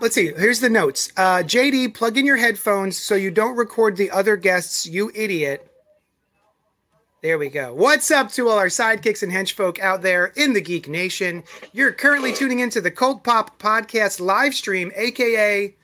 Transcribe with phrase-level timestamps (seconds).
[0.00, 0.32] Let's see.
[0.32, 1.12] Here's the notes.
[1.16, 5.70] Uh, JD, plug in your headphones so you don't record the other guests, you idiot.
[7.22, 7.72] There we go.
[7.72, 11.42] What's up to all our sidekicks and henchfolk out there in the Geek Nation?
[11.72, 15.74] You're currently tuning into the Cult Pop Podcast live stream, aka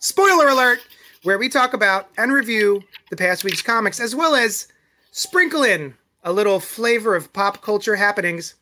[0.00, 0.80] Spoiler Alert,
[1.22, 4.66] where we talk about and review the past week's comics, as well as
[5.12, 8.54] sprinkle in a little flavor of pop culture happenings.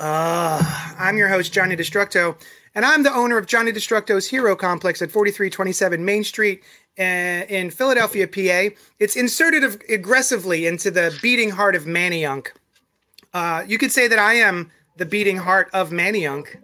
[0.00, 2.34] Uh, I'm your host, Johnny Destructo,
[2.74, 6.62] and I'm the owner of Johnny Destructo's Hero Complex at 4327 Main Street
[6.98, 8.74] uh, in Philadelphia, PA.
[8.98, 12.48] It's inserted aggressively into the beating heart of Manayunk.
[13.34, 16.56] Uh, you could say that I am the beating heart of Manayunk.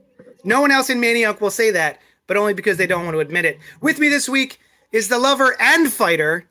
[0.43, 3.21] No one else in Manayunk will say that, but only because they don't want to
[3.21, 3.59] admit it.
[3.83, 4.59] With me this week
[4.93, 6.49] is the lover and fighter,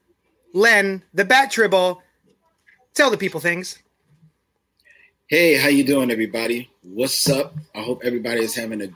[0.54, 2.04] Len, the Bat Tribble.
[2.94, 3.80] Tell the people things.
[5.28, 6.70] Hey, how you doing, everybody?
[6.94, 7.56] What's up?
[7.74, 8.88] I hope everybody is having a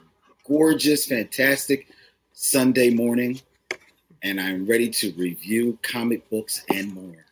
[0.48, 1.88] gorgeous, fantastic
[2.34, 3.42] Sunday morning,
[4.22, 7.26] and I'm ready to review comic books and more.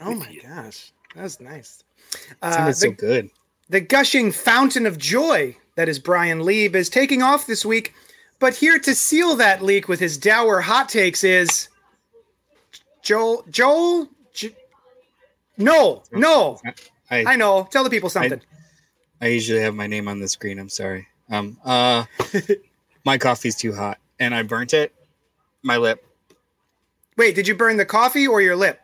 [0.00, 0.42] Oh my you.
[0.42, 1.82] gosh, that was nice.
[2.14, 3.30] It Uh, sounded so good.
[3.70, 7.94] the gushing fountain of joy that is Brian Lieb is taking off this week,
[8.38, 11.68] but here to seal that leak with his dour hot takes is
[13.02, 13.44] Joel.
[13.48, 14.08] Joel.
[14.34, 14.54] J-
[15.56, 16.04] Noel.
[16.12, 16.60] Noel.
[17.10, 17.66] I, I know.
[17.70, 18.40] Tell the people something.
[19.22, 20.58] I usually have my name on the screen.
[20.58, 21.06] I'm sorry.
[21.30, 22.04] Um, uh,
[23.04, 24.92] my coffee's too hot, and I burnt it.
[25.62, 26.04] My lip.
[27.16, 28.80] Wait, did you burn the coffee or your lip?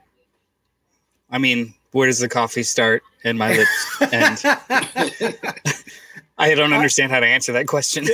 [1.28, 4.38] I mean, where does the coffee start and my lips end?
[6.38, 8.06] I don't understand how to answer that question.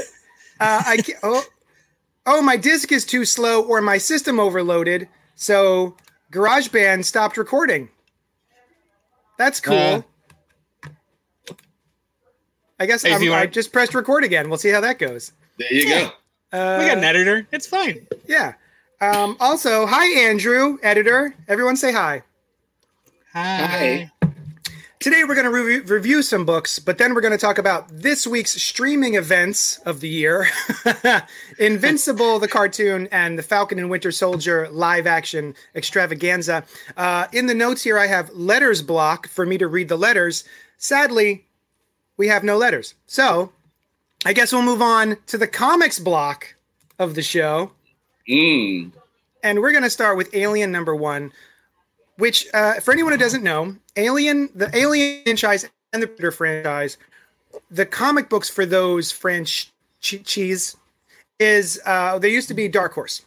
[0.60, 1.44] Uh, I oh,
[2.24, 5.94] oh, my disk is too slow or my system overloaded, so
[6.32, 7.90] GarageBand stopped recording.
[9.36, 9.74] That's cool.
[9.74, 10.02] Uh,
[12.78, 14.48] I guess if I'm, you I just pressed record again.
[14.48, 15.32] We'll see how that goes.
[15.58, 16.10] There you go.
[16.52, 17.46] Uh, we got an editor.
[17.52, 18.06] It's fine.
[18.26, 18.54] Yeah.
[19.00, 21.34] Um, also, hi Andrew, editor.
[21.48, 22.22] Everyone say hi.
[23.32, 24.10] Hi.
[25.04, 27.88] Today we're going to re- review some books, but then we're going to talk about
[27.90, 30.46] this week's streaming events of the year
[31.58, 36.64] Invincible, the cartoon, and the Falcon and Winter Soldier live action extravaganza.
[36.96, 40.44] Uh, in the notes here, I have letters block for me to read the letters.
[40.78, 41.44] Sadly,
[42.16, 42.94] we have no letters.
[43.06, 43.52] So
[44.24, 46.54] I guess we'll move on to the comics block
[46.98, 47.72] of the show.
[48.28, 48.92] Mm.
[49.42, 51.32] And we're going to start with Alien number one,
[52.16, 56.96] which, uh, for anyone who doesn't know, Alien, the Alien franchise and the Predator franchise,
[57.70, 60.76] the comic books for those franchises
[61.38, 63.22] is uh, they used to be Dark Horse.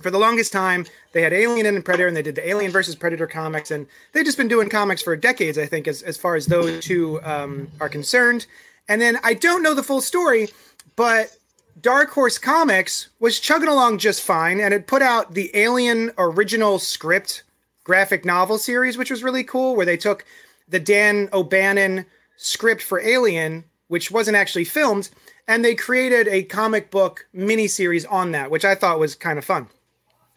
[0.00, 2.94] For the longest time, they had Alien and Predator, and they did the Alien versus
[2.94, 6.36] Predator comics, and they've just been doing comics for decades, I think, as, as far
[6.36, 8.46] as those two um, are concerned.
[8.88, 10.48] And then I don't know the full story,
[10.94, 11.36] but
[11.80, 16.78] Dark Horse Comics was chugging along just fine, and it put out the Alien original
[16.78, 17.42] script
[17.84, 20.24] graphic novel series, which was really cool, where they took
[20.68, 22.04] the Dan O'Bannon
[22.36, 25.10] script for Alien, which wasn't actually filmed,
[25.48, 29.44] and they created a comic book miniseries on that, which I thought was kind of
[29.44, 29.68] fun.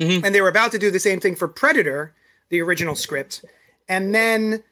[0.01, 2.13] And they were about to do the same thing for Predator,
[2.49, 3.45] the original script.
[3.87, 4.63] And then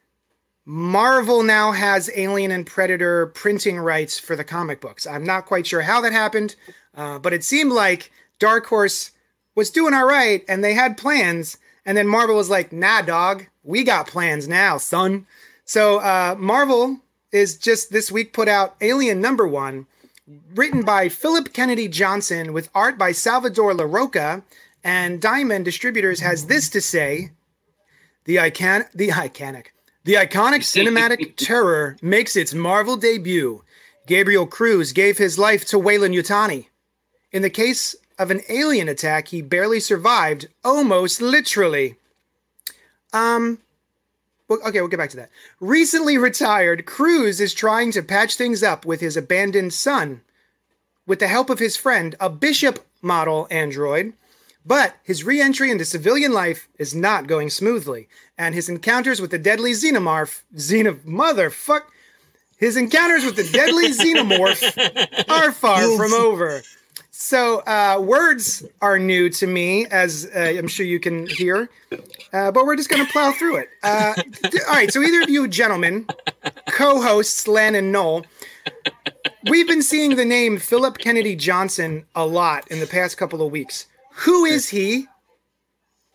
[0.66, 5.07] Marvel now has Alien and Predator printing rights for the comic books.
[5.07, 6.56] I'm not quite sure how that happened,
[6.95, 9.12] uh, but it seemed like Dark Horse
[9.56, 11.57] was doing all right and they had plans.
[11.86, 15.25] And then Marvel was like, nah, dog, we got plans now, son.
[15.65, 17.00] So uh, Marvel
[17.31, 19.88] is just this week put out Alien number one,
[20.54, 24.44] written by Philip Kennedy Johnson with art by Salvador Larroca.
[24.84, 27.31] And Diamond Distributors has this to say
[28.26, 29.68] the icon the iconic
[30.04, 33.64] the iconic cinematic terror makes its Marvel debut.
[34.08, 36.68] Gabriel Cruz gave his life to Weyland-Yutani.
[37.31, 41.96] In the case of an alien attack, he barely survived, almost literally.
[43.14, 43.60] Um
[44.48, 45.30] well, okay, we'll get back to that.
[45.60, 50.22] Recently retired, Cruz is trying to patch things up with his abandoned son
[51.06, 54.14] with the help of his friend, a bishop model android.
[54.65, 58.07] But his re-entry into civilian life is not going smoothly,
[58.38, 61.83] and his encounters with the deadly xenomorph, xeno motherfuck,
[62.57, 66.61] his encounters with the deadly xenomorph are far from over.
[67.11, 71.69] So uh, words are new to me, as uh, I'm sure you can hear,
[72.31, 73.69] uh, but we're just going to plow through it.
[73.83, 76.07] Uh, th- all right, so either of you gentlemen,
[76.67, 78.25] co-hosts Len and Noel,
[79.50, 83.51] we've been seeing the name Philip Kennedy Johnson a lot in the past couple of
[83.51, 83.88] weeks.
[84.19, 85.07] Who is he?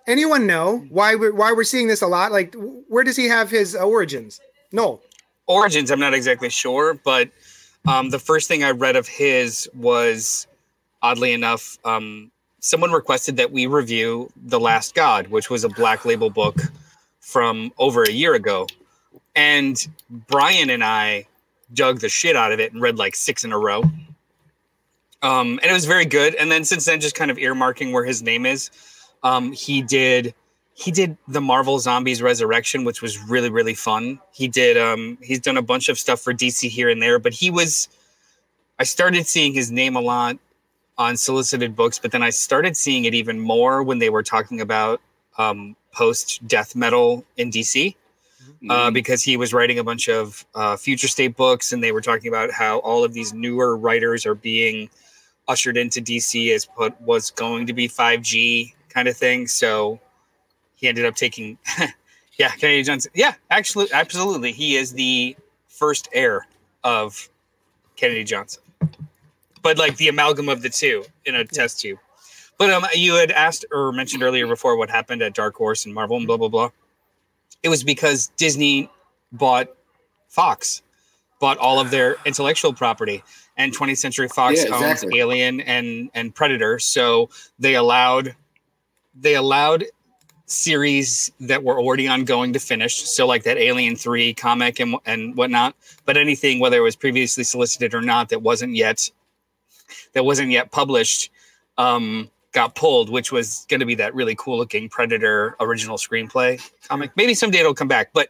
[0.06, 2.32] Anyone know why we're why we're seeing this a lot?
[2.32, 2.54] Like,
[2.88, 4.40] where does he have his origins?
[4.72, 5.00] No.
[5.46, 7.30] Origins, I'm not exactly sure, but
[7.86, 10.46] um, the first thing I read of his was,
[11.02, 12.30] oddly enough, um,
[12.60, 16.56] someone requested that we review The Last God, which was a black label book
[17.20, 18.66] from over a year ago.
[19.34, 19.76] And
[20.10, 21.26] Brian and I
[21.72, 23.82] dug the shit out of it and read like six in a row.
[25.24, 26.34] Um, and it was very good.
[26.34, 28.70] And then since then, just kind of earmarking where his name is.
[29.22, 30.34] Um, he did
[30.74, 34.20] he did the Marvel Zombies Resurrection, which was really really fun.
[34.32, 37.32] He did um, he's done a bunch of stuff for DC here and there, but
[37.32, 37.88] he was
[38.78, 40.38] I started seeing his name a lot
[40.98, 44.60] on solicited books, but then I started seeing it even more when they were talking
[44.60, 45.00] about
[45.38, 47.96] um, post death metal in DC.
[48.68, 52.00] Uh, because he was writing a bunch of uh, future state books, and they were
[52.00, 54.88] talking about how all of these newer writers are being
[55.48, 59.46] ushered into DC as what was going to be 5G kind of thing.
[59.46, 60.00] So
[60.76, 61.58] he ended up taking,
[62.38, 63.12] yeah, Kennedy Johnson.
[63.14, 65.36] Yeah, actually, absolutely, he is the
[65.68, 66.46] first heir
[66.82, 67.28] of
[67.96, 68.62] Kennedy Johnson,
[69.62, 71.98] but like the amalgam of the two in a test tube.
[72.58, 75.94] But um, you had asked or mentioned earlier before what happened at Dark Horse and
[75.94, 76.70] Marvel and blah blah blah.
[77.62, 78.90] It was because Disney
[79.32, 79.68] bought
[80.28, 80.82] Fox,
[81.40, 83.22] bought all of their intellectual property,
[83.56, 85.20] and 20th Century Fox Yeah, owns exactly.
[85.20, 86.78] Alien and and Predator.
[86.78, 88.34] So they allowed
[89.14, 89.84] they allowed
[90.46, 92.96] series that were already ongoing to finish.
[92.96, 95.74] So like that Alien Three comic and and whatnot.
[96.04, 99.10] But anything whether it was previously solicited or not that wasn't yet
[100.12, 101.30] that wasn't yet published
[101.78, 106.60] um, got pulled, which was going to be that really cool looking Predator original screenplay
[106.88, 107.10] comic.
[107.16, 108.28] Maybe someday it'll come back, but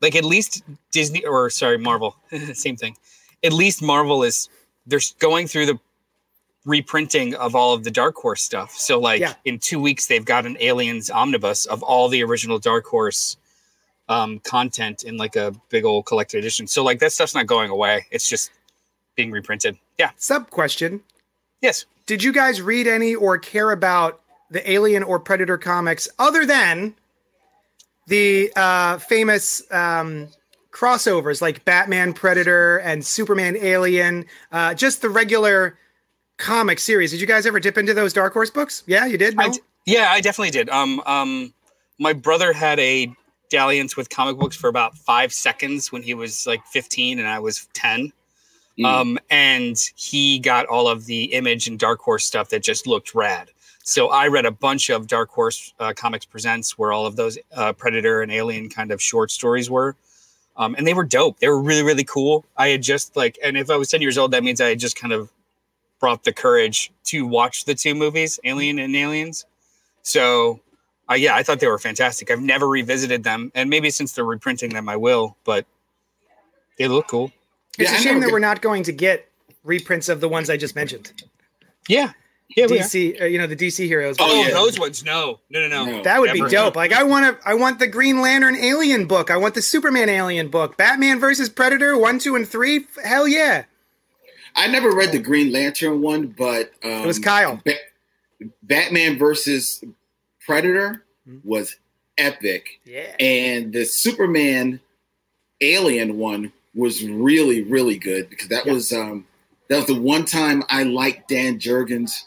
[0.00, 0.62] like at least
[0.92, 2.16] Disney or sorry Marvel,
[2.54, 2.96] same thing.
[3.42, 4.48] At least Marvel is
[4.90, 5.78] they're going through the
[6.66, 8.72] reprinting of all of the Dark Horse stuff.
[8.72, 9.34] So like Yeah.
[9.44, 13.36] in two weeks they've got an Aliens omnibus of all the original Dark Horse
[14.08, 16.66] um, content in like a big old collected edition.
[16.66, 18.06] So like that stuff's not going away.
[18.10, 18.50] It's just
[19.16, 19.78] being reprinted.
[19.98, 20.10] Yeah.
[20.16, 21.00] Sub question:
[21.62, 21.86] Yes.
[22.06, 24.20] Did you guys read any or care about
[24.50, 26.94] the Alien or Predator comics other than
[28.08, 30.26] the uh, famous um,
[30.72, 34.24] crossovers like Batman Predator and Superman Alien?
[34.52, 35.78] Uh, just the regular
[36.38, 37.10] comic series.
[37.10, 38.82] Did you guys ever dip into those Dark Horse books?
[38.86, 39.36] Yeah, you did.
[39.36, 39.44] No?
[39.44, 40.68] I d- yeah, I definitely did.
[40.70, 41.52] Um, um,
[41.98, 43.12] my brother had a
[43.50, 47.38] dalliance with comic books for about five seconds when he was like 15 and I
[47.38, 48.12] was 10.
[48.78, 48.84] Mm.
[48.84, 53.14] Um, and he got all of the image and Dark Horse stuff that just looked
[53.14, 53.50] rad.
[53.82, 57.38] So I read a bunch of Dark Horse uh, Comics Presents where all of those
[57.54, 59.96] uh, Predator and Alien kind of short stories were.
[60.60, 61.38] Um, and they were dope.
[61.38, 62.44] They were really, really cool.
[62.54, 64.78] I had just like, and if I was 10 years old, that means I had
[64.78, 65.32] just kind of
[65.98, 69.46] brought the courage to watch the two movies, Alien and Aliens.
[70.02, 70.60] So,
[71.10, 72.30] uh, yeah, I thought they were fantastic.
[72.30, 75.34] I've never revisited them, and maybe since they're reprinting them, I will.
[75.44, 75.64] But
[76.76, 77.32] they look cool.
[77.78, 79.28] it's Yeah, a I shame that we're not going to get
[79.64, 81.12] reprints of the ones I just mentioned.
[81.88, 82.12] Yeah,
[82.56, 82.66] yeah.
[82.66, 84.16] DC, uh, you know, the DC heroes.
[84.18, 84.50] Oh, yeah.
[84.52, 85.04] those ones?
[85.04, 85.84] No, no, no, no.
[85.98, 86.02] No.
[86.02, 86.76] That would be dope.
[86.76, 89.30] Like I want to I want the Green Lantern Alien book.
[89.30, 90.76] I want the Superman Alien book.
[90.76, 92.86] Batman versus Predator 1, 2 and 3.
[93.04, 93.64] Hell yeah.
[94.56, 97.60] I never read the Green Lantern one, but um, It was Kyle.
[97.64, 97.74] Ba-
[98.62, 99.84] Batman versus
[100.44, 101.44] Predator Mhm.
[101.44, 101.76] was
[102.18, 103.14] epic, Yeah.
[103.20, 104.80] and the Superman
[105.60, 108.72] Alien one was really really good because that Yeah.
[108.72, 109.26] was um
[109.68, 112.24] that was the one time I liked Dan Jurgens'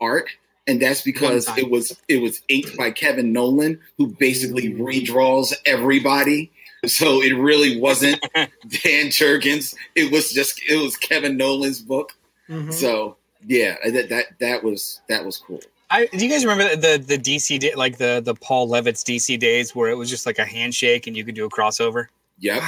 [0.00, 0.28] art,
[0.66, 6.50] and that's because it was it was inked by Kevin Nowlan, who basically redraws everybody.
[6.84, 9.74] So it really wasn't Dan Jurgens.
[9.94, 12.12] It was just it was Kevin Nowlan's book.
[12.48, 12.72] Mhm.
[12.72, 15.60] So yeah, that that that was that was cool.
[15.88, 19.38] I, do you guys remember the the DC day, like the the Paul Levitz's DC
[19.38, 22.06] days where it was just like a handshake and you could do a crossover?
[22.40, 22.62] Yep.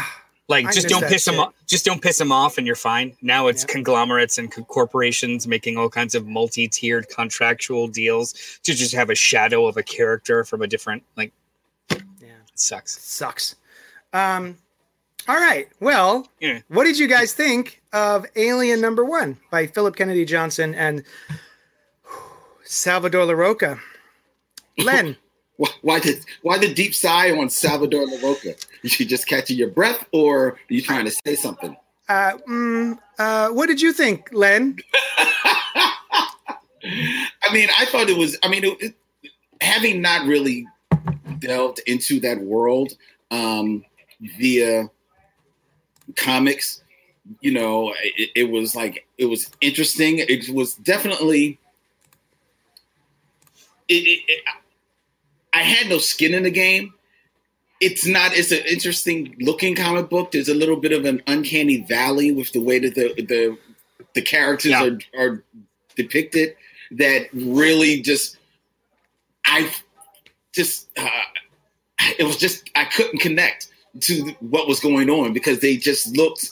[0.49, 1.53] Like just don't piss them off.
[1.67, 3.15] Just don't piss them off, and you're fine.
[3.21, 3.73] Now it's Yeah.
[3.75, 8.33] conglomerates and co- corporations making all kinds of multi-tiered contractual deals
[8.65, 11.03] to just have a shadow of a character from a different.
[11.17, 11.33] Like,
[11.91, 11.97] Yeah.
[12.29, 12.99] it sucks.
[13.05, 13.57] Sucks.
[14.15, 14.57] Um
[15.27, 15.69] all right.
[15.81, 16.61] Well, Yeah.
[16.69, 21.05] what did you guys think of Alien number 1 by Philip Kennedy Johnson and
[22.65, 23.79] Salvador Larroca?
[24.79, 25.17] Len.
[25.59, 28.65] Why, why the why the deep sigh on Salvador Larroca?
[28.83, 31.77] You just catching your breath, or are you trying to say something?
[32.09, 34.79] Uh, mm, uh, what did you think, Len?
[36.85, 38.39] I mean, I thought it was.
[38.43, 38.95] I mean, it, it,
[39.61, 40.65] having not really
[41.41, 42.93] delved into that world
[43.33, 43.85] um,
[44.39, 44.89] via
[46.15, 46.83] comics,
[47.41, 50.21] you know, it, it was like it was interesting.
[50.21, 51.59] It was definitely.
[53.89, 54.43] It, it,
[55.53, 56.95] I had no skin in the game.
[57.81, 58.33] It's not.
[58.35, 60.33] It's an interesting looking comic book.
[60.33, 63.59] There's a little bit of an uncanny valley with the way that the the
[64.15, 64.85] the characters Yeah.
[64.85, 65.45] are are
[65.97, 66.57] depicted.
[66.93, 68.39] That really just,
[69.45, 69.71] I
[70.55, 71.09] just, uh,
[72.19, 73.69] it was just I couldn't connect
[74.03, 76.51] to what was going on because they just looked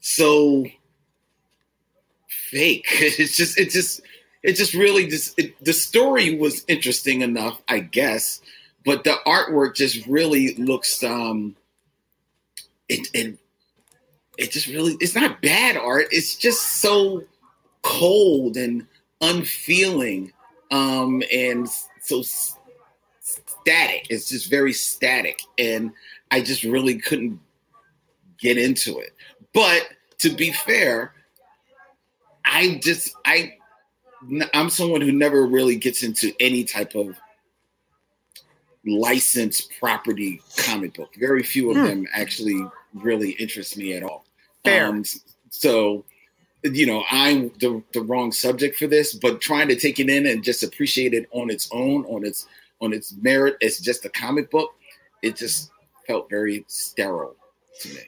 [0.00, 0.64] so
[2.28, 2.86] fake.
[3.00, 4.00] It's just, it just,
[4.42, 8.40] it just really just it, the story was interesting enough, I guess,
[8.84, 11.56] but the artwork just really looks um,
[12.88, 13.38] it it
[14.36, 16.06] it just really it's not bad art.
[16.10, 17.24] It's just so
[17.82, 18.86] cold and
[19.20, 20.32] unfeeling
[20.70, 21.68] um, and
[22.00, 24.06] so static.
[24.10, 25.92] It's just very static, and
[26.30, 27.40] I just really couldn't
[28.38, 29.14] get into it.
[29.52, 31.14] But to be fair,
[32.44, 33.54] I just I
[34.54, 37.16] I'm someone who never really gets into any type of
[38.86, 41.14] licensed property comic book.
[41.18, 41.84] Very few of Hmm.
[41.84, 44.24] them actually really interest me at all.
[44.64, 44.86] Fair.
[44.86, 45.04] Um,
[45.50, 46.04] so,
[46.62, 50.26] you know, I'm the, the wrong subject for this, but trying to take it in
[50.26, 52.46] and just appreciate it on its own, on its
[52.80, 54.72] on its merit as just a comic book,
[55.22, 55.70] it just
[56.06, 57.34] felt very sterile
[57.80, 58.00] to me.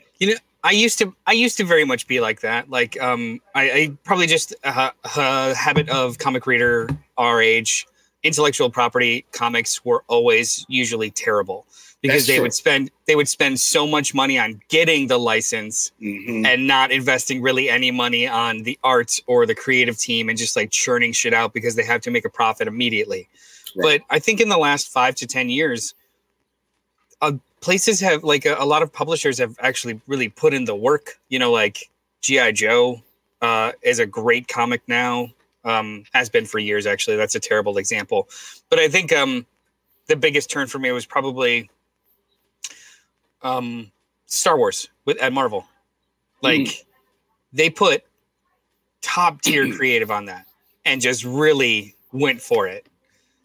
[0.62, 2.68] I used to I used to very much be like that.
[2.70, 7.86] Like um I, I probably just a, a habit of comic reader our age.
[8.22, 11.64] Intellectual property comics were always usually terrible
[12.02, 12.42] because That's they true.
[12.42, 16.46] would spend they would spend so much money on getting the license Mhm.
[16.46, 20.54] and not investing really any money on the art or the creative team and just
[20.56, 23.28] like churning shit out because they have to make a profit immediately.
[23.74, 24.00] Right.
[24.00, 25.94] But I think in the last five to 10 years,
[27.22, 30.74] uh, places have like a, a lot of publishers have actually really put in the
[30.74, 31.18] work.
[31.28, 31.90] You know, like
[32.20, 32.52] G.I.
[32.52, 33.02] Joe
[33.42, 35.28] uh, is a great comic now,
[35.64, 37.16] um, has been for years, actually.
[37.16, 38.28] That's a terrible example.
[38.68, 39.46] But I think um,
[40.06, 41.70] the biggest turn for me was probably
[43.42, 43.90] um,
[44.26, 45.66] Star Wars with at Marvel.
[46.42, 46.86] Like
[47.52, 48.04] they put
[49.02, 50.46] top tier creative on that
[50.84, 52.86] and just really went for it.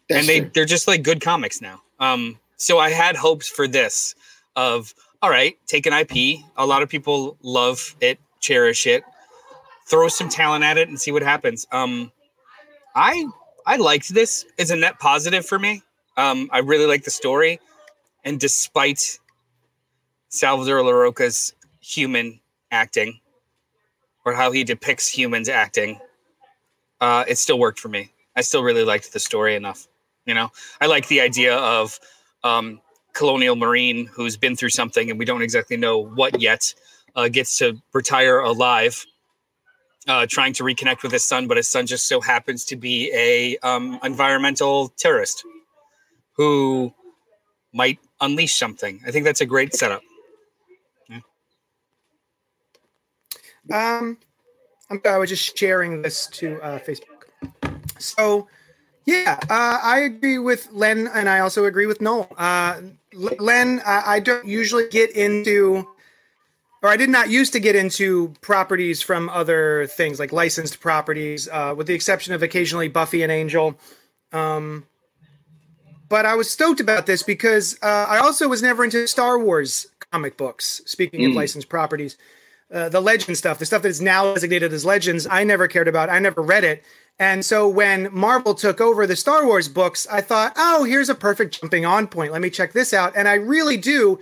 [0.08, 0.50] That's and they true.
[0.54, 1.82] they're just like good comics now.
[1.98, 4.14] Um, so I had hopes for this
[4.54, 6.40] of all right, take an IP.
[6.56, 9.02] A lot of people love it, cherish it,
[9.88, 11.66] throw some talent at it, and see what happens.
[11.72, 12.12] Um,
[12.94, 13.26] I
[13.66, 14.44] I liked this.
[14.58, 15.82] It's a net positive for me.
[16.16, 17.60] Um, I really like the story,
[18.24, 19.18] and despite
[20.28, 23.20] Salvador Larroca's human acting
[24.24, 26.00] or how he depicts humans acting,
[27.00, 28.12] uh, it still worked for me.
[28.34, 29.86] I still really liked the story enough.
[30.24, 31.98] You know, I like the idea of
[32.46, 32.80] um,
[33.12, 36.72] colonial marine who's been through something and we don't exactly know what yet
[37.16, 39.04] uh, gets to retire alive,
[40.06, 43.10] uh, trying to reconnect with his son, but his son just so happens to be
[43.14, 45.44] a um, environmental terrorist
[46.36, 46.92] who
[47.72, 49.00] might unleash something.
[49.06, 50.02] I think that's a great setup.
[53.72, 54.18] Um,
[54.90, 57.24] I'm, I was just sharing this to uh, Facebook.
[57.98, 58.46] So,
[59.06, 62.28] yeah, uh, I agree with Len, and I also agree with Noel.
[62.36, 62.80] Uh,
[63.14, 65.86] Len, I, I don't usually get into,
[66.82, 71.48] or I did not used to get into properties from other things like licensed properties,
[71.48, 73.78] uh, with the exception of occasionally Buffy and Angel.
[74.32, 74.86] Um,
[76.08, 79.86] but I was stoked about this because uh, I also was never into Star Wars
[80.12, 80.82] comic books.
[80.86, 81.36] Speaking of Mm.
[81.36, 82.16] licensed properties,
[82.72, 85.88] uh, the legend stuff, the stuff that is now designated as legends, I never cared
[85.88, 86.10] about.
[86.10, 86.84] I never read it.
[87.18, 91.14] And so when Marvel took over the Star Wars books, I thought, oh, here's a
[91.14, 92.32] perfect jumping on point.
[92.32, 93.14] Let me check this out.
[93.16, 94.18] And I really do.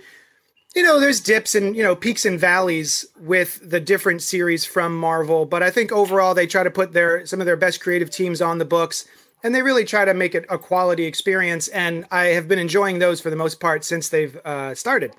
[0.75, 4.97] You know, there's dips and, you know, peaks and valleys with the different series from
[4.97, 8.09] Marvel, but I think overall they try to put their some of their best creative
[8.09, 9.07] teams on the books
[9.45, 11.67] and they really try to make it a quality experience.
[11.69, 15.13] And I have been enjoying those for the most part since they've uh, started.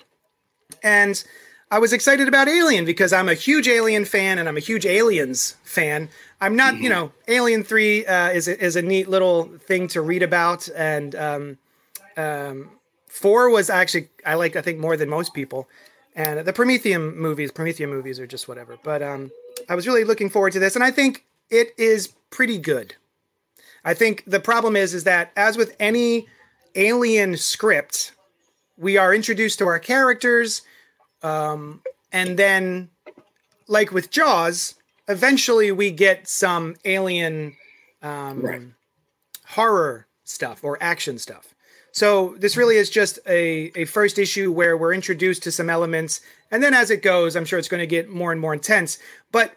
[0.83, 1.23] And
[1.71, 4.87] I was excited about Alien because I'm a huge Alien fan and I'm a huge
[4.87, 6.09] Aliens fan.
[6.41, 10.01] I'm not, you know, Alien Three uh, is a, is a neat little thing to
[10.01, 11.59] read about, and um,
[12.17, 12.71] um,
[13.09, 15.69] four was actually I like I think more than most people,
[16.15, 18.77] and the Prometheus movies, Prometheus movies are just whatever.
[18.85, 19.33] But um,
[19.69, 22.95] I was really looking forward to this, and I think it is pretty good.
[23.85, 26.27] I think the problem is is that as with any
[26.77, 28.13] alien script.
[28.79, 30.61] We are introduced to our characters,
[31.23, 31.83] um,
[32.13, 32.91] and then,
[33.69, 34.75] like with Jaws,
[35.09, 37.57] eventually we get some alien
[38.03, 38.63] um, Right.
[39.47, 41.55] horror stuff or action stuff.
[41.93, 46.21] So this really is just a, a first issue where we're introduced to some elements,
[46.51, 48.99] and then as it goes, I'm sure it's going to get more and more intense.
[49.33, 49.57] But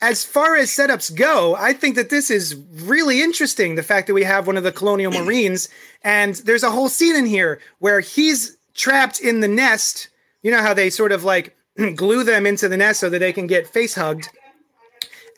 [0.00, 3.74] as far as setups go, I think that this is really interesting.
[3.74, 5.68] The fact that we have one of the colonial marines,
[6.02, 10.08] and there's a whole scene in here where he's trapped in the nest.
[10.46, 11.56] You know how they sort of like
[11.96, 14.28] glue them into the nest so that they can get face hugged.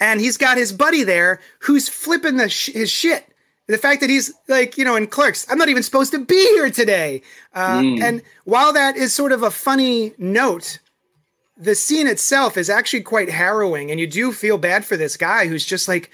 [0.03, 3.25] And he's got his buddy there who's flipping the sh- his shit.
[3.69, 6.37] The fact that he's like, you know, in clerks, I'm not even supposed to be
[6.57, 7.23] here today.
[7.55, 8.03] Uh, Mm.
[8.03, 10.79] And while that is sort of a funny note,
[11.57, 13.91] the scene itself is actually quite harrowing.
[13.91, 16.11] And you do feel bad for this guy who's just like,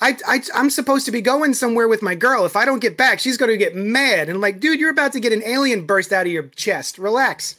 [0.00, 2.44] I, I, I'm supposed to be going somewhere with my girl.
[2.46, 4.28] If I don't get back, she's going to get mad.
[4.28, 6.98] And like, dude, you're about to get an alien burst out of your chest.
[6.98, 7.56] Relax.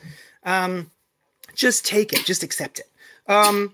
[0.50, 0.92] Um,
[1.54, 2.26] just take it.
[2.26, 2.86] Just accept it.
[3.32, 3.74] Um,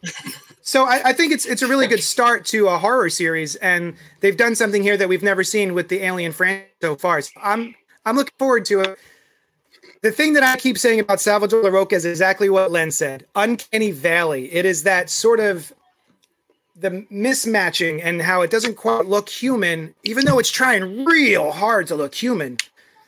[0.61, 3.95] so I, I think it's it's a really good start to a horror series, and
[4.19, 7.21] they've done something here that we've never seen with the Alien franchise so far.
[7.21, 7.73] So I'm
[8.05, 8.99] I'm looking forward to it.
[10.01, 13.25] The thing that I keep saying about Salvador Larroca is exactly what Len said.
[13.35, 14.53] Uncanny Valley.
[14.53, 15.73] It is that sort of
[16.75, 21.87] the mismatching and how it doesn't quite look human, even though it's trying real hard
[21.87, 22.57] to look human.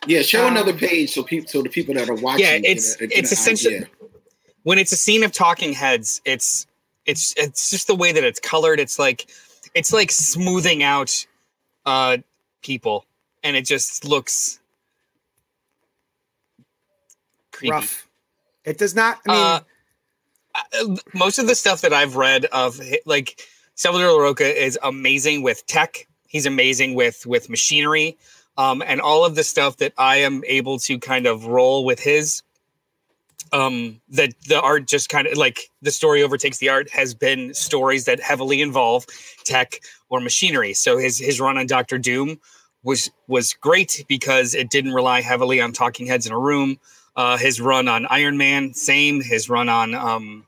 [0.07, 2.45] Yeah, show Um, another page so people, so the people that are watching.
[2.45, 3.89] Yeah, get it's- a- get it's an essentially- idea.
[4.63, 6.65] when it's a scene of talking heads, it's
[7.05, 8.79] it's it's just the way that it's colored.
[8.79, 9.27] It's like
[9.73, 11.25] it's like smoothing out
[11.85, 12.17] uh
[12.61, 13.05] people,
[13.43, 14.59] and it just looks
[17.51, 17.71] creepy.
[17.71, 18.07] Rough.
[18.65, 19.19] It does not.
[19.27, 19.59] I mean, Uh,
[20.55, 23.41] uh, most of the stuff that I've read of like
[23.75, 26.07] Salvador Larroca is amazing with tech.
[26.27, 28.17] He's amazing with with machinery,
[28.57, 31.99] um, and all of the stuff that I am able to kind of roll with
[31.99, 32.43] his.
[33.53, 37.53] Um, that the art just kind of like the story overtakes the art has been
[37.53, 39.05] stories that heavily involve
[39.45, 40.73] tech or machinery.
[40.73, 42.39] So his his run on Doctor Doom
[42.83, 46.77] was was great because it didn't rely heavily on talking heads in a room.
[47.15, 49.21] Uh, his run on Iron Man, same.
[49.21, 50.45] His run on um,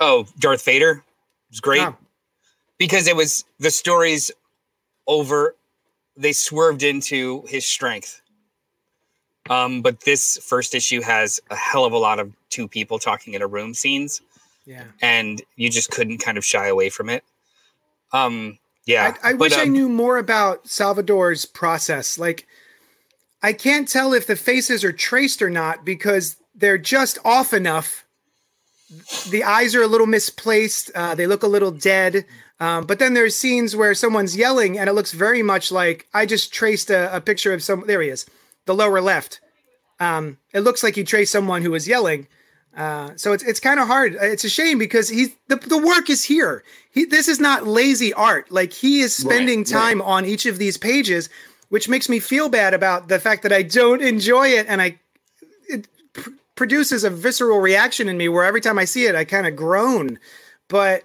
[0.00, 1.04] oh Darth Vader
[1.50, 1.96] was great Oh.
[2.76, 4.32] because it was the stories
[5.06, 5.54] over.
[6.18, 8.20] They swerved into his strength.
[9.48, 13.32] Um, but this first issue has a hell of a lot of two people talking
[13.32, 14.20] in a room scenes,
[14.66, 14.84] yeah.
[15.00, 17.24] and you just couldn't kind of shy away from it.
[18.12, 22.18] Um, yeah, I, I but, wish I um, knew more about Salvador's process.
[22.18, 22.46] Like,
[23.42, 28.04] I can't tell if the faces are traced or not because they're just off enough.
[29.30, 30.90] The eyes are a little misplaced.
[30.94, 32.26] Uh, they look a little dead.
[32.60, 36.26] Um, but then there's scenes where someone's yelling, and it looks very much like I
[36.26, 37.84] just traced a, a picture of some.
[37.86, 38.26] There he is,
[38.66, 39.40] the lower left.
[40.00, 42.26] Um, it looks like he traced someone who was yelling.
[42.76, 44.16] Uh, so it's it's kind of hard.
[44.20, 46.62] It's a shame because he's the, the work is here.
[46.90, 48.50] He this is not lazy art.
[48.50, 51.28] Like he is spending Right, time on each of these pages,
[51.70, 54.98] which makes me feel bad about the fact that I don't enjoy it, and I
[55.68, 59.24] it pr- produces a visceral reaction in me where every time I see it, I
[59.24, 60.18] kind of groan.
[60.68, 61.02] But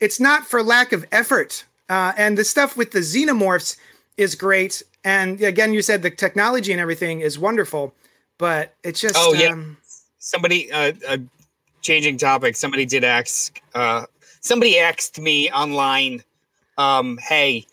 [0.00, 1.64] it's not for lack of effort.
[1.88, 3.76] Uh, and the stuff with the xenomorphs
[4.16, 4.82] is great.
[5.04, 7.94] And again, you said the technology and everything is wonderful,
[8.36, 9.48] but it's just Oh, yeah.
[9.48, 9.76] um,
[10.18, 11.16] somebody uh, uh
[11.80, 14.04] changing topic somebody did ask uh
[14.40, 16.22] somebody asked me online
[16.76, 17.64] um hey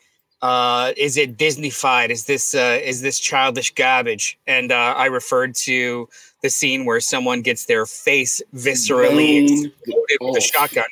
[0.41, 5.55] uh is it disneyfied is this uh is this childish garbage and uh i referred
[5.55, 6.07] to
[6.43, 10.85] the scene where someone gets their face viscerally Blown exploded with a shotgun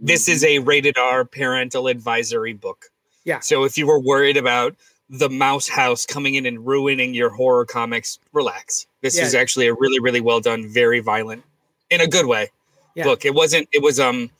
[0.00, 2.86] this is a rated r parental advisory book
[3.24, 3.40] Yeah.
[3.40, 4.74] so if you were worried about
[5.10, 9.24] the mouse house coming in and ruining your horror comics relax this Yeah.
[9.24, 11.42] is actually a really really well done very violent
[11.90, 12.50] in a good way
[12.94, 13.04] Yeah.
[13.04, 14.30] book it wasn't it was um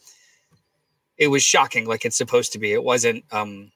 [1.18, 3.70] it was shocking like it's supposed to be it wasn't um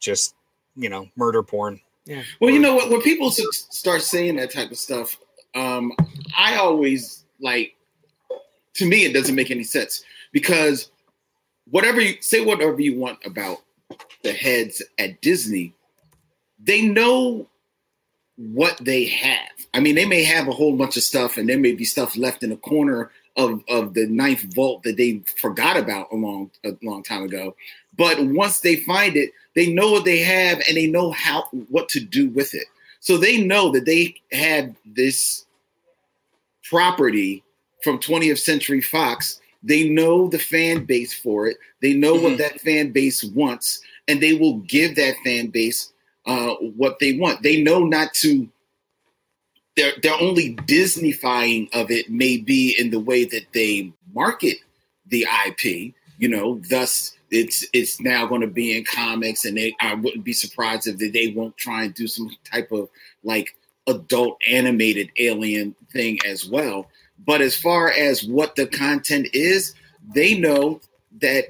[0.00, 0.34] just
[0.76, 2.22] you know murder porn Yeah.
[2.40, 2.88] Well, you know what?
[2.90, 5.18] When people start saying that type of stuff,
[5.54, 5.92] um,
[6.34, 7.76] I always like.
[8.76, 10.02] To me, it doesn't make any sense
[10.32, 10.90] because
[11.70, 13.58] whatever you say, whatever you want about
[14.22, 15.74] the heads at Disney,
[16.58, 17.48] they know
[18.36, 19.48] what they have.
[19.74, 22.16] I mean, they may have a whole bunch of stuff, and there may be stuff
[22.16, 26.50] left in a corner of, of the ninth vault that they forgot about a long
[26.64, 27.54] a long time ago.
[27.96, 31.88] But once they find it, they know what they have and they know how what
[31.90, 32.66] to do with it.
[33.00, 35.46] So they know that they had this
[36.64, 37.42] property
[37.82, 39.40] from 20th Century Fox.
[39.62, 41.56] They know the fan base for it.
[41.82, 42.22] They know Mhm.
[42.22, 45.92] what that fan base wants, and they will give that fan base
[46.26, 47.42] uh, what they want.
[47.42, 48.48] They know not to.
[49.76, 54.58] They're they're only Disneyfying of it may be in the way that they market
[55.06, 55.94] the IP.
[56.18, 60.24] You know, thus it's it's now going to be in comics, and they I wouldn't
[60.24, 62.88] be surprised if they, they won't try and do some type of
[63.22, 63.54] like
[63.86, 66.90] adult animated alien thing as well.
[67.26, 69.74] But as far as what the content is,
[70.14, 70.80] they know
[71.20, 71.46] that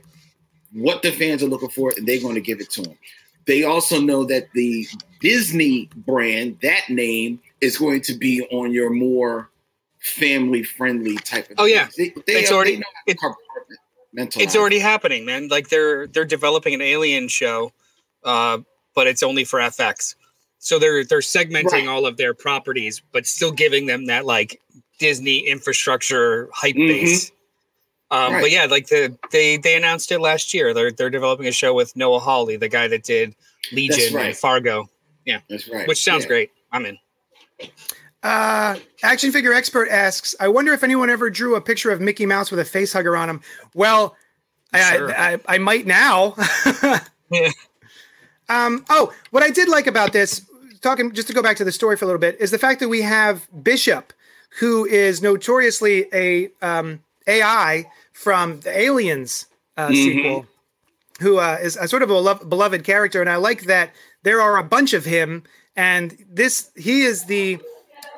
[0.72, 2.98] what the fans are looking for, and they're going to give it to them.
[3.46, 4.86] They also know that the
[5.20, 9.50] Disney brand, that name, is going to be on your more
[10.00, 11.56] family friendly type of.
[11.58, 13.18] Oh yeah, they, they it's are, already they know how to it,
[14.28, 14.42] compartmentalize.
[14.42, 15.48] it's already happening, man.
[15.48, 17.72] Like they're they're developing an alien show,
[18.24, 18.58] uh,
[18.94, 20.14] but it's only for FX.
[20.58, 21.88] So they're they're segmenting Right.
[21.88, 24.60] all of their properties, but still giving them that like
[24.98, 26.88] Disney infrastructure hype Mhm.
[26.88, 27.32] base.
[28.10, 28.40] Um, Right.
[28.42, 30.72] But yeah, like the they they announced it last year.
[30.72, 33.34] They're they're developing a show with Noah Hawley, the guy that did
[33.72, 34.26] Legion right.
[34.28, 34.88] and Fargo,
[35.26, 35.86] Yeah, That's right.
[35.86, 36.28] which sounds Yeah.
[36.28, 36.50] great.
[36.72, 36.98] I'm in.
[38.22, 42.26] Uh, action figure expert asks, I wonder if anyone ever drew a picture of Mickey
[42.26, 43.40] Mouse with a face hugger on him.
[43.74, 44.16] Well,
[44.72, 45.14] I- Sure.
[45.14, 46.34] I, I, I might now.
[47.30, 47.50] Yeah.
[48.48, 50.40] Um, oh, what I did like about this,
[50.80, 52.80] talking just to go back to the story for a little bit, is the fact
[52.80, 54.14] that we have Bishop,
[54.50, 59.94] who is notoriously a um, AI from the Aliens uh, Mhm.
[59.94, 60.46] sequel,
[61.20, 64.40] who uh, is a sort of a lov- beloved character, and I like that there
[64.40, 65.44] are a bunch of him,
[65.76, 67.58] and this he is the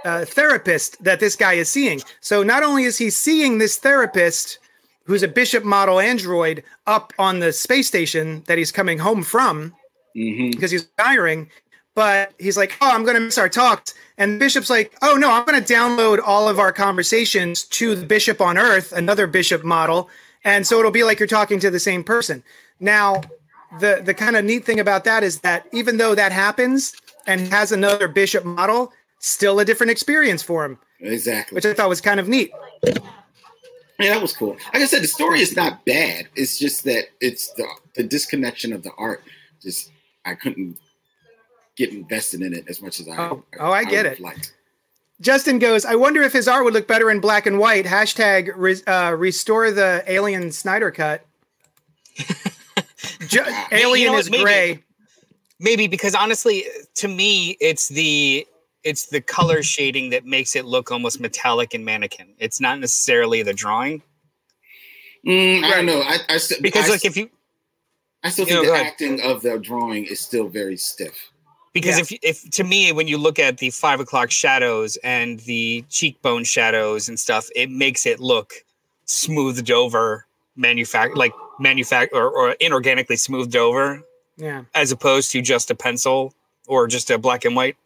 [0.04, 2.00] uh, therapist that this guy is seeing.
[2.20, 4.58] So not only is he seeing this therapist,
[5.04, 9.74] who's a Bishop model android, up on the space station that he's coming home from
[10.16, 10.52] Mhm.
[10.52, 11.50] because he's retiring.
[11.94, 13.94] But he's like, oh, I'm going to miss our talks.
[14.16, 18.06] And Bishop's like, oh, no, I'm going to download all of our conversations to the
[18.06, 20.08] Bishop on Earth, another Bishop model.
[20.44, 22.42] And so it'll be like you're talking to the same person.
[22.78, 23.22] Now,
[23.80, 26.94] the, the kind of neat thing about that is that even though that happens
[27.26, 31.54] and has another Bishop model, still a different experience for him, Exactly.
[31.56, 32.52] which I thought was kind of neat.
[33.98, 34.56] Yeah, that was cool.
[34.72, 36.28] Like I said, the story is not bad.
[36.34, 39.22] It's just that it's the the disconnection of the art.
[39.60, 39.90] Just
[40.24, 40.78] I couldn't
[41.86, 43.16] get invested in it as much as I.
[43.16, 44.20] Oh, oh, I get it.
[44.20, 44.54] liked.
[45.20, 47.84] Justin goes, I wonder if his art would look better in black and white.
[47.84, 51.26] Hashtag re- uh, restore the Alien Snyder cut.
[53.28, 54.20] Ju- Alien what?
[54.20, 54.42] is Maybe.
[54.42, 54.84] gray.
[55.58, 56.64] maybe because honestly
[56.96, 58.46] to me it's the
[58.82, 63.42] it's the color shading that makes it look almost metallic and mannequin it's not necessarily
[63.42, 64.02] the drawing
[65.26, 66.00] Mm, I don't know.
[66.00, 67.28] I, I still because I, like if you
[68.24, 71.30] I still you know, think the acting of the drawing is still very stiff.
[71.72, 72.16] Because Yeah.
[72.22, 76.44] if if to me when you look at the five o'clock shadows and the cheekbone
[76.44, 78.54] shadows and stuff it makes it look
[79.04, 80.26] smoothed over
[80.58, 84.02] manufact like manufact or, or inorganically smoothed over
[84.36, 84.64] Yeah.
[84.74, 86.34] as opposed to just a pencil
[86.66, 87.76] or just a black and white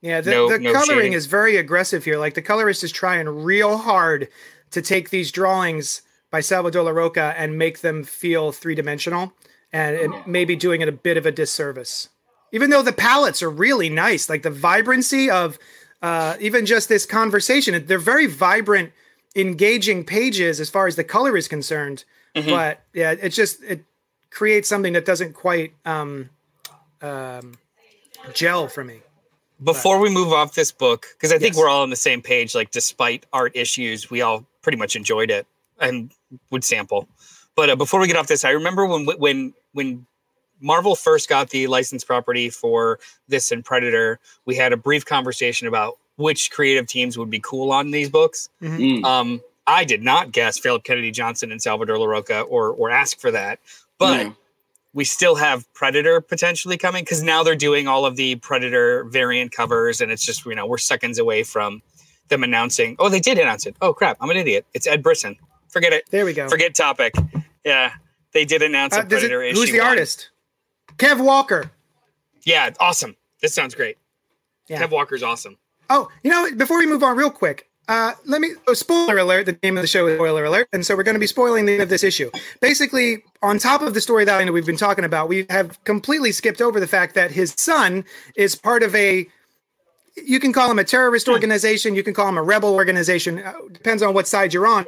[0.00, 0.20] Yeah.
[0.20, 1.12] The, No- the no coloring shading.
[1.14, 2.18] is very aggressive here.
[2.18, 4.28] Like the colorist is trying real hard
[4.70, 9.32] to take these drawings by Salvador Larroca and make them feel three dimensional.
[9.72, 12.08] And it may be doing it a bit of a disservice.
[12.52, 15.58] Even though the palettes are really nice, like the vibrancy of
[16.02, 18.92] uh, even just this conversation, they're very vibrant,
[19.34, 22.04] engaging pages as far as the color is concerned.
[22.36, 22.50] Mhm.
[22.50, 23.84] But yeah, it just it
[24.30, 26.30] creates something that doesn't quite um,
[27.02, 27.54] um,
[28.34, 29.00] gel for me.
[29.64, 31.56] before we move off this book because i think Yes.
[31.58, 35.30] we're all on the same page like despite art issues we all pretty much enjoyed
[35.30, 35.46] it
[35.80, 36.10] and
[36.50, 37.08] would sample
[37.54, 40.06] but uh, before we get off this i remember when when when
[40.60, 45.66] marvel first got the license property for this and predator we had a brief conversation
[45.68, 49.04] about which creative teams would be cool on these books Mm.
[49.04, 53.30] um i did not guess philip kennedy johnson and salvador larroca or or ask for
[53.30, 53.58] that
[53.98, 54.36] but No.
[54.94, 59.52] we still have Predator potentially coming because now they're doing all of the Predator variant
[59.52, 61.82] covers, and it's just you know we're seconds away from
[62.28, 62.96] them announcing.
[62.98, 63.76] Oh, they did announce it.
[63.82, 64.64] Oh crap, I'm an idiot.
[64.74, 65.36] It's Ed Brisson.
[65.68, 66.04] Forget it.
[66.10, 66.48] There we go.
[66.48, 67.14] Forget topic.
[67.64, 67.92] Yeah,
[68.32, 69.60] they did announce Uh, a does it- Predator issue.
[69.60, 69.88] who's the one.
[69.88, 70.28] artist?
[70.96, 71.70] Kev Walker.
[72.44, 73.16] Yeah, awesome.
[73.40, 73.98] This sounds great.
[74.68, 74.82] Yeah.
[74.82, 75.58] Kev Walker's awesome.
[75.90, 78.52] Oh, you know, before we move on, real quick, uh, let me.
[78.66, 79.46] Oh, spoiler alert!
[79.46, 81.66] The name of the show is spoiler alert, and so we're going to be spoiling
[81.66, 82.30] the end of this issue.
[82.60, 86.60] Basically, on top of the story that we've been talking about, we have completely skipped
[86.60, 88.04] over the fact that his son
[88.34, 89.28] is part of a.
[90.16, 91.94] You can call him a terrorist organization.
[91.94, 93.38] You can call him a rebel organization.
[93.38, 94.86] Uh, depends on what side you're on.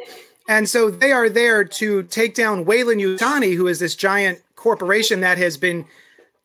[0.49, 5.39] And so they are there to take down Weyland-Yutani, who is this giant corporation that
[5.39, 5.87] has been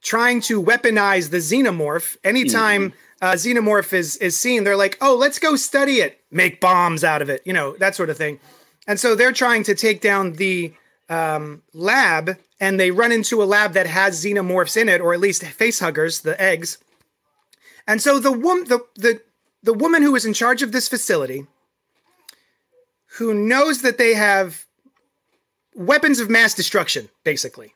[0.02, 2.16] trying to weaponize the xenomorph.
[2.24, 7.04] Anytime uh, xenomorph is is seen, they're like, "Oh, let's go study it, make bombs
[7.04, 8.40] out of it," you know, that sort of thing.
[8.88, 10.74] And so they're trying to take down the
[11.10, 15.20] um, lab and they run into a lab that has xenomorphs in it, or at
[15.20, 16.78] least facehuggers, the eggs.
[17.88, 19.22] And so the woman, the, the
[19.64, 21.48] the woman who is in charge of this facility,
[23.18, 24.66] who knows that they have
[25.76, 27.74] weapons of mass destruction, basically.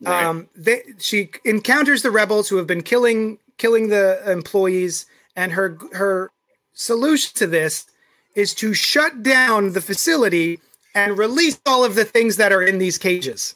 [0.00, 0.24] Right.
[0.24, 5.78] Um, they, she encounters the rebels who have been killing killing the employees, and her
[5.92, 6.30] her
[6.74, 7.86] solution to this
[8.34, 10.60] is to shut down the facility
[10.94, 13.54] and release all of the things that are in these cages.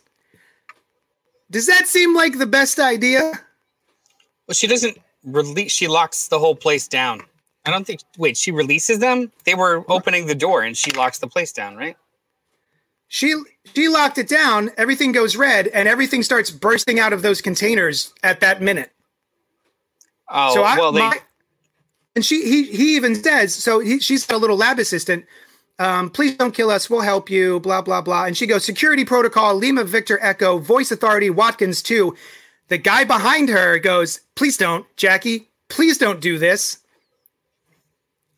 [1.51, 3.33] Does that seem like the best idea?
[4.47, 5.73] Well, she doesn't release.
[5.73, 7.23] She locks the whole place down.
[7.67, 8.01] I don't think.
[8.17, 9.31] Wait, she releases them.
[9.45, 11.97] They were opening the door, and she locks the place down, right?
[13.13, 13.35] She
[13.75, 14.71] she locked it down.
[14.77, 18.93] Everything goes red, and everything starts bursting out of those containers at that minute.
[20.29, 21.01] Oh, so I, well, they.
[21.01, 21.21] my-
[22.15, 23.81] and she he he even says so.
[23.81, 25.27] He, she's a little lab assistant.
[25.81, 26.89] Um, please don't kill us.
[26.89, 27.59] We'll help you.
[27.59, 28.27] Blah blah blah.
[28.27, 29.57] And she goes security protocol.
[29.57, 32.17] Lima Victor Echo voice authority Watkins two.
[32.69, 35.49] The guy behind her goes, please don't, Jackie.
[35.69, 36.79] Please don't do this.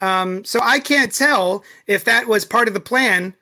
[0.01, 3.35] Um, so I can't tell if that was part of the plan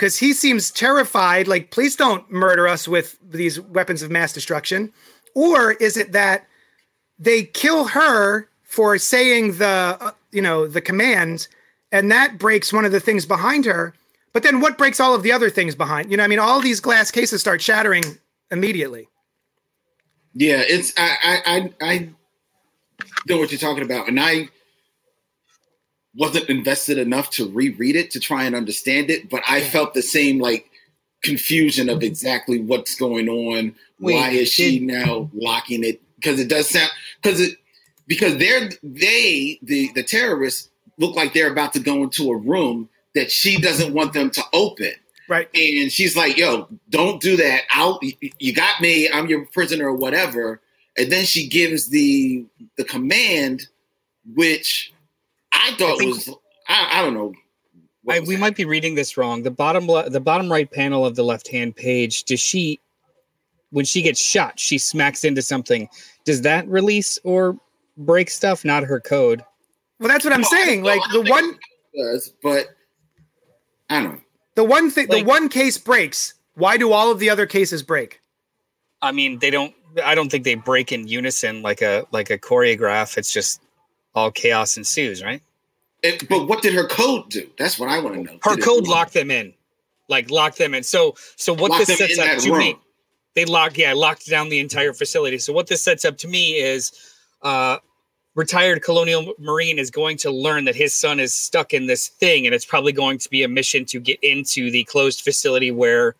[0.00, 1.46] because he seems terrified.
[1.46, 4.90] Like, please don't murder us with these weapons of mass destruction.
[5.34, 6.46] Or is it that
[7.18, 11.48] they kill her for saying the uh, you know the command
[11.92, 13.92] and that breaks one of the things behind her
[14.32, 16.60] but then what breaks all of the other things behind you know i mean all
[16.60, 18.04] these glass cases start shattering
[18.52, 19.08] immediately
[20.34, 22.08] Yeah, it's I I I, I
[23.28, 24.48] know what you're talking about, and I
[26.14, 30.02] wasn't invested enough to reread it to try and understand it, but I felt the
[30.02, 30.70] same like
[31.22, 33.74] confusion of exactly what's going on.
[34.00, 36.00] Wait, Why is she did- now locking it?
[36.16, 36.90] Because it does sound
[37.22, 37.56] because it
[38.06, 40.68] because they're they the the terrorists
[40.98, 44.42] look like they're about to go into a room that she doesn't want them to
[44.52, 44.92] open.
[45.28, 47.62] right And she's like, yo, don't do that.
[47.70, 47.98] I'll,
[48.38, 49.08] you got me.
[49.10, 50.60] I'm your prisoner or whatever.
[50.98, 52.44] And then she gives the
[52.76, 53.66] the command,
[54.34, 54.92] which
[55.52, 56.28] I thought I think- was,
[56.68, 57.32] I, I don't know.
[58.02, 58.40] what I, we that.
[58.40, 59.42] might be reading this wrong.
[59.42, 62.24] The bottom le- the bottom right panel of the left hand page.
[62.24, 62.80] Does she,
[63.70, 65.88] when she gets shot, she smacks into something?
[66.24, 67.56] Does that release or
[67.96, 68.64] break stuff?
[68.64, 69.44] Not her code.
[69.98, 71.58] well that's what i'm No, saying no, like the one
[71.92, 72.68] it does, but
[73.90, 74.20] I don't know.
[74.54, 78.20] the one thing the one case breaks why do all of the other cases break
[79.02, 79.74] I mean, they don't.
[80.04, 83.16] I don't think they break in unison like a like a choreograph.
[83.16, 83.62] It's just
[84.14, 85.42] all chaos ensues, right?
[86.02, 87.48] It, but what did her code do?
[87.58, 88.38] That's what I want to know.
[88.42, 89.52] Her Did code locked them in,
[90.08, 90.82] like locked them in.
[90.82, 92.76] So so what lock this sets up that to me,
[93.34, 95.38] they locked yeah locked down the entire facility.
[95.38, 96.92] So what this sets up to me is,
[97.42, 97.78] uh,
[98.34, 102.46] retired colonial marine is going to learn that his son is stuck in this thing,
[102.46, 106.14] and it's probably going to be a mission to get into the closed facility where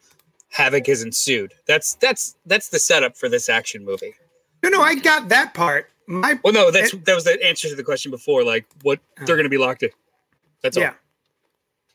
[0.51, 1.55] havoc has ensued.
[1.67, 4.15] That's that's that's the setup for this action movie.
[4.63, 7.75] no no i got that part my Well, no, that's that was the answer to
[7.77, 8.45] the question before.
[8.45, 9.91] Like, what they're going to be locked in.
[10.63, 10.83] That's all.
[10.83, 10.93] yeah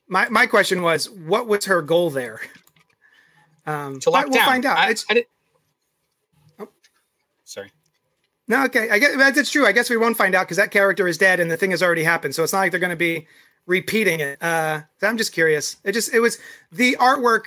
[0.08, 2.40] my my question was what was her goal there
[3.66, 5.26] um To lock but we'll find out I, it's I did-
[6.60, 6.70] Oh.
[7.44, 7.72] Sorry.
[8.48, 8.90] No, okay.
[8.92, 9.66] I guess that's true.
[9.66, 11.82] I guess we won't find out because that character is dead and the thing has
[11.82, 12.36] already happened.
[12.36, 13.26] So it's not like they're going to be
[13.66, 14.42] repeating it.
[14.42, 15.78] Uh, I'm just curious.
[15.84, 16.38] It just it was
[16.72, 17.46] the artwork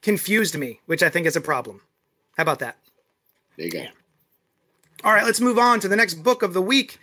[0.00, 1.82] confused me, which I think is a problem.
[2.38, 2.78] How about that?
[3.58, 3.86] There you go.
[5.02, 6.98] All right, let's move on to the next book of the week.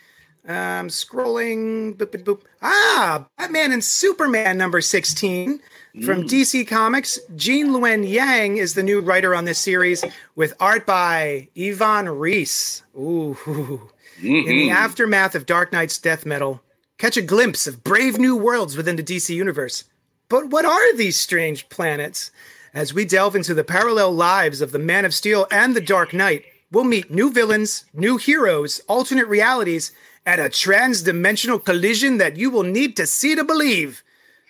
[0.47, 1.95] Um, scrolling.
[1.97, 2.41] Boop, boop, boop.
[2.62, 5.60] Ah, Batman and Superman number 16
[6.05, 7.19] from DC Comics.
[7.36, 10.05] Gene Luen Yang is the new writer on this series
[10.36, 12.83] with art by Ivan Reis.
[12.95, 13.89] Ooh.
[14.21, 14.73] In the Mhm.
[14.73, 16.62] aftermath of Dark Nights death metal,
[16.97, 19.83] catch a glimpse of brave new worlds within the DC universe.
[20.29, 22.31] But what are these strange planets?
[22.73, 26.13] As we delve into the parallel lives of the Man of Steel and the Dark
[26.13, 29.91] Knight, we'll meet new villains, new heroes, alternate realities,
[30.25, 34.03] and a trans-dimensional collision that you will need to see to believe.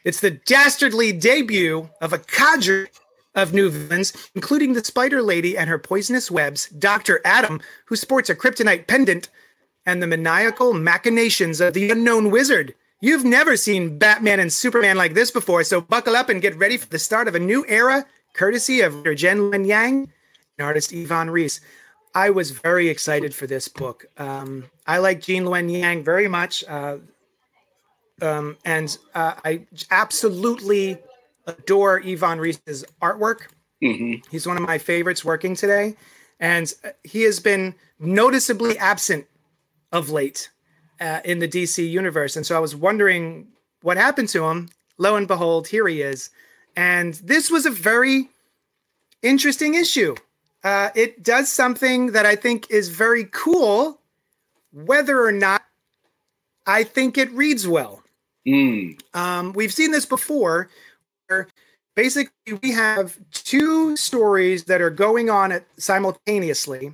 [0.04, 2.88] It's the dastardly debut of a cadre
[3.36, 7.22] of new villains, including the Spider Lady and her poisonous webs, Dr.
[7.24, 9.30] Adam, who sports a kryptonite pendant,
[9.86, 12.74] and the maniacal machinations of the unknown wizard.
[13.00, 16.78] You've never seen Batman and Superman like this before, so buckle up and get ready
[16.78, 20.12] for the start of a new era, courtesy of Gene Luen Yang
[20.58, 21.62] and artist Ivan Reis.
[22.18, 24.08] I was very excited for this book.
[24.18, 26.98] Um, I like Gene Luen Yang very much, uh,
[28.24, 30.98] um, and uh, I absolutely
[31.46, 33.50] adore Ivan Reis's artwork.
[33.84, 34.26] Mhm.
[34.32, 35.96] He's one of my favorites working today,
[36.40, 39.28] and uh, he has been noticeably absent
[39.92, 40.50] of late
[41.00, 42.36] uh, in the DC universe.
[42.36, 43.50] And so I was wondering
[43.84, 44.70] what happened to him.
[44.98, 46.32] Lo and behold, here he is.
[46.76, 48.30] And this was a very
[49.22, 50.16] interesting issue.
[50.68, 54.02] Uh, it does something that I think is very cool,
[54.74, 55.62] whether or not
[56.66, 58.04] I think it reads well.
[58.46, 60.70] Mm, Um, we've seen this before,
[61.28, 61.48] where
[61.96, 66.92] basically we have two stories that are going on at simultaneously,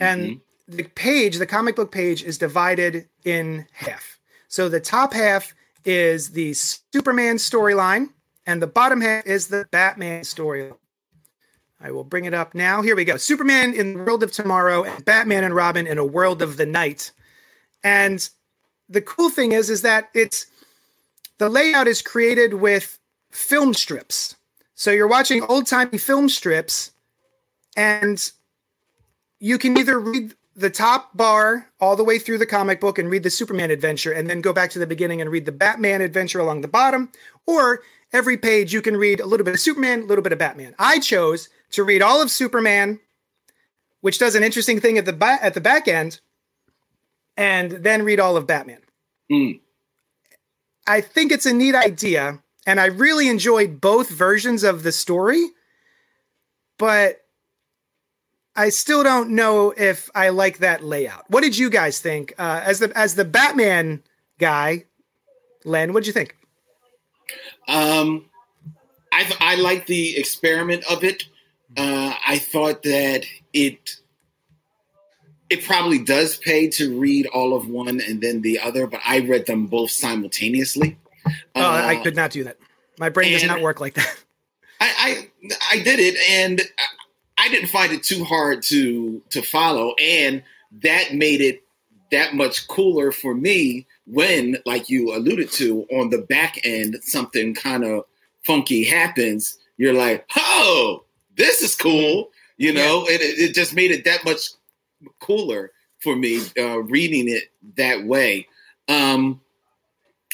[0.00, 0.40] and mhm.
[0.68, 4.20] the page, the comic book page, is divided in half.
[4.46, 5.52] So the top half
[5.84, 8.10] is the Superman storyline,
[8.46, 10.76] and the bottom half is the Batman storyline.
[11.80, 12.82] I will bring it up now.
[12.82, 13.16] Here we go.
[13.16, 16.66] Superman in the world of tomorrow, and Batman and Robin in a world of the
[16.66, 17.10] night.
[17.82, 18.28] And
[18.88, 20.46] the cool thing is, is that it's
[21.38, 22.98] the layout is created with
[23.30, 24.36] film strips.
[24.74, 26.90] So you're watching old timey film strips,
[27.76, 28.30] and
[29.38, 33.08] you can either read the top bar all the way through the comic book and
[33.08, 36.02] read the Superman adventure, and then go back to the beginning and read the Batman
[36.02, 37.10] adventure along the bottom,
[37.46, 37.80] or
[38.12, 40.74] every page you can read a little bit of Superman, a little bit of Batman.
[40.78, 43.00] I chose to read all of Superman,
[44.00, 46.20] which does an interesting thing at the ba- at the back end,
[47.36, 48.80] and then read all of Batman.
[49.30, 49.60] Mm.
[50.86, 55.46] I think it's a neat idea, and I really enjoyed both versions of the story,
[56.78, 57.20] but
[58.56, 61.24] I still don't know if I like that layout.
[61.30, 62.34] What did you guys think?
[62.38, 64.02] Uh, as the as the Batman
[64.38, 64.86] guy,
[65.64, 66.36] Len, what did you think?
[67.68, 68.26] Um,
[69.12, 71.24] I I like the experiment of it.
[71.76, 73.96] Uh, I thought that it
[75.48, 79.18] it probably does pay to read all of one and then the other, but I
[79.20, 80.96] read them both simultaneously.
[81.26, 82.56] Oh, I Uh, could not do that.
[82.98, 84.16] My brain does not work like that.
[84.80, 86.60] I, I I did it, and
[87.38, 90.42] I didn't find it too hard to to follow, and
[90.82, 91.62] that made it
[92.10, 97.54] that much cooler for me when, like you alluded to, on the back end, something
[97.54, 98.04] kind of
[98.44, 99.58] funky happens.
[99.76, 101.04] You're like, oh,
[101.40, 104.50] this is cool, you know, and it, it just made it that much
[105.20, 107.44] cooler for me uh, reading it
[107.76, 108.46] that way.
[108.88, 109.40] Um,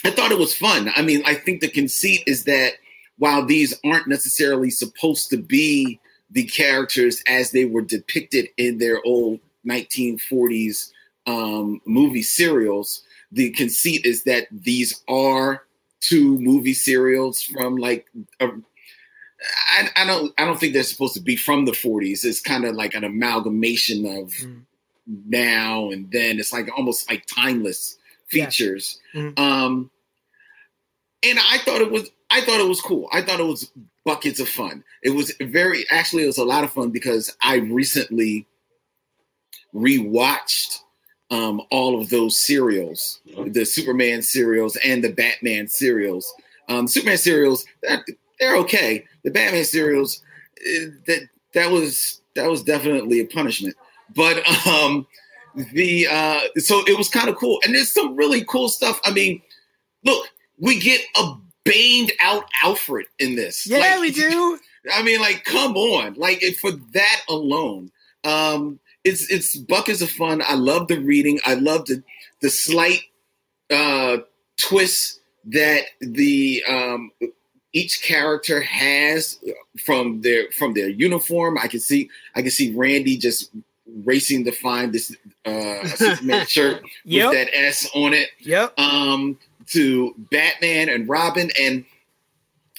[0.04, 0.90] I thought it was fun.
[0.96, 2.72] I mean, I think the conceit is that
[3.18, 9.00] while these aren't necessarily supposed to be the characters as they were depicted in their
[9.04, 10.90] old 1940s
[11.26, 15.62] um, movie serials, the conceit is that these are
[16.00, 18.06] two movie serials from like
[18.40, 18.48] a,
[19.78, 22.24] I, I don't I don't think they're supposed to be from the 40s.
[22.24, 24.62] It's kind of like an amalgamation of Mm.
[25.28, 26.38] now and then.
[26.40, 27.96] It's like almost like timeless
[28.32, 28.46] Yeah.
[28.46, 29.00] features.
[29.14, 29.38] Mhm.
[29.38, 29.90] Um,
[31.22, 33.08] and I thought it was I thought it was cool.
[33.12, 33.70] I thought it was
[34.04, 34.82] buckets of fun.
[35.02, 38.46] It was very actually it was a lot of fun because I recently
[39.74, 40.80] rewatched
[41.30, 46.32] um, all of those serials, the Superman serials and the Batman serials.
[46.68, 47.64] Um, Superman serials
[48.38, 49.04] they're, okay.
[49.24, 50.22] The Batman serials
[50.58, 53.76] eh, that that was that was definitely a punishment.
[54.14, 55.06] But um,
[55.72, 59.00] the uh, so it was kind of cool, and there's some really cool stuff.
[59.04, 59.42] I mean,
[60.04, 63.66] look, we get a baned out Alfred in this.
[63.66, 64.58] Yeah, Like, we do.
[64.92, 67.90] I mean, like, come on, like for that alone,
[68.24, 70.42] um, it's it's buckets of fun.
[70.46, 71.40] I love the reading.
[71.44, 72.02] I love the
[72.40, 73.02] the slight
[73.70, 74.18] uh,
[74.58, 77.10] twists that the um,
[77.72, 79.38] each character has
[79.84, 81.58] from their from their uniform.
[81.58, 83.50] I can see I can see Randy just
[84.04, 87.30] racing to find this uh, Superman shirt Yep.
[87.30, 88.78] with that S on it Yep.
[88.78, 91.84] um, to Batman and Robin, and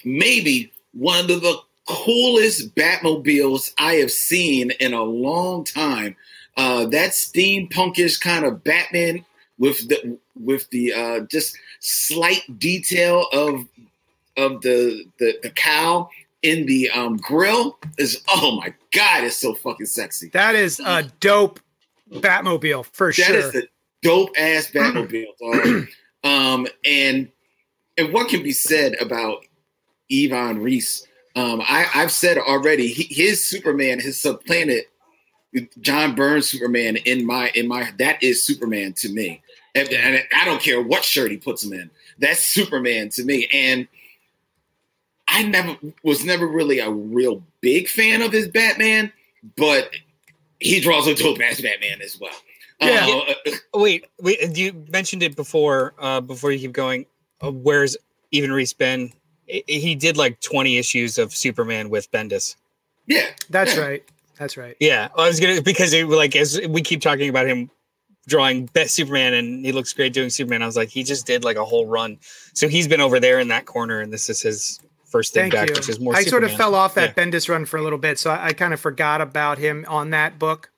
[0.03, 6.15] maybe one of the coolest Batmobiles I have seen in a long time.
[6.57, 9.23] Uh, that steampunkish kind of Batman
[9.59, 13.65] with the with the uh, just slight detail of
[14.37, 16.09] of the the, the cow
[16.43, 20.29] in the um, grill is oh my god, it's so fucking sexy.
[20.29, 21.59] That is a dope
[22.11, 23.51] Batmobile for That is sure.
[23.51, 23.67] the
[24.01, 25.87] dope ass Batmobile,
[26.23, 27.29] um, and
[27.97, 29.45] and what can be said about
[30.11, 31.05] Ivan Reis?
[31.35, 34.85] Um, I, I've said already, he, his Superman has supplanted
[35.81, 39.41] John Byrne's Superman in my in my that is Superman to me,
[39.75, 41.89] and, and I don't care what shirt he puts him in.
[42.19, 43.87] That's Superman to me, and
[45.37, 49.11] I never was never really a real big fan of his Batman,
[49.55, 49.91] but
[50.59, 52.31] he draws a dope ass Batman as well.
[52.81, 53.21] Yeah.
[53.45, 54.55] Uh, Wait, wait.
[54.57, 55.93] You mentioned it before.
[55.99, 57.05] Uh, before you keep going,
[57.41, 57.97] uh, where's
[58.35, 59.11] Ivan Reis been?
[59.51, 62.55] I- He did like twenty issues of Superman with Bendis.
[63.05, 63.81] yeah, That's Yeah.
[63.81, 64.03] right.
[64.39, 64.75] That's right.
[64.79, 67.69] Yeah, I was gonna because it like as we keep talking about him
[68.27, 70.61] drawing best Superman and he looks great doing Superman.
[70.61, 72.17] I was like, he just did like a whole run.
[72.53, 74.79] So he's been over there in that corner, and this is his
[75.17, 75.75] first thing Thank back, you.
[75.75, 76.15] which is more.
[76.15, 77.23] I sort of fell off that Yeah.
[77.25, 80.11] Bendis run for a little bit, so I, I kind of forgot about him on
[80.11, 80.69] that book.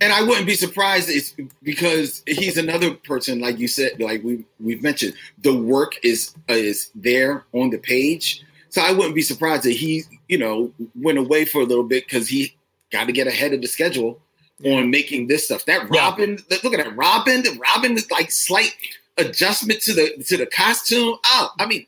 [0.00, 4.44] And I wouldn't be surprised it's because he's another person, like you said, like we
[4.58, 8.42] we've mentioned, the work is is there on the page.
[8.70, 12.04] So I wouldn't be surprised that he, you know, went away for a little bit
[12.06, 12.56] because he
[12.90, 14.20] got to get ahead of the schedule
[14.64, 15.64] on making this stuff.
[15.66, 16.00] That Yeah.
[16.00, 17.42] Robin, look at that Robin.
[17.42, 18.74] The Robin is like slight
[19.16, 21.16] adjustment to the to the costume.
[21.24, 21.86] Oh, I mean,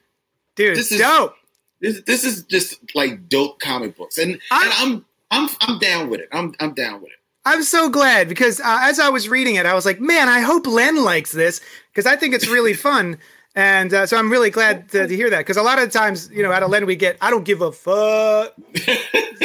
[0.54, 1.34] Dude, This is- dope.
[1.80, 6.08] This this is just like dope comic books, and I- and I'm I'm I'm down
[6.10, 6.28] with it.
[6.32, 7.18] I'm I'm down with it.
[7.44, 10.40] I'm so glad because uh, as I was reading it, I was like, man, I
[10.40, 11.60] hope Len likes this
[11.92, 13.18] because I think it's really fun.
[13.54, 16.28] And uh, so I'm really glad to, to hear that because a lot of times,
[16.30, 18.52] you know, out of Len we get, I don't give a fuck.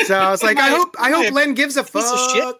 [0.05, 2.43] So I was like, I hope, I hope Len gives a Piece of shit.
[2.43, 2.59] fuck.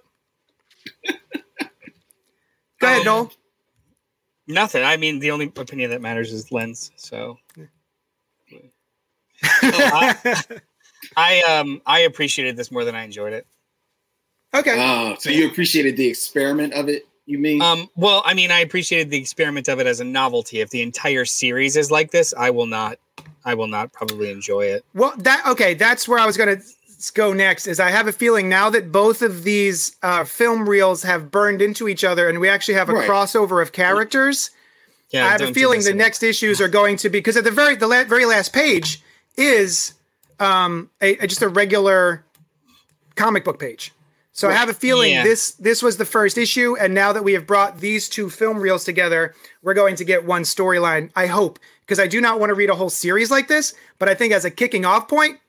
[2.79, 3.31] Go ahead, Um, Noel.
[4.47, 4.83] Nothing.
[4.83, 6.91] I mean, the only opinion that matters is Lens.
[6.97, 7.37] So
[11.17, 13.45] I um I appreciated this more than I enjoyed it.
[14.53, 14.75] okay.
[14.79, 17.61] Uh, so you appreciated the experiment of it, you mean?
[17.61, 20.59] Um, well, I mean, I appreciated the experiment of it as a novelty.
[20.61, 22.97] If the entire series is like this, I will not.
[23.43, 24.85] I will not probably enjoy it.
[24.93, 25.73] Well, that okay.
[25.73, 26.63] That's where I was going to
[27.15, 27.65] go next.
[27.67, 31.61] Is I have a feeling now that both of these uh, film reels have burned
[31.61, 33.09] into each other, and we actually have a Right.
[33.09, 34.51] crossover of characters.
[35.09, 37.51] Yeah, I have a feeling the next issues are going to be because at the
[37.51, 39.01] very the la- very last page
[39.37, 39.93] is
[40.39, 42.23] um a, a- just a regular
[43.15, 43.91] comic book page.
[44.33, 45.23] So I have a feeling Yeah.
[45.23, 48.59] this this was the first issue, and now that we have brought these two film
[48.59, 51.11] reels together, we're going to get one storyline.
[51.15, 54.07] I hope because I do not want to read a whole series like this, but
[54.07, 55.39] I think as a kicking off point,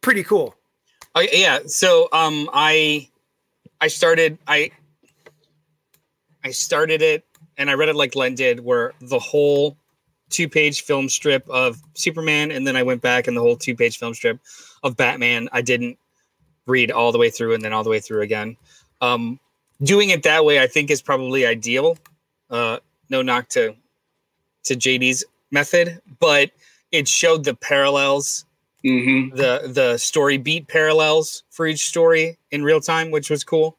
[0.00, 0.54] pretty cool.
[1.16, 1.58] Oh, yeah.
[1.66, 3.08] So um I
[3.80, 4.70] I started I
[6.44, 7.24] I started it
[7.58, 9.76] and I read it like Len did, where the whole
[10.30, 13.74] two page film strip of Superman, and then I went back and the whole two
[13.74, 14.38] page film strip
[14.82, 15.48] of Batman.
[15.52, 15.98] I didn't
[16.66, 18.56] read all the way through and then all the way through again.
[19.00, 19.38] Um
[19.82, 21.98] doing it that way I think is probably ideal.
[22.48, 22.78] Uh
[23.08, 23.74] no knock to
[24.64, 26.50] to JD's method, but
[26.92, 28.44] it showed the parallels
[28.84, 29.36] mm-hmm.
[29.36, 33.76] the the story beat parallels for each story in real time, which was cool.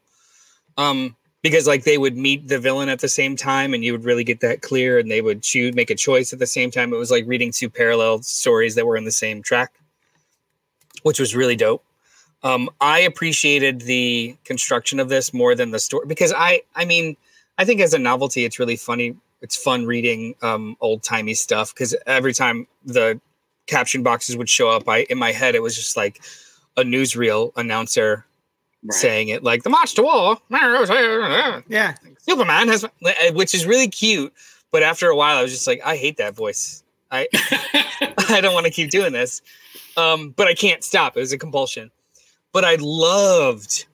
[0.78, 4.06] Um, because like they would meet the villain at the same time, and you would
[4.06, 6.94] really get that clear, and they would choose make a choice at the same time.
[6.94, 9.74] It was like reading two parallel stories that were in the same track,
[11.04, 11.84] which was really dope.
[12.44, 17.16] Um, I appreciated the construction of this more than the story because I I mean
[17.58, 19.16] I think as a novelty, it's really funny.
[19.42, 23.20] It's fun reading um, old timey stuff because every time the
[23.68, 26.22] caption boxes would show up, I in my head it was just like
[26.78, 28.26] a newsreel announcer
[28.84, 28.94] Right.
[28.94, 30.38] saying it like the march to war.
[31.68, 32.84] Yeah, Superman has,
[33.34, 34.34] which is really cute.
[34.72, 36.84] But after a while, I was just like, I hate that voice.
[37.12, 37.28] I
[38.30, 39.42] I don't want to keep doing this.
[39.98, 41.18] Um, but I can't stop.
[41.18, 41.92] It was a compulsion.
[42.54, 43.86] But I loved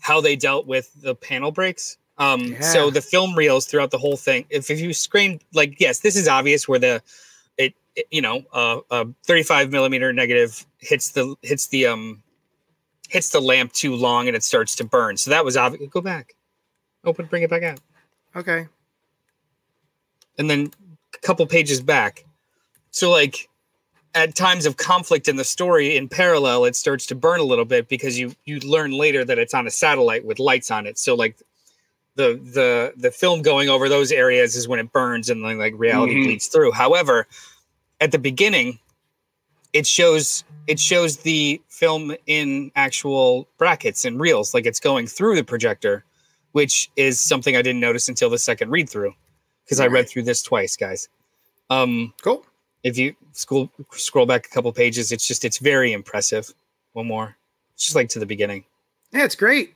[0.00, 1.96] how they dealt with the panel breaks.
[2.18, 4.44] Um, so the film reels throughout the whole thing.
[4.50, 7.02] If, if you screen like, yes, this is obvious where the
[7.58, 12.22] it, it you know, uh, uh, 35 millimeter negative hits the hits the um
[13.08, 15.16] hits the lamp too long and it starts to burn.
[15.16, 15.90] So that was obvious.
[15.90, 16.34] Go back,
[17.04, 17.80] open, bring it back out
[18.36, 18.66] okay.
[20.38, 20.70] and then
[21.14, 22.24] a couple pages back.
[22.90, 23.48] So like
[24.14, 27.64] at times of conflict in the story in parallel, it starts to burn a little
[27.64, 30.98] bit because you you learn later that it's on a satellite with lights on it.
[30.98, 31.36] So like
[32.16, 35.74] the the the film going over those areas is when it burns and then like
[35.76, 36.24] reality Mhm.
[36.24, 36.72] bleeds through.
[36.72, 37.26] However,
[38.00, 38.78] at the beginning,
[39.74, 45.36] it shows it shows the film in actual brackets and reels, like it's going through
[45.36, 46.04] the projector,
[46.52, 49.12] which is something I didn't notice until the second read through
[49.66, 50.08] because I read Right.
[50.08, 51.08] through this twice, guys.
[51.68, 52.46] Um, Cool.
[52.82, 56.50] if you scroll scroll back a couple pages, it's just it's very impressive.
[56.94, 57.36] One more,
[57.74, 58.64] it's just like to the beginning,
[59.12, 59.74] Yeah, it's great.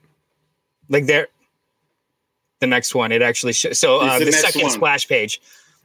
[0.89, 1.29] like there.
[2.61, 3.79] The next one, it actually shows.
[3.79, 4.71] So uh, the the, second one.
[4.71, 5.41] splash page,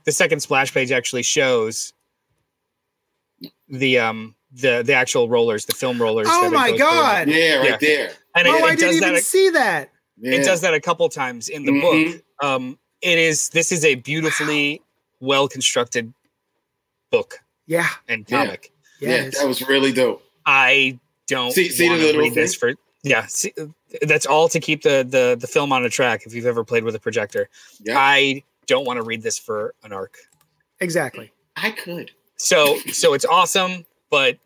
[0.05, 1.93] the second splash page actually shows
[3.79, 6.27] the um the the actual rollers, the film rollers.
[6.29, 6.85] Oh my goes through.
[6.87, 7.27] God.
[7.27, 7.77] yeah, right Yeah.
[7.79, 8.11] there.
[8.35, 9.23] And oh, it, I didn't even that.
[9.23, 9.89] see that.
[10.19, 10.35] Yeah.
[10.35, 11.81] It does that a couple times in the Mhm.
[12.13, 12.23] book.
[12.41, 14.81] Um, it is this is a beautifully
[15.19, 16.13] well constructed
[17.11, 17.89] book Yeah.
[18.07, 18.71] and comic.
[18.99, 19.09] Yeah.
[19.09, 19.39] Yeah, it is.
[19.39, 20.23] that was really dope.
[20.45, 23.25] I don't See- see the wanna little read this for yeah.
[23.25, 23.53] See,
[24.03, 26.25] that's all to keep the the the film on a track.
[26.25, 27.49] If you've ever played with a projector,
[27.81, 30.17] Yeah, I don't want to read this for an arc.
[30.79, 31.31] exactly.
[31.55, 32.11] I could.
[32.37, 34.37] So so it's awesome, but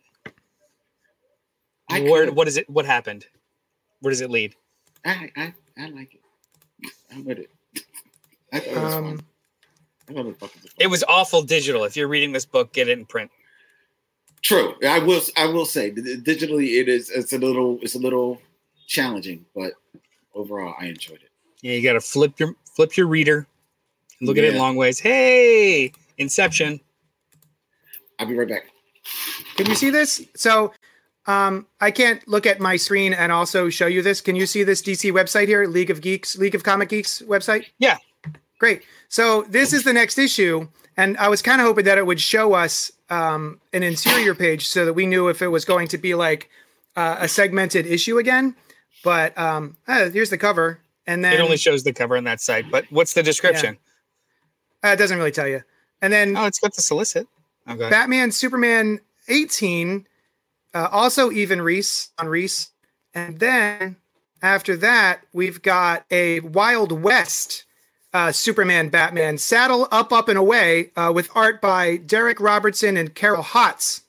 [1.90, 2.36] I where could.
[2.36, 2.70] what is it?
[2.70, 3.26] What happened?
[4.02, 4.56] Where does it lead?
[5.06, 6.92] I, I I like it.
[7.12, 7.50] I'm with it.
[8.54, 9.04] I thought it was fun.
[9.06, 9.20] Um,
[10.10, 10.72] I thought it was fucking fun.
[10.80, 11.84] It was awful digital.
[11.86, 13.32] If you're reading this book, get it in print.
[14.42, 14.76] True.
[14.88, 15.22] I will.
[15.36, 17.10] I will say digitally, it is.
[17.10, 17.80] It's a little.
[17.82, 18.42] It's a little
[18.88, 19.74] challenging, but
[20.34, 21.30] overall, I enjoyed it.
[21.62, 23.48] Yeah, you got to flip your flip your reader,
[24.22, 25.00] look at it long ways.
[25.00, 26.80] Hey, Inception.
[28.20, 28.65] I'll be right back.
[29.55, 30.22] Can you see this?
[30.36, 30.74] So
[31.28, 34.22] um, I can't look at my screen and also show you this.
[34.22, 37.65] Can you see this DC website here, League of Geeks, League of Comic Geeks website?
[37.80, 37.97] Yeah.
[38.59, 38.84] Great.
[39.09, 42.20] So this is the next issue, and I was kind of hoping that it would
[42.20, 45.97] show us um, an interior page so that we knew if it was going to
[45.97, 46.49] be like
[46.95, 48.55] uh, a segmented issue again.
[49.03, 52.41] But um, uh, here's the cover, and then It only shows the cover on that
[52.41, 53.78] site, but what's the description?
[54.84, 55.61] uh, it doesn't really tell you.
[56.01, 57.28] And then Oh, it's got the solicit.
[57.70, 57.89] Okay.
[57.89, 60.07] Batman Superman 18,
[60.74, 62.70] uh, also Ivan Reis on Reese.
[63.13, 63.97] And then
[64.41, 67.65] after that, we've got a Wild West
[68.13, 73.13] uh, Superman Batman Saddle Up, Up, and Away uh, with art by Darick Robertson and
[73.13, 74.01] Carol Hotz.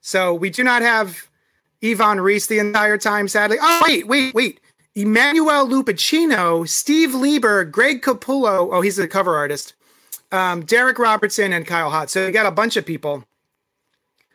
[0.00, 1.28] So we do not have
[1.82, 3.58] Ivan Reis the entire time, sadly.
[3.60, 4.60] Oh, wait, wait, wait.
[4.96, 8.70] Emanuela Lupacchino, Steve Lieber, Greg Capullo.
[8.72, 9.74] Oh, he's the cover artist.
[10.32, 12.10] Um, Darick Robertson and Kyle Hotz.
[12.10, 13.24] So we got a bunch of people.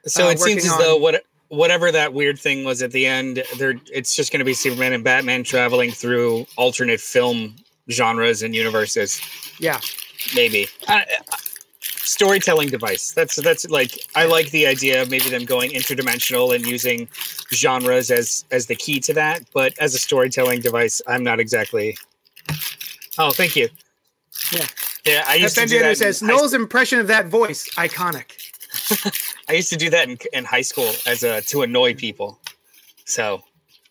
[0.05, 3.43] So uh, it seems as though what whatever that weird thing was at the end,
[3.57, 7.55] there it's just going to be Superman and Batman traveling through alternate film
[7.89, 9.21] genres and universes.
[9.59, 9.79] Yeah.
[10.35, 11.05] Maybe I, I-
[11.81, 13.11] storytelling device.
[13.11, 17.07] That's that's like I like the idea of maybe them going interdimensional and using
[17.53, 19.43] genres as as the key to that.
[19.53, 21.97] But as a storytelling device, I'm not exactly.
[23.17, 23.69] Oh, thank you.
[24.51, 24.65] Yeah.
[25.05, 25.97] Yeah, I used to do that.
[25.97, 28.37] says Noel's impression of that voice, iconic.
[29.49, 32.39] I used to do that in, in high school as a to annoy people.
[33.05, 33.43] So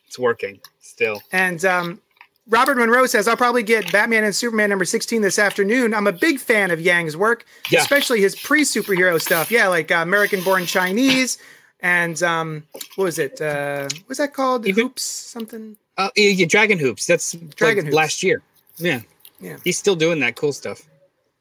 [0.06, 1.20] it's working still.
[1.32, 2.00] And um,
[2.48, 5.92] Robert Monroe says, I'll probably get Batman and Superman number 16 this afternoon.
[5.94, 7.80] I'm a big fan of Yang's work, Yeah.
[7.80, 9.50] especially his pre superhero stuff.
[9.50, 11.38] Yeah, like uh, American Born Chinese.
[11.80, 12.64] And um,
[12.96, 13.40] what was it?
[13.40, 14.66] Uh, what was that called?
[14.66, 15.76] Even- Hoops something?
[15.98, 17.06] Uh, yeah, yeah, Dragon Hoops.
[17.06, 17.94] That's Dragon like Hoops.
[17.96, 18.42] last year.
[18.78, 19.00] Yeah.
[19.40, 19.56] Yeah.
[19.64, 20.82] He's still doing that cool stuff.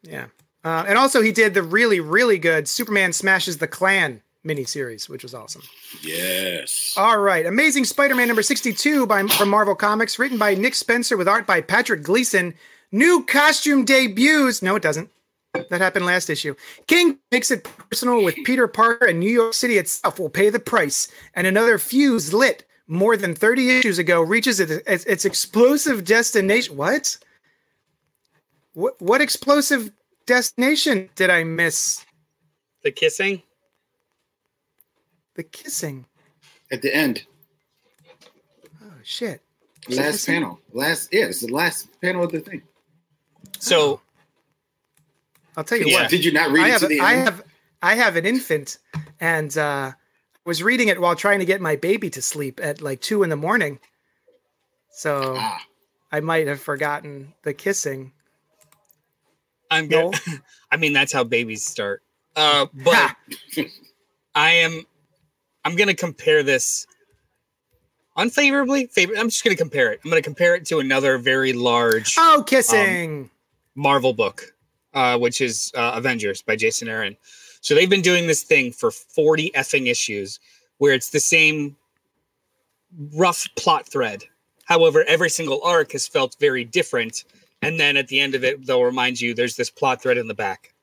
[0.04, 0.28] Yeah.
[0.64, 5.24] Uh, and also, he did the really, really good Superman Smashes the Klan miniseries, which
[5.24, 5.62] was awesome.
[6.02, 6.94] Yes.
[6.98, 11.28] All right, Amazing Spider-Man number 62 by from Marvel Comics, written by Nick Spencer with
[11.28, 12.54] art by Patrick Gleason.
[12.92, 14.62] New costume debuts.
[14.62, 15.10] No, it doesn't.
[15.54, 16.56] That happened last issue.
[16.88, 20.60] King makes it personal with Peter Parker, and New York City itself will pay the
[20.60, 21.08] price.
[21.34, 26.78] And another fuse lit more than 30 issues ago reaches its, its, its explosive destination.
[26.78, 27.18] What?
[28.80, 29.02] What?
[29.02, 29.92] What explosive
[30.26, 32.06] destination did I miss?
[32.82, 33.44] The kissing.
[35.36, 36.06] The kissing.
[36.72, 37.26] At the end,
[38.82, 39.42] Oh shit.
[39.90, 42.62] last panel, last yeah, it's the last panel of the thing.
[43.60, 44.00] So
[45.58, 46.04] I'll tell you Yeah.
[46.04, 46.10] what.
[46.10, 47.26] Did you not read I it have, to the I end?
[47.26, 47.44] have,
[47.82, 48.78] I have an infant,
[49.20, 49.92] and uh,
[50.46, 53.30] was reading it while trying to get my baby to sleep at like two in
[53.30, 53.80] the morning.
[54.92, 55.60] So ah,
[56.14, 58.14] I might have forgotten the kissing.
[59.72, 60.42] I'm No, good.
[60.72, 62.02] I mean, that's how babies start.
[62.36, 63.16] Uh, but
[64.36, 64.86] I am.
[65.66, 66.88] I'm gonna compare this
[68.16, 68.88] unfavorably.
[68.88, 69.14] Favor.
[69.18, 70.00] I'm just gonna compare it.
[70.04, 73.30] I'm gonna compare it to another very large oh, kissing.
[73.76, 74.54] Marvel book,
[74.94, 77.16] uh, which is uh, Avengers by Jason Aaron.
[77.62, 80.40] So they've been doing this thing for 40 effing issues
[80.78, 81.76] where it's the same
[83.16, 84.24] rough plot thread.
[84.66, 87.24] However, every single arc has felt very different.
[87.62, 90.28] And then at the end of it, they'll remind you there's this plot thread in
[90.28, 90.74] the back.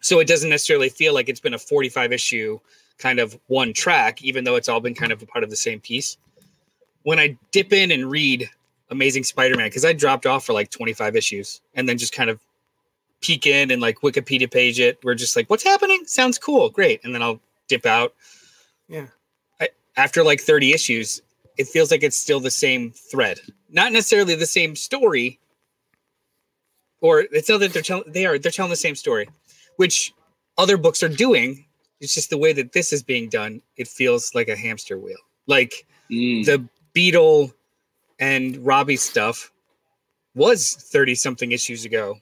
[0.00, 2.60] So it doesn't necessarily feel like it's been a 45 issue
[2.98, 5.56] kind of one track, even though it's all been kind of a part of the
[5.56, 6.16] same piece.
[7.02, 8.48] When I dip in and read
[8.90, 12.40] Amazing Spider-Man because I dropped off for like 25 issues and then just kind of
[13.20, 14.98] peek in and like Wikipedia page it.
[15.02, 16.04] We're just like, what's happening?
[16.06, 18.14] Sounds cool, great, and then I'll dip out.
[18.88, 19.06] Yeah.
[19.60, 21.20] I, after like 30 issues,
[21.56, 25.38] it feels like it's still the same thread, not necessarily the same story,
[27.00, 29.28] or it's not that they're telling they are they're telling the same story,
[29.76, 30.12] which
[30.56, 31.64] other books are doing.
[32.00, 33.60] It's just the way that this is being done.
[33.76, 37.52] It feels like a hamster wheel, like mm, the Beetle
[38.18, 39.50] and Robbie stuff
[40.34, 42.16] was 30 something issues ago.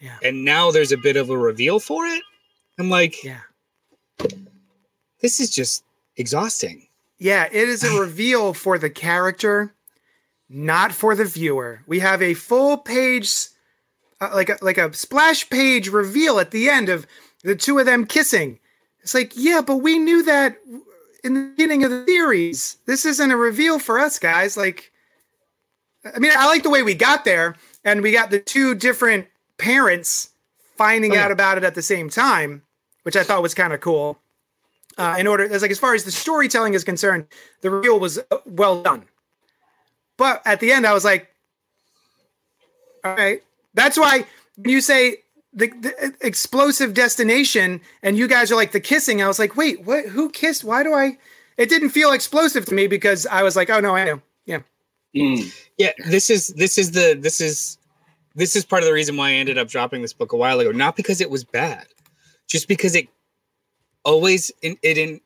[0.00, 0.16] Yeah.
[0.22, 2.22] And now there's a bit of a reveal for it.
[2.78, 3.40] I'm like, Yeah.
[5.20, 5.84] this is just
[6.16, 6.86] exhausting.
[7.18, 9.74] Yeah, it is a reveal for the character,
[10.48, 11.82] not for the viewer.
[11.86, 13.48] We have a full page,
[14.22, 17.06] uh, like a, like a splash page reveal at the end of
[17.42, 18.58] the two of them kissing.
[19.02, 20.56] It's like, yeah, but we knew that
[21.24, 22.76] in the beginning of the series.
[22.86, 24.56] This isn't a reveal for us, guys.
[24.56, 24.92] Like,
[26.14, 29.26] I mean, I like the way we got there, and we got the two different
[29.58, 30.30] parents
[30.76, 31.24] finding Oh, yeah.
[31.24, 32.62] out about it at the same time,
[33.02, 34.18] which I thought was kind of cool.
[34.98, 37.26] Uh, in order, as like as far as the storytelling is concerned,
[37.62, 39.04] the reveal was uh, well done.
[40.16, 41.28] But at the end, I was like,
[43.04, 43.42] all right.
[43.74, 44.26] That's why
[44.64, 45.18] you say
[45.52, 49.84] the, the explosive destination and you guys are like the kissing, I was like, wait,
[49.84, 50.06] what?
[50.06, 50.64] Who kissed?
[50.64, 51.18] Why do I?
[51.58, 54.22] It didn't feel explosive to me because I was like, oh no, I know.
[54.46, 54.60] Yeah.
[55.14, 55.52] Mm.
[55.78, 57.78] Yeah, this is this is the this is
[58.34, 60.58] this is part of the reason why I ended up dropping this book a while
[60.60, 60.72] ago.
[60.72, 61.86] Not because it was bad,
[62.48, 63.08] just because it
[64.04, 65.20] always in it in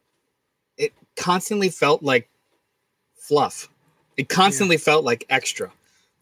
[0.76, 2.28] it constantly felt like
[3.16, 3.68] fluff.
[4.16, 5.70] It constantly felt like extra.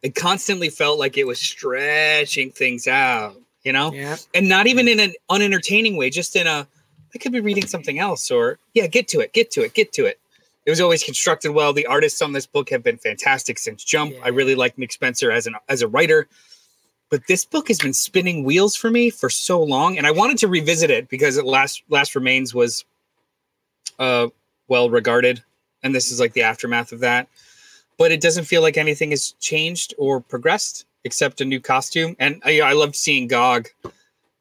[0.05, 3.91] It constantly felt like it was stretching things out, you know?
[3.91, 4.17] Yeah.
[4.35, 6.69] And not even in an unentertaining way, just in a
[7.15, 9.93] I could be reading something else or yeah, get to it, get to it, get
[9.95, 10.21] to it.
[10.67, 11.73] It was always constructed well.
[11.73, 14.13] The artists on this book have been fantastic since Jump.
[14.13, 14.21] Yeah.
[14.25, 16.29] I really like Nick Spencer as an as a writer.
[17.09, 20.37] But this book has been spinning wheels for me for so long, and I wanted
[20.39, 22.85] to revisit it because it last last remains was
[23.99, 24.29] uh
[24.69, 25.43] well regarded,
[25.83, 27.29] and this is like the aftermath of that.
[27.99, 32.17] But it doesn't feel like anything has changed or progressed except a new costume.
[32.19, 33.69] And I, I loved seeing Gog,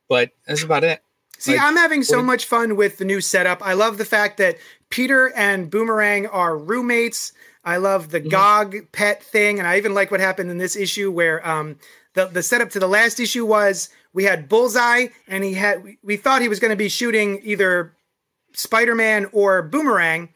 [0.09, 1.03] but that's about it.
[1.37, 3.61] See, Like, I'm having so much fun with the new setup.
[3.65, 4.57] I love the fact that
[4.89, 7.33] Peter and Boomerang are roommates.
[7.65, 8.29] I love the Mhm.
[8.29, 11.77] Gog pet thing, and I even like what happened in this issue where um,
[12.13, 15.97] the the setup to the last issue was we had Bullseye, and he had we,
[16.03, 17.93] we thought he was going to be shooting either
[18.53, 20.29] Spider Man or Boomerang.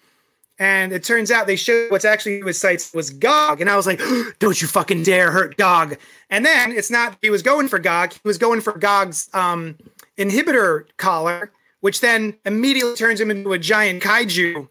[0.60, 3.62] And it turns out they showed what's actually his sights was Gog.
[3.62, 4.02] And I was like,
[4.40, 5.98] don't you fucking dare hurt Gog.
[6.30, 9.78] And then it's not he was going for Gog, he was going for Gog's um,
[10.18, 11.52] inhibitor collar,
[11.82, 14.68] which then immediately turns him into a giant kaiju,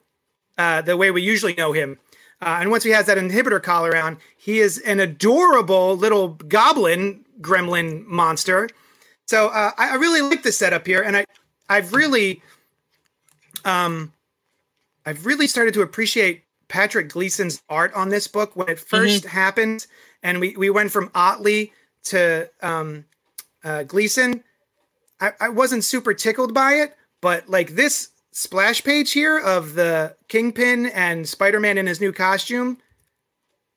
[0.58, 1.98] uh, the way we usually know him.
[2.42, 7.24] Uh, and once he has that inhibitor collar on, he is an adorable little goblin
[7.40, 8.68] gremlin monster.
[9.26, 11.24] So uh, I, I really like the setup here, and I
[11.68, 12.42] I've really
[13.64, 14.12] um
[15.06, 19.86] I've really started to appreciate Patrick Gleason's art on this book when it 1st happened,
[20.22, 21.72] and we we went from Ottley
[22.04, 23.04] to um,
[23.64, 24.42] uh, Gleason.
[25.20, 30.16] I, I wasn't super tickled by it, but like this splash page here of the
[30.28, 32.78] Kingpin and Spider Man in his new costume,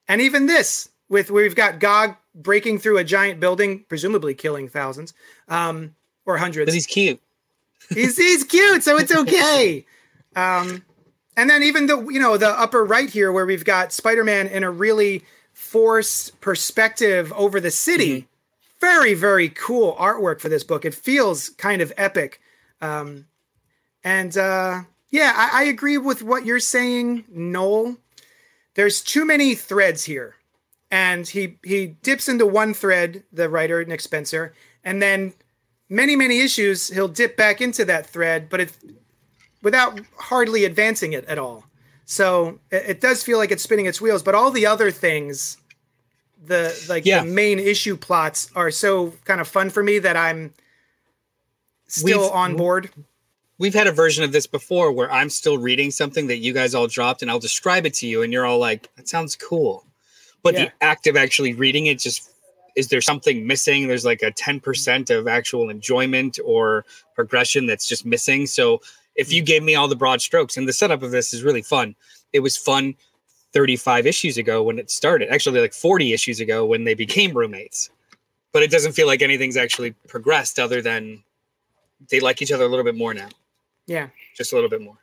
[0.07, 4.67] and even this with where we've got Gog breaking through a giant building, presumably killing
[4.67, 5.13] thousands
[5.47, 7.21] um, or hundreds Because he's cute.
[7.89, 9.85] he's he's cute, so it's okay.
[10.35, 10.83] Um,
[11.39, 14.63] and then even the you know the upper right here where we've got Spider-Man in
[14.63, 15.23] a really
[15.53, 18.27] forced perspective over the city.
[18.81, 20.83] Very very cool artwork for this book.
[20.83, 22.41] It feels kind of epic.
[22.81, 23.25] Um,
[24.03, 24.81] and uh,
[25.11, 27.95] yeah, I, I agree with what you're saying, Noel.
[28.75, 30.35] There's too many threads here,
[30.91, 35.33] and he he dips into one thread, the writer Nick Spencer, and then
[35.89, 38.71] many many issues he'll dip back into that thread but it
[39.61, 41.65] without hardly advancing it at all
[42.05, 45.57] so it, it does feel like it's spinning its wheels but all the other things
[46.45, 47.23] the like Yeah.
[47.23, 50.53] the main issue plots are so kind of fun for me that i'm
[51.87, 52.89] still We've- on board
[53.57, 56.73] we've had a version of this before where I'm still reading something that you guys
[56.73, 59.83] all dropped and I'll describe it to you and you're all like, that sounds cool.
[60.43, 60.63] But Yeah.
[60.67, 62.29] the act of actually reading it just
[62.77, 63.89] is there something missing?
[63.89, 66.85] There's like a 10% of actual enjoyment or
[67.15, 68.47] progression that's just missing.
[68.47, 68.79] So
[69.19, 71.61] if you gave me all the broad strokes and the setup of this is really
[71.61, 71.95] fun.
[72.33, 72.95] It was fun
[73.53, 75.29] 35 issues ago when it started.
[75.29, 77.89] Actually like 40 issues ago when they became roommates.
[78.51, 81.23] But it doesn't feel like anything's actually progressed other than
[82.09, 83.27] they like each other a little bit more now
[83.89, 84.97] yeah just a little bit more.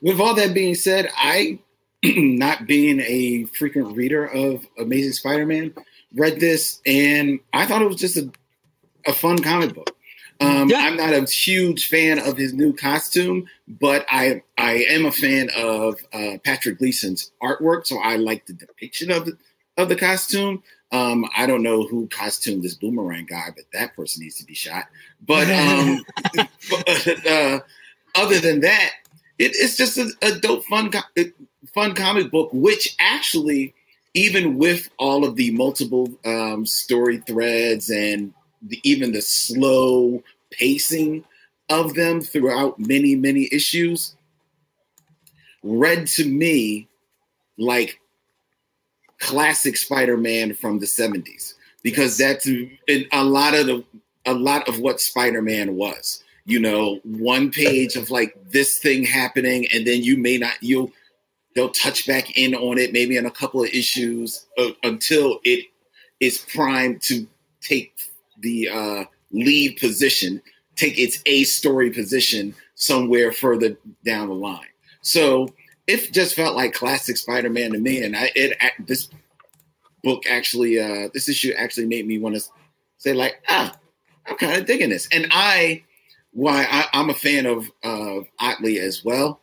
[0.00, 1.60] With all that being said, I,
[2.02, 5.74] not being a frequent reader of Amazing Spider-Man,
[6.14, 8.30] read this and I thought it was just a,
[9.06, 9.96] a fun comic book.
[10.42, 10.78] Um, Yeah.
[10.80, 15.50] I'm not a huge fan of his new costume, but I I am a fan
[15.56, 19.36] of uh, Patrick Gleason's artwork, so I like the depiction of the,
[19.76, 20.62] of the costume.
[20.92, 24.54] Um, I don't know who costumed this boomerang guy, but that person needs to be
[24.54, 24.84] shot.
[25.26, 27.60] But um, but, uh,
[28.14, 28.90] other than that,
[29.38, 31.24] it, it's just a, a dope, fun, co-
[31.74, 32.50] fun comic book.
[32.52, 33.74] Which actually,
[34.12, 41.24] even with all of the multiple um, story threads and the, even the slow pacing
[41.68, 44.14] of them throughout many, many issues,
[45.62, 46.88] read to me
[47.58, 47.98] like
[49.18, 53.84] classic Spider-Man from the '70s because that's a lot of the
[54.26, 56.22] a lot of what Spider-Man was.
[56.44, 60.92] You know, one page of like this thing happening, and then you may not you'll
[61.54, 65.66] they'll touch back in on it maybe in a couple of issues uh, until it
[66.20, 67.26] is primed to
[67.60, 67.92] take
[68.42, 70.42] the uh, lead position,
[70.76, 74.66] take its A story position, somewhere further down the line.
[75.02, 75.48] So
[75.86, 79.08] it just felt like classic Spider-Man to me, and I it this
[80.04, 82.42] book actually uh this issue actually made me want to
[82.98, 83.72] say like ah
[84.26, 85.84] I'm kind of digging this, and I
[86.32, 89.40] why I, I'm a fan of of Ottley as well.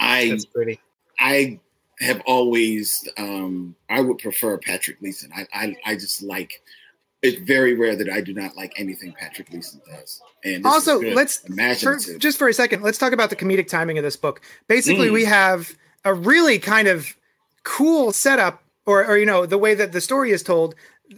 [0.00, 0.80] I That's pretty.
[1.18, 1.58] I
[2.00, 5.30] have always um I would prefer Patrick Gleason.
[5.34, 6.62] I I, I just like
[7.22, 10.20] it's very rare that I do not like anything Patrick Gleason does.
[10.44, 12.18] And Also, let's for, imaginative.
[12.20, 14.40] just for a second, let's talk about the comedic timing of this book.
[14.68, 15.12] Basically, Mm.
[15.12, 17.16] we have a really kind of
[17.64, 20.74] cool setup, or, or you know, the way that the story is told.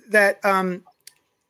[0.08, 0.84] That um,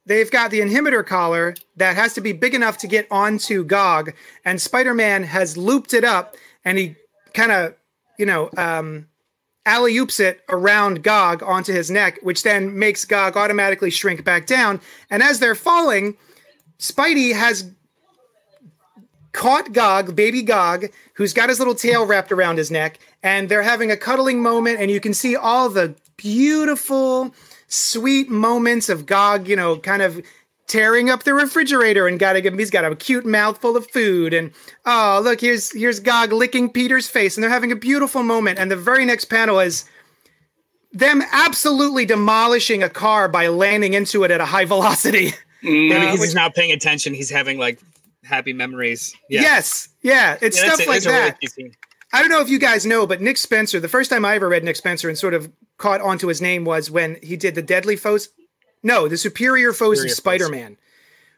[0.07, 4.13] they've got the inhibitor collar that has to be big enough to get onto Gog,
[4.45, 6.97] and Spider-Man has looped it up, and he
[7.35, 7.75] kind of,
[8.19, 9.07] you know, um,
[9.71, 14.47] alley oops it around Gog onto his neck, which then makes Gog automatically shrink back
[14.47, 14.81] down.
[15.11, 16.17] And as they're falling,
[16.81, 17.71] Spidey has
[19.33, 23.63] caught Gog, baby Gog, who's got his little tail wrapped around his neck, and they're
[23.63, 27.33] having a cuddling moment, and you can see all the beautiful,
[27.69, 30.21] sweet moments of Gog, you know, kind of
[30.71, 34.53] tearing up the refrigerator and got to he's got a cute mouthful of food and
[34.87, 38.71] oh look here's here's Gog licking Peter's face and they're having a beautiful moment and
[38.71, 39.85] the very next panel is
[40.93, 45.33] them absolutely demolishing a car by landing into it at a high velocity.
[45.63, 47.15] Mm, Yeah, Uh, because which- he's not paying attention.
[47.15, 47.79] He's having like
[48.25, 49.13] happy memories.
[49.29, 49.43] Yeah.
[49.43, 51.77] Yes, yeah, it's Yeah, stuff a- like that's a really that.
[52.13, 54.49] I don't know if you guys know, but Nick Spencer, the first time I ever
[54.49, 57.63] read Nick Spencer and sort of caught onto his name was when he did the
[57.63, 58.31] Deadly Foes.
[58.83, 60.77] No, the Superior Foes Superior of Spider Man,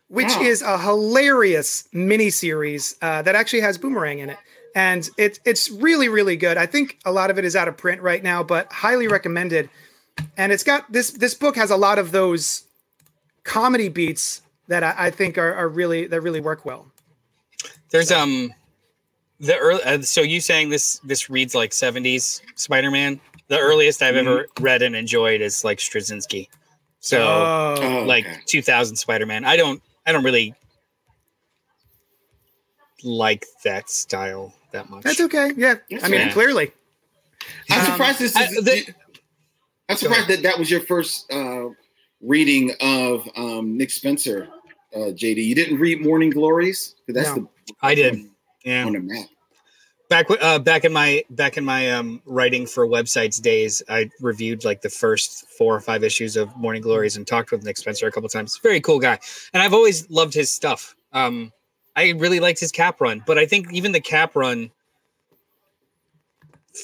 [0.09, 0.43] which Wow.
[0.43, 4.39] is a hilarious miniseries uh, that actually has Boomerang in it.
[4.75, 6.57] And it, it's really, really good.
[6.57, 9.69] I think a lot of it is out of print right now, but highly recommended.
[10.37, 12.65] And it's got this this book has a lot of those
[13.45, 16.87] comedy beats that I, I think are, are really that really work well.
[17.91, 18.53] There's um
[19.41, 19.83] the early.
[19.83, 23.21] Uh, so you saying this this reads like 70s Spider-Man?
[23.49, 26.49] The earliest I've ever read and enjoyed is like Straczynski.
[27.03, 28.39] So oh, Oh, like okay.
[28.47, 29.45] 2000 Spider-Man.
[29.45, 30.55] I don't I don't really
[33.03, 35.03] like that style that much.
[35.03, 35.51] that's okay.
[35.57, 36.33] Yeah, That's I mean, fair.
[36.33, 36.73] clearly.
[37.71, 38.95] I'm Um, surprised this I, the,
[39.89, 41.71] I'm surprised that that was your first uh,
[42.21, 44.49] reading of um, Nick Spencer,
[44.95, 45.45] uh, JD.
[45.45, 46.95] You didn't read Morning Glories?
[47.09, 47.51] that's No.
[47.67, 48.27] the I did.
[48.65, 48.87] Yeah.
[48.87, 49.27] on the map.
[50.13, 54.63] Back uh, back in my back in my um, writing for websites days, I reviewed
[54.63, 58.07] like the first four or five issues of Morning Glories and talked with Nick Spencer
[58.07, 58.59] a couple times.
[58.63, 59.19] Very cool guy,
[59.55, 60.95] and I've always loved his stuff.
[61.15, 61.51] Um,
[61.97, 64.71] I really liked his cap run, but I think even the cap run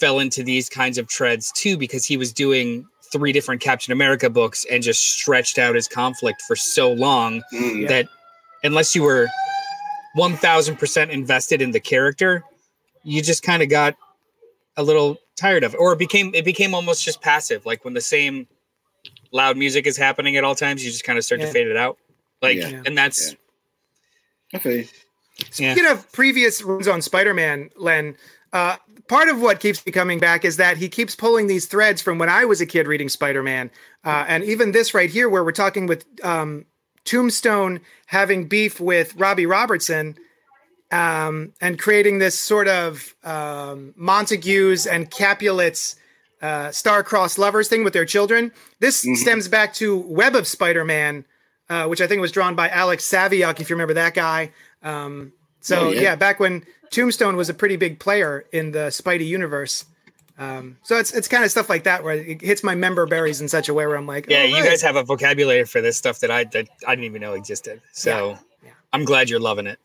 [0.01, 4.31] fell into these kinds of treads too because he was doing three different Captain America
[4.31, 7.83] books and just stretched out his conflict for so long Mm.
[7.83, 7.89] Yeah.
[7.89, 8.09] that
[8.65, 9.29] unless you were
[10.17, 12.45] 1000% invested in the character
[13.05, 13.97] you just kind of got
[14.77, 17.95] a little tired of it or it became it became almost just passive like when
[17.95, 18.47] the same
[19.33, 21.47] loud music is happening at all times you just kind of start Yeah.
[21.47, 21.97] to fade it out
[22.43, 22.83] like Yeah.
[22.87, 23.35] and that's
[24.55, 24.89] Okay.
[25.57, 28.17] yeah Speaking of previous runs on Spider-Man, Len,
[28.53, 28.77] uh,
[29.09, 32.19] part of what keeps me coming back is that he keeps pulling these threads from
[32.19, 33.71] when I was a kid reading Spider-Man,
[34.05, 36.65] uh, and even this right here, where we're talking with um,
[37.05, 40.17] Tombstone having beef with Robbie Robertson,
[40.91, 45.97] um, and creating this sort of um, Montagues and Capulets
[46.41, 48.53] uh, star-crossed lovers thing with their children.
[48.81, 49.17] This Mhm.
[49.17, 51.25] stems back to Web of Spider-Man,
[51.69, 54.53] uh, which I think was drawn by Alex Saviuk, if you remember that guy.
[54.83, 56.01] Um, so Oh, yeah.
[56.01, 56.17] yeah.
[56.17, 59.85] back when Tombstone was a pretty big player in the Spidey universe.
[60.39, 63.41] Um, so it's it's kind of stuff like that where it hits my member berries
[63.41, 64.65] in such a way where I'm like, yeah oh, you right.
[64.71, 67.81] guys have a vocabulary for this stuff that i that i didn't even know existed
[67.93, 68.71] so Yeah, yeah.
[68.93, 69.81] i'm glad you're loving it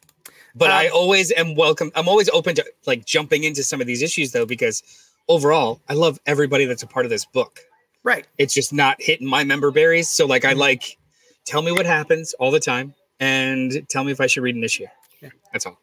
[0.55, 4.01] but i always am welcome i'm always open to like jumping into some of these
[4.01, 4.83] issues though because
[5.27, 7.61] overall i love everybody that's a part of this book
[8.03, 8.27] right.
[8.37, 10.09] it's just not hitting my member berries.
[10.09, 10.57] So like Mm-hmm.
[10.57, 10.97] I like
[11.45, 14.63] tell me what happens all the time and tell me if I should read an
[14.63, 14.85] issue.
[15.21, 15.29] Yeah.
[15.51, 15.79] That's all.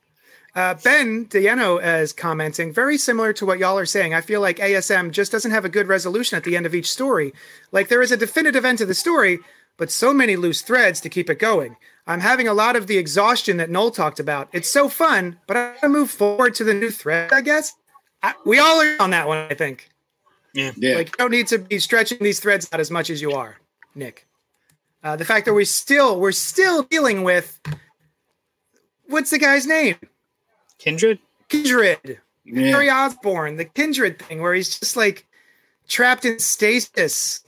[0.54, 4.14] Uh, ben Diano is commenting, very similar to what y'all are saying.
[4.14, 6.90] I feel like ASM just doesn't have a good resolution at the end of each
[6.90, 7.32] story.
[7.70, 9.38] Like there is a definitive end to the story,
[9.76, 11.76] but so many loose threads to keep it going.
[12.07, 14.48] I'm having a lot of the exhaustion that Noel talked about.
[14.53, 17.72] It's so fun, but I want to move forward to the new thread, I guess.
[18.22, 19.88] I, we all are on that one, I think.
[20.55, 20.72] Yeah.
[20.76, 20.96] yeah.
[20.96, 23.57] Like you don't need to be stretching these threads out as much as you are,
[23.94, 24.26] Nick.
[25.03, 27.59] Uh, the fact that we still we're still dealing with
[29.07, 29.96] what's the guy's name?
[30.78, 31.18] Kindred?
[31.48, 32.20] Kindred.
[32.44, 32.66] yeah.
[32.66, 35.26] Harry Osborn, the Kindred thing, where he's just like
[35.88, 37.44] trapped in stasis,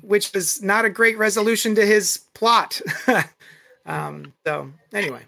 [0.00, 2.80] which is not a great resolution to his plot.
[3.86, 5.22] um, so anyway,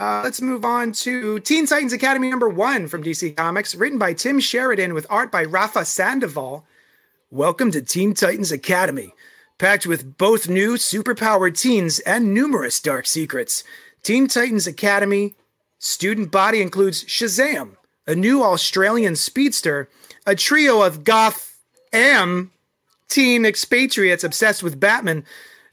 [0.00, 4.12] Uh, let's move on to Teen Titans Academy number one from DC Comics, written by
[4.12, 6.66] Tim Sheridan with art by Rafa Sandoval.
[7.30, 9.14] Welcome to Teen Titans Academy,
[9.58, 13.62] packed with both new superpowered teens and numerous dark secrets.
[14.02, 15.36] Teen Titans Academy
[15.78, 17.76] student body includes Shazam,
[18.06, 19.88] a new Australian speedster,
[20.26, 21.56] a trio of goth
[21.92, 22.50] am
[23.08, 25.24] teen expatriates obsessed with Batman,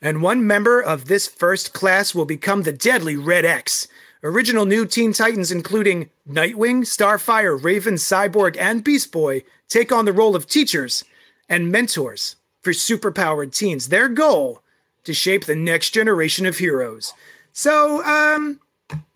[0.01, 3.87] and one member of this first class will become the deadly Red X.
[4.23, 10.13] Original new Teen Titans, including Nightwing, Starfire, Raven, Cyborg, and Beast Boy, take on the
[10.13, 11.03] role of teachers
[11.49, 13.89] and mentors for superpowered teens.
[13.89, 14.61] Their goal
[15.03, 17.13] to shape the next generation of heroes.
[17.53, 18.59] So, um,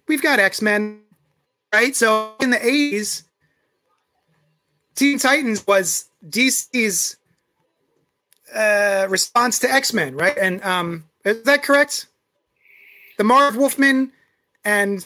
[0.07, 1.01] we've got X Men,
[1.73, 1.95] right?
[1.95, 3.23] So in the 80s,
[4.95, 7.17] Teen Titans was DC's
[8.55, 10.37] uh, response to X Men, right?
[10.37, 12.07] And um, is that correct?
[13.17, 14.11] The Marv Wolfman
[14.63, 15.05] and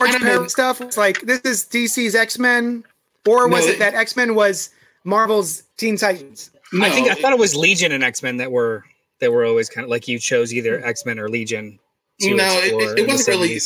[0.00, 2.84] George Perez stuff was like this is DC's X Men,
[3.26, 4.70] or was No, it it- that X Men was
[5.04, 6.50] Marvel's Teen Titans?
[6.72, 8.84] No, I think I thought it was Legion and X Men that were
[9.20, 11.78] that were always kind of like you chose either X Men or Legion.
[12.20, 13.58] to no, it, it, it wasn't really.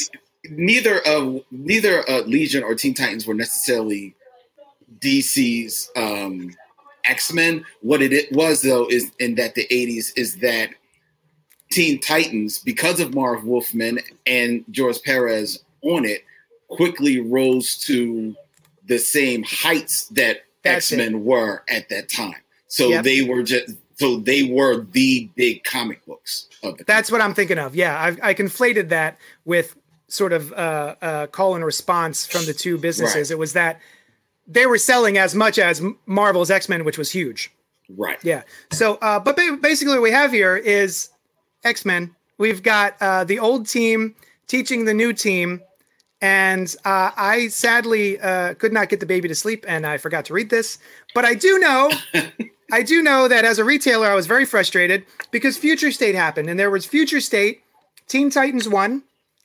[0.48, 4.14] Neither of neither uh, Legion or Teen Titans were necessarily
[5.00, 6.54] DC's um,
[7.06, 7.64] X Men.
[7.80, 10.70] What it, was though is in that the '80s is that
[11.70, 16.24] Teen Titans, because of Marv Wolfman and George Perez on it,
[16.68, 18.34] quickly rose to
[18.86, 22.36] the same heights that X Men were at that time.
[22.68, 23.04] So Yep.
[23.04, 27.34] they were just so they were the big comic books of the That's what I'm
[27.34, 27.74] thinking of.
[27.74, 29.76] Yeah, I, I conflated that with
[30.08, 33.30] sort of uh, uh, call and response from the two businesses.
[33.30, 33.34] Right.
[33.34, 33.80] It was that
[34.46, 37.50] they were selling as much as Marvel's X Men, which was huge.
[37.90, 38.18] right.
[38.22, 38.42] Yeah.
[38.72, 41.10] So, uh, but ba- basically, what we have here is
[41.64, 42.14] X Men.
[42.38, 44.14] We've got uh, the old team
[44.46, 45.62] teaching the new team.
[46.22, 50.24] And uh, I sadly uh, could not get the baby to sleep, and I forgot
[50.26, 50.78] to read this.
[51.14, 51.90] But I do know,
[52.72, 56.48] I do know that as a retailer, I was very frustrated because Future State happened,
[56.48, 57.62] and there was Future State,
[58.08, 59.02] Teen Titans One,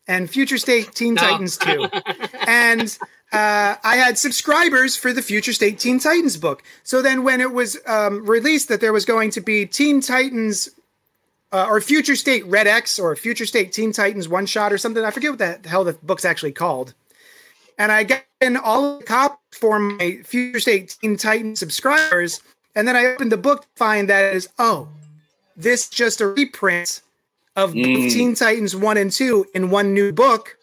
[0.08, 1.22] and Future State Teen No.
[1.22, 1.88] Titans Two,
[2.48, 2.98] and
[3.32, 6.64] uh, I had subscribers for the Future State Teen Titans book.
[6.84, 10.70] So then, when it was um, released that there was going to be Teen Titans
[11.52, 15.04] uh, or Future State Red X or Future State Teen Titans one shot or something,
[15.04, 16.94] I forget what the hell the book's actually called.
[17.78, 22.42] And I got in all of the copies for my Future State Teen Titans subscribers,
[22.76, 24.88] and then I opened the book to find that is, oh,
[25.56, 27.02] this just a reprint
[27.56, 28.12] of Mm.
[28.12, 30.58] Teen Titans one and two in one new book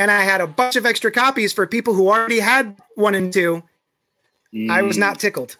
[0.00, 3.30] and I had a bunch of extra copies for people who already had one and
[3.32, 3.62] two.
[4.70, 5.00] I was Mm.
[5.00, 5.56] not tickled.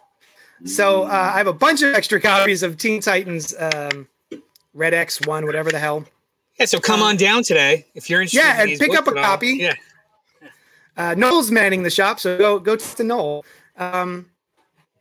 [0.65, 4.09] So uh, I have a bunch of extra copies of Teen Titans um,
[4.75, 6.05] Red X one, whatever the hell.
[6.59, 8.39] Yeah, so come on down today if you're interested.
[8.47, 9.23] Yeah, in and pick up a all.
[9.23, 9.49] copy.
[9.61, 9.75] Yeah,
[10.97, 13.45] Uh, Noel's manning the shop, so go go to Noel.
[13.77, 14.27] Um,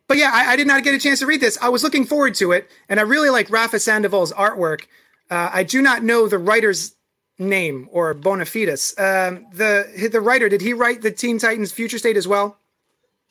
[0.08, 1.58] but yeah, I, I did not get a chance to read this.
[1.62, 4.82] I was looking forward to it, and I really like Rafa Sandoval's artwork.
[5.30, 6.96] Uh, I do not know the writer's
[7.40, 8.94] name or bona fides.
[9.00, 12.58] Um, the the writer did he write the Teen Titans Future State as well?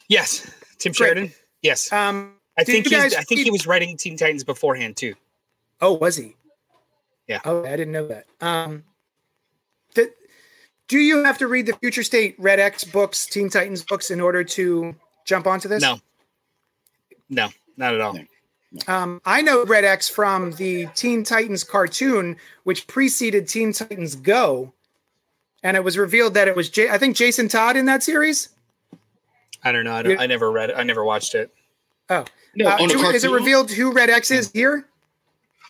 [0.08, 0.96] yes, Tim Great.
[0.96, 1.32] Sheridan.
[1.62, 4.96] Yes, Um, I think you he's, guys I think he was writing Teen Titans beforehand
[4.96, 5.14] too.
[5.80, 6.34] Oh, was he?
[7.26, 7.40] Yeah.
[7.44, 8.26] Oh, I didn't know that.
[8.40, 8.84] Um,
[9.94, 10.10] the,
[10.88, 14.20] do you have to read the Future State Red X books, Teen Titans books, in
[14.20, 14.94] order to
[15.26, 15.82] jump onto this?
[15.82, 16.00] No,
[17.28, 18.14] no, not at all.
[18.14, 18.24] No.
[18.86, 24.72] Um, I know Red X from the Teen Titans cartoon, which preceded Teen Titans Go,
[25.62, 28.50] and it was revealed that it was J- I think Jason Todd in that series.
[29.64, 29.92] I don't know.
[29.94, 30.74] I, don't, I never read it.
[30.76, 31.50] I never watched it.
[32.10, 34.86] Oh, No, Uh, on do- is it revealed who Red X is here?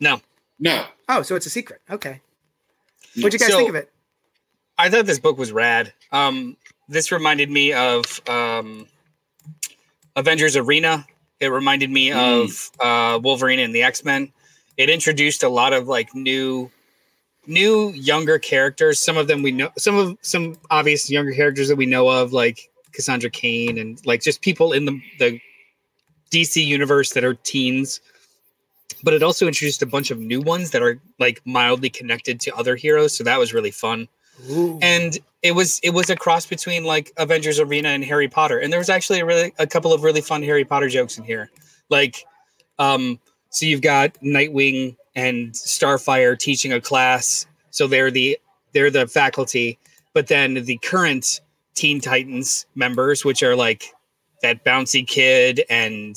[0.00, 0.20] No,
[0.58, 0.84] No.
[1.08, 1.80] Oh, so it's a secret.
[1.90, 2.20] Okay.
[3.16, 3.90] What'd you guys So- think of it?
[4.76, 5.92] I thought this book was rad.
[6.12, 6.56] Um,
[6.88, 8.86] this reminded me of um,
[10.16, 11.04] Avengers Arena.
[11.40, 12.42] It reminded me Mm.
[12.44, 14.32] of uh, Wolverine and the X Men.
[14.76, 16.70] It introduced a lot of like new,
[17.46, 18.98] new younger characters.
[19.00, 19.70] Some of them we know.
[19.78, 24.22] Some of some obvious younger characters that we know of, like Cassandra Cain, and like
[24.22, 25.40] just people in the the
[26.30, 28.00] DC universe that are teens.
[29.04, 32.56] But it also introduced a bunch of new ones that are like mildly connected to
[32.56, 33.16] other heroes.
[33.16, 34.08] So that was really fun
[34.50, 34.78] Ooh.
[34.82, 38.72] and it was it was a cross between like Avengers Arena and Harry Potter, and
[38.72, 41.50] there was actually a really a couple of really fun Harry Potter jokes in here,
[41.90, 42.24] like
[42.78, 43.18] um,
[43.50, 48.38] so you've got Nightwing and Starfire teaching a class, so they're the
[48.72, 49.78] they're the faculty,
[50.12, 51.40] but then the current
[51.74, 53.92] Teen Titans members, which are like
[54.42, 56.16] that bouncy kid and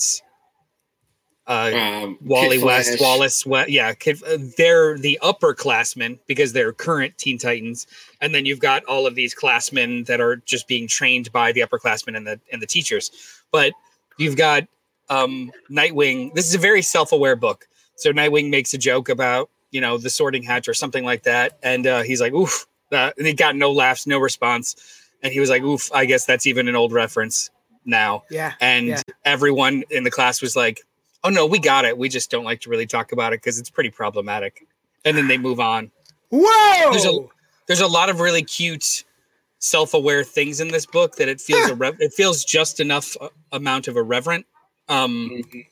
[1.47, 3.01] uh, Um, Wally Kid West, Flash.
[3.01, 7.87] Wallace, West, yeah, Kid, uh, they're the upperclassmen because they're current Teen Titans,
[8.21, 11.61] and then you've got all of these classmen that are just being trained by the
[11.61, 13.11] upperclassmen and the and the teachers.
[13.51, 13.73] But
[14.17, 14.67] you've got
[15.09, 16.33] um, Nightwing.
[16.35, 17.67] This is a very self-aware book.
[17.95, 21.57] So Nightwing makes a joke about you know the Sorting Hatch or something like that,
[21.63, 24.75] and uh, he's like, "Oof," uh, and he got no laughs, no response,
[25.23, 27.49] and he was like, "Oof, I guess that's even an old reference
[27.83, 28.53] now." Yeah.
[28.61, 29.01] and Yeah.
[29.25, 30.81] everyone in the class was like
[31.23, 33.59] oh no we got it we just don't like to really talk about it because
[33.59, 34.65] it's pretty problematic
[35.05, 35.91] and then they move on
[36.29, 36.91] Whoa.
[36.91, 37.27] There's a-
[37.67, 39.03] there's a lot of really cute
[39.59, 41.75] self-aware things in this book that it feels Huh.
[41.75, 44.45] irre- it feels just enough uh, amount of irreverent
[44.89, 45.65] um Mhm.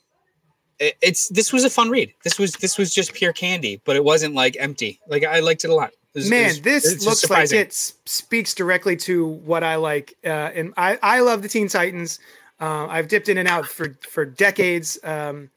[0.80, 3.95] it- it's this was a fun read this was this was just pure candy but
[3.95, 6.62] it wasn't like empty like i liked it a lot It was- it Man, was-
[6.62, 7.58] this looks surprising.
[7.60, 7.74] like it
[8.06, 10.16] speaks directly to what I like.
[10.26, 12.20] Uh, and I, I love the Teen Titans.
[12.60, 15.49] Uh, I've dipped in and out for for decades, um,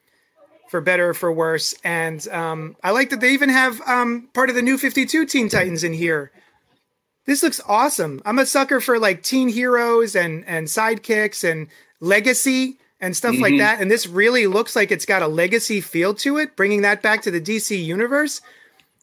[0.70, 1.74] for better or for worse.
[1.84, 5.26] And um, I like that they even have um, part of the new Fifty Two
[5.26, 6.30] Teen Titans in here.
[7.24, 8.20] This looks awesome.
[8.24, 11.68] I'm a sucker for like teen heroes and and sidekicks and
[12.00, 13.58] legacy and stuff like Mhm.
[13.58, 13.80] that.
[13.80, 17.22] And this really looks like it's got a legacy feel to it, bringing that back
[17.22, 18.40] to the DC universe.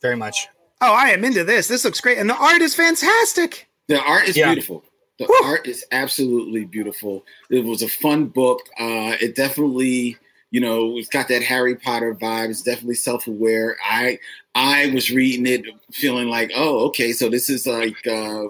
[0.01, 0.47] very much
[0.81, 1.67] Oh, I am into this.
[1.67, 3.67] This looks great, and the art is fantastic.
[3.89, 4.53] The art is Yeah.
[4.53, 4.85] beautiful.
[5.19, 5.47] The Woo.
[5.47, 7.25] art is absolutely beautiful.
[7.49, 8.61] It was a fun book.
[8.79, 10.17] Uh, it definitely,
[10.49, 12.49] you know, it's got that Harry Potter vibe.
[12.49, 13.75] It's definitely self-aware.
[13.85, 14.17] I
[14.55, 18.45] I was reading it feeling like, oh, okay, so this is like uh,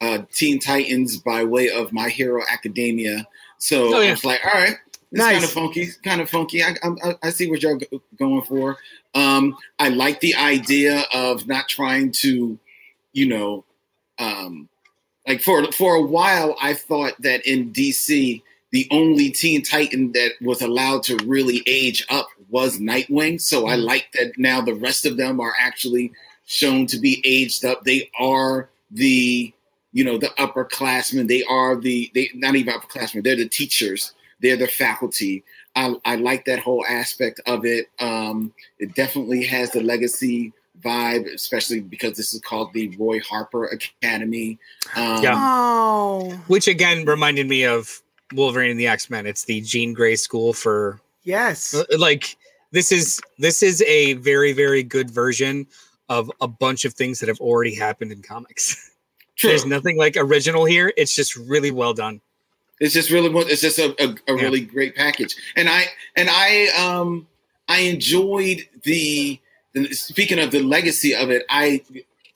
[0.00, 3.26] uh, Teen Titans by way of My Hero Academia.
[3.58, 4.08] So Oh, yeah.
[4.08, 5.32] I was like, all right, it's Nice.
[5.32, 6.62] kind of funky, kind of funky.
[6.62, 8.76] I, I, I see what you're go- going for.
[9.14, 12.58] Um, I like the idea of not trying to,
[13.12, 13.64] you know,
[14.18, 14.68] um,
[15.26, 20.32] like for for a while, I thought that in DC, the only Teen Titan that
[20.40, 23.40] was allowed to really age up was Nightwing.
[23.40, 26.12] So I like that now the rest of them are actually
[26.46, 27.84] shown to be aged up.
[27.84, 29.52] They are the
[29.92, 31.28] you know the upperclassmen.
[31.28, 33.24] They are the they not even upperclassmen.
[33.24, 34.12] They're the teachers.
[34.40, 35.42] They're the faculty.
[35.74, 37.88] I, I like that whole aspect of it.
[38.00, 40.52] Um, it definitely has the legacy
[40.82, 44.58] vibe, especially because this is called the Roy Harper Academy.
[44.94, 45.36] Um, Yeah.
[45.38, 48.02] Oh, which again reminded me of
[48.32, 51.72] wolverine and the x-men it's the jean grey school for yes.
[51.74, 52.36] Uh, like
[52.72, 55.64] this is this is a very very good version
[56.08, 58.90] of a bunch of things that have already happened in comics
[59.36, 59.50] true.
[59.50, 62.20] there's nothing like original here it's just really well done
[62.80, 64.42] It's just really it's just a, a, a Yeah.
[64.42, 65.36] really great package.
[65.54, 65.84] And I
[66.16, 67.28] and I um
[67.68, 69.40] I enjoyed the,
[69.76, 71.82] the speaking of the legacy of it, I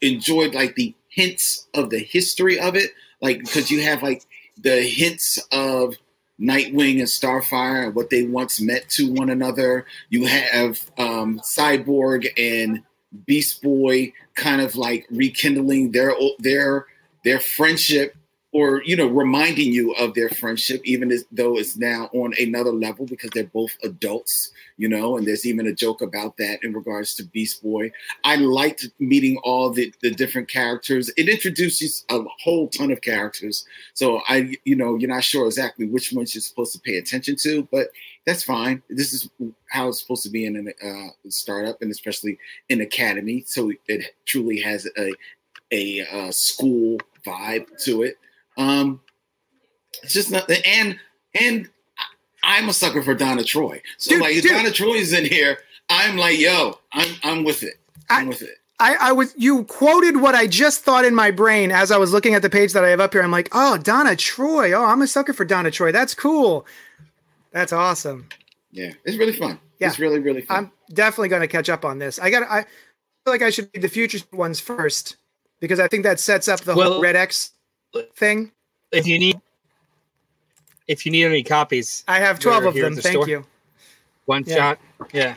[0.01, 2.91] enjoyed like the hints of the history of it.
[3.21, 4.25] Like because you have like
[4.59, 5.97] the hints of
[6.41, 9.87] Nightwing and Starfire and what they once meant to one another.
[10.09, 12.83] You have um Cyborg and
[13.27, 16.87] Beast Boy kind of like rekindling their their
[17.25, 18.17] their friendship
[18.53, 22.73] or you know reminding you of their friendship even as though it's now on another
[22.73, 26.73] level because they're both adults you know and there's even a joke about that in
[26.73, 27.91] regards to beast boy.
[28.25, 31.11] I liked meeting all the, the different characters.
[31.17, 33.65] It introduces a whole ton of characters.
[33.95, 37.37] So i you know you're not sure exactly which ones you're supposed to pay attention
[37.43, 37.89] to but
[38.27, 38.83] that's fine.
[38.91, 39.31] This is
[39.71, 42.39] how it's supposed to be in a uh, startup and especially
[42.69, 43.45] in academy.
[43.47, 45.13] So it truly has a
[45.73, 48.19] a uh, school vibe to it
[48.57, 49.01] um,
[50.03, 50.99] it's just not and
[51.39, 51.69] and
[52.43, 53.83] I- I'm a sucker for Donna Troy.
[53.99, 54.53] So Dude, like if dude.
[54.53, 57.75] Donna Troy is in here, I'm like, yo, I'm I'm with it.
[58.09, 58.57] I'm I- with it.
[58.83, 62.15] I, I was you quoted what I just thought in my brain as I was
[62.15, 63.23] looking at the page that I have up here.
[63.23, 64.73] I'm like, oh, Donna Troy.
[64.73, 65.93] Oh, I'm a sucker for Donna Troy.
[65.93, 66.67] That's cool.
[67.53, 68.27] That's awesome.
[68.73, 69.61] Yeah, it's really fun.
[69.81, 69.89] Yeah.
[69.89, 70.57] It's really really fun.
[70.57, 72.19] I'm definitely going to catch up on this.
[72.19, 72.45] I got.
[72.51, 72.69] I feel
[73.35, 75.17] like I should read the future ones first
[75.61, 77.51] because I think that sets up the whole Red X
[78.17, 78.53] thing.
[78.93, 79.41] if you need
[80.89, 82.95] if you need any copies I have twelve of them.
[82.95, 83.29] the Thank store.
[83.29, 83.45] you.
[84.27, 84.55] one Yeah.
[84.57, 84.79] shot
[85.13, 85.37] yeah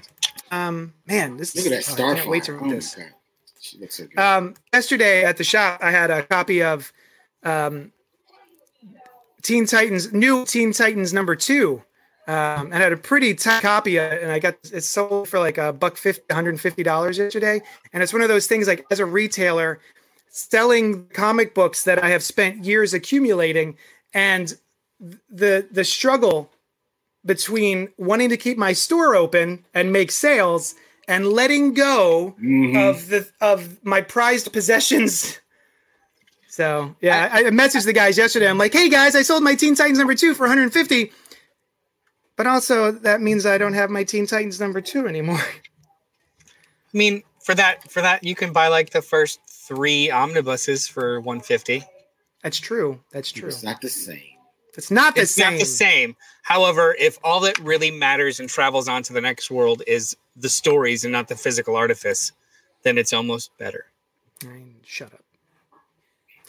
[0.51, 1.89] Um, man, this Look at that is.
[1.99, 2.97] oh, I can't wait to oh read my this.
[3.59, 4.19] she looks so good.
[4.19, 6.91] Um, yesterday at the shop, I had a copy of
[7.43, 7.91] um,
[9.41, 11.81] Teen Titans, new Teen Titans number two.
[12.27, 15.27] Um, and I had a pretty tight copy of it, and I got it sold
[15.27, 17.61] for like a buck fifty, $150 yesterday.
[17.91, 19.79] And it's one of those things like as a retailer,
[20.35, 23.77] selling comic books that I have spent years accumulating,
[24.13, 24.53] and
[25.29, 26.49] the the struggle
[27.25, 30.75] between wanting to keep my store open and make sales
[31.07, 32.89] and letting go Mhm.
[32.89, 35.39] of the of my prized possessions.
[36.49, 38.47] So yeah, I, I messaged the guys yesterday.
[38.47, 41.11] I'm like, hey guys, I sold my Teen Titans number two for 150.
[42.35, 45.39] But also that means I don't have my Teen Titans number two anymore.
[45.39, 51.19] I mean, for that for that you can buy like the first three omnibuses for
[51.21, 51.83] 150.
[52.41, 52.99] That's true.
[53.11, 53.47] That's true.
[53.47, 54.19] It's not the same.
[54.75, 55.53] It's not the it's same.
[55.53, 56.15] not the same.
[56.41, 60.49] However, if all that really matters and travels on to the next world is the
[60.49, 62.31] stories and not the physical artifice,
[62.81, 63.85] then it's almost better.
[64.41, 65.23] Fine, Shut up.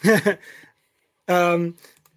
[1.27, 1.75] um,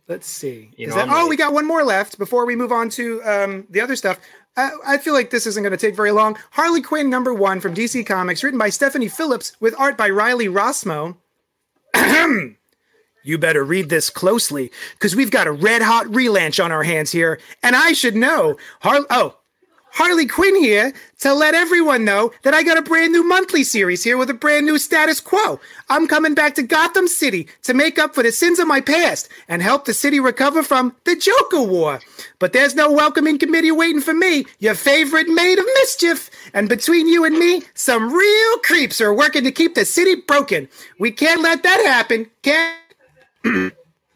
[0.09, 0.70] let's see.
[0.76, 1.28] You Is know, that- oh, ready.
[1.28, 4.18] we got one more left before we move on to um, the other stuff.
[4.59, 6.36] I, feel like this isn't going to take very long.
[6.52, 10.48] Harley Quinn number one from DC Comics, written by Stephanie Phillips with art by Riley
[10.48, 11.16] Rossmo.
[13.24, 17.12] you better read this closely because we've got a red hot relaunch on our hands
[17.12, 18.56] here, and I should know.
[18.80, 19.36] Har- oh,
[19.93, 24.05] Harley Quinn here to let everyone know that I got a brand new monthly series
[24.05, 25.61] here with a brand new status quo.
[25.89, 29.28] I'm coming back to Gotham City to make up for the sins of my past
[29.49, 32.01] and help the city recover from the Joker War.
[32.39, 36.30] But there's no welcoming committee waiting for me, your favorite maid of mischief.
[36.55, 40.68] And between you and me, some real creeps are working to keep the city broken.
[40.99, 42.30] We can't let that happen.
[42.43, 42.76] Can't.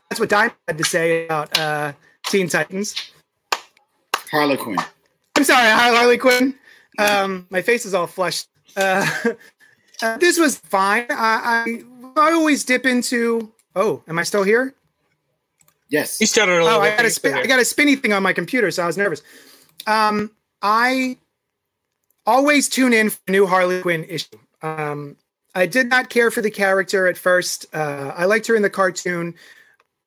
[0.08, 1.92] That's what Diamond had to say about uh,
[2.26, 2.94] Teen Titans.
[4.30, 4.76] Harlequin.
[5.42, 6.54] I'm sorry, Har- Harley Quinn.
[7.00, 8.46] Um, my face is all flushed.
[8.76, 9.04] Uh,
[10.02, 11.06] uh, this was fine.
[11.10, 11.84] I,
[12.14, 13.52] I I always dip into.
[13.74, 14.72] Oh, am I still here?
[15.88, 16.20] Yes.
[16.20, 16.92] You started a little Oh, bit.
[16.92, 18.96] I got a spin, I got a spinny thing on my computer, so I was
[18.96, 19.20] nervous.
[19.84, 20.30] Um,
[20.62, 21.18] I
[22.24, 24.38] always tune in for a new Harley Quinn issue.
[24.62, 25.16] Um,
[25.56, 27.66] I did not care for the character at first.
[27.74, 29.34] Uh, I liked her in the cartoon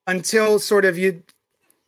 [0.07, 1.23] until sort of you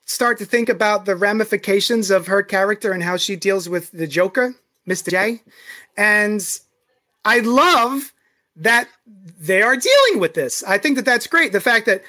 [0.07, 4.07] start to think about the ramifications of her character and how she deals with the
[4.07, 4.55] Joker,
[4.87, 5.11] Mr.
[5.11, 5.41] J.
[5.95, 6.41] And
[7.25, 8.13] I love
[8.55, 8.87] that
[9.39, 10.63] they are dealing with this.
[10.63, 11.51] I think that that's great.
[11.51, 12.03] The fact that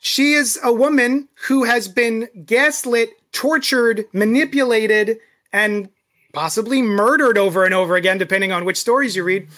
[0.00, 5.18] she is a woman who has been gaslit, tortured, manipulated,
[5.52, 5.88] and
[6.32, 9.48] possibly murdered over and over again, depending on which stories you read.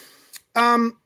[0.55, 0.99] Um,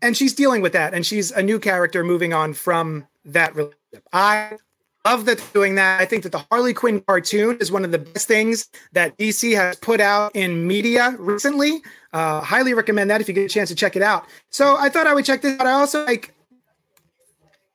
[0.00, 4.06] and she's dealing with that, and she's a new character moving on from that relationship.
[4.12, 4.56] I
[5.04, 6.00] love that doing that.
[6.00, 9.54] I think that the Harley Quinn cartoon is one of the best things that DC
[9.54, 11.82] has put out in media recently.
[12.12, 14.24] Uh, highly recommend that if you get a chance to check it out.
[14.50, 15.66] So I thought I would check this out.
[15.66, 16.32] I also like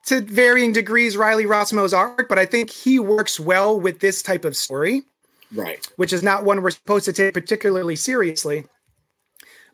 [0.08, 4.44] to varying degrees Riley Rossmo's art, but I think he works well with this type
[4.46, 5.04] of story,
[5.54, 5.88] Right.
[5.98, 8.66] which is not one we're supposed to take particularly seriously.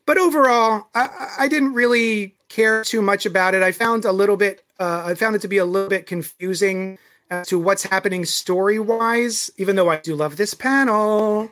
[0.06, 3.64] But overall, I, I- I didn't really care too much about it.
[3.64, 6.98] I found a little bit, uh, I found it to be a little bit confusing
[7.30, 11.50] as to what's happening story wise, even though I do love this panel,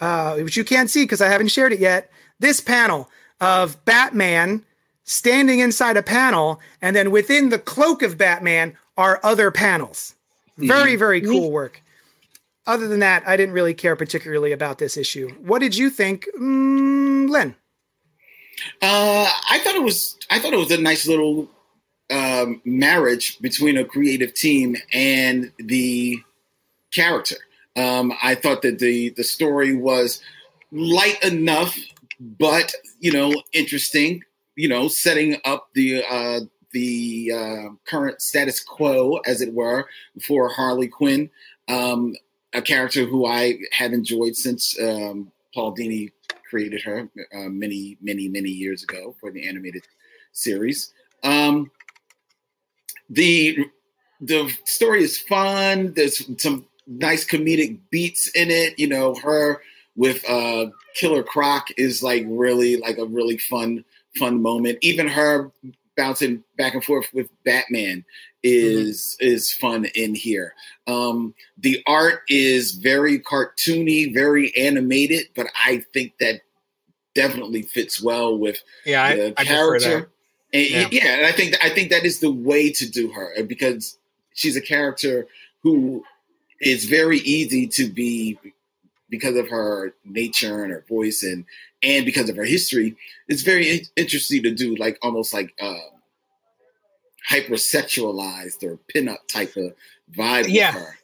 [0.00, 2.10] uh, which you can't see because I haven't shared it yet.
[2.38, 3.08] This panel
[3.40, 4.64] of Batman
[5.04, 10.14] standing inside a panel, and then within the cloak of Batman are other panels.
[10.58, 11.82] Very, very cool work.
[12.66, 15.30] Other than that, I didn't really care particularly about this issue.
[15.40, 17.54] What did you think, mm, Len?
[18.82, 20.16] Uh, I thought it was.
[20.30, 21.48] I thought it was a nice little
[22.10, 26.18] um, marriage between a creative team and the
[26.92, 27.36] character.
[27.76, 30.22] Um, I thought that the the story was
[30.72, 31.76] light enough,
[32.20, 34.22] but you know, interesting.
[34.54, 36.40] You know, setting up the uh,
[36.72, 39.86] the uh, current status quo, as it were,
[40.26, 41.28] for Harley Quinn,
[41.68, 42.14] um,
[42.54, 46.12] a character who I have enjoyed since um, Paul Dini
[46.48, 49.86] created her uh, many, many, many years ago for the animated
[50.32, 50.92] series.
[51.22, 51.70] Um,
[53.10, 53.66] the
[54.20, 55.92] the story is fun.
[55.94, 58.78] There's some nice comedic beats in it.
[58.78, 59.60] You know, her
[59.94, 63.84] with uh, Killer Croc is like really like a really fun
[64.16, 64.78] fun moment.
[64.82, 65.50] Even her
[65.96, 68.04] bouncing back and forth with Batman
[68.42, 70.54] is is fun in here.
[70.86, 76.42] Um, the art is very cartoony, very animated, but I think that
[77.14, 80.10] definitely fits well with Yeah, I, the I character.
[80.52, 80.88] And Yeah.
[80.92, 81.16] yeah.
[81.18, 83.98] and I think I think that is the way to do her uh, because
[84.34, 85.26] she's a character
[85.62, 86.04] who
[86.60, 88.38] is very easy to be
[89.10, 91.44] because of her nature and her voice and
[91.82, 92.96] and because of her history.
[93.28, 95.80] It's very in- interesting to do like almost like um,
[97.30, 99.74] hypersexualized or pinup type of
[100.14, 100.74] vibe Yeah.
[100.74, 100.98] with her.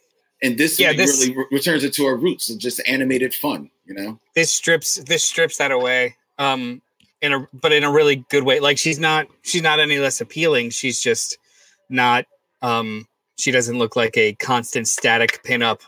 [0.45, 3.95] And this, Yeah, really re- returns it to her roots of just animated fun, you
[3.95, 4.19] know?
[4.35, 6.81] this strips this strips that away um
[7.23, 10.21] in a but in a really good way like she's not she's not any less
[10.21, 11.39] appealing she's just
[11.89, 12.27] not
[12.63, 15.81] um she doesn't look like a constant static pinup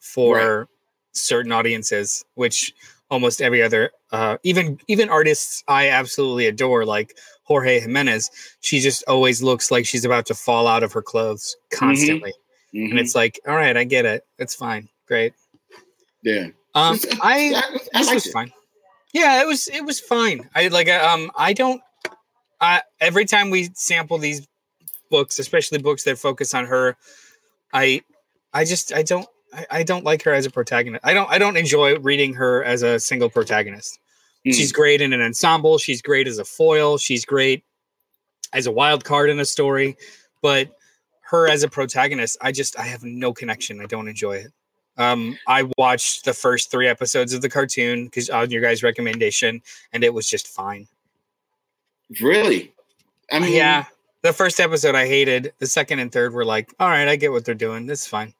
[0.00, 0.68] for
[1.12, 2.72] certain audiences which
[3.10, 9.02] almost every other uh even even artists i absolutely adore like jorge jimenez she just
[9.08, 12.32] always looks like she's about to fall out of her clothes constantly
[12.74, 12.90] Mhm.
[12.90, 15.32] and it's like all right i get it it's fine great
[16.22, 16.48] Yeah.
[16.74, 18.32] Um, I I, I this was it.
[18.32, 18.52] fine.
[19.12, 20.48] Yeah, it was it was fine.
[20.54, 21.80] I like um I don't
[22.60, 24.46] I every time we sample these
[25.10, 26.96] books, especially books that focus on her,
[27.72, 28.02] I
[28.52, 31.04] I just I don't I, I don't like her as a protagonist.
[31.04, 33.98] I don't I don't enjoy reading her as a single protagonist.
[34.46, 34.54] Mm.
[34.54, 37.64] She's great in an ensemble, she's great as a foil, she's great
[38.52, 39.96] as a wild card in a story,
[40.42, 40.70] but
[41.30, 43.80] her as a protagonist, I just I have no connection.
[43.80, 44.52] I don't enjoy it.
[44.98, 49.62] Um, I watched the first three episodes of the cartoon because on your guys' recommendation,
[49.92, 50.88] and it was just fine.
[52.20, 52.72] Really?
[53.30, 53.84] I mean, yeah,
[54.22, 55.52] the first episode I hated.
[55.58, 57.86] The second and third were like, all right, I get what they're doing.
[57.86, 58.34] That's fine,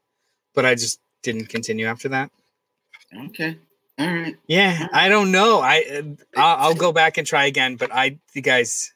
[0.55, 2.31] but I just didn't continue after that.
[3.27, 3.57] Okay.
[3.99, 4.37] All right.
[4.47, 5.61] Yeah, I don't know.
[5.61, 6.03] I uh,
[6.37, 8.93] I'll, I'll go back and try again, but I you guys.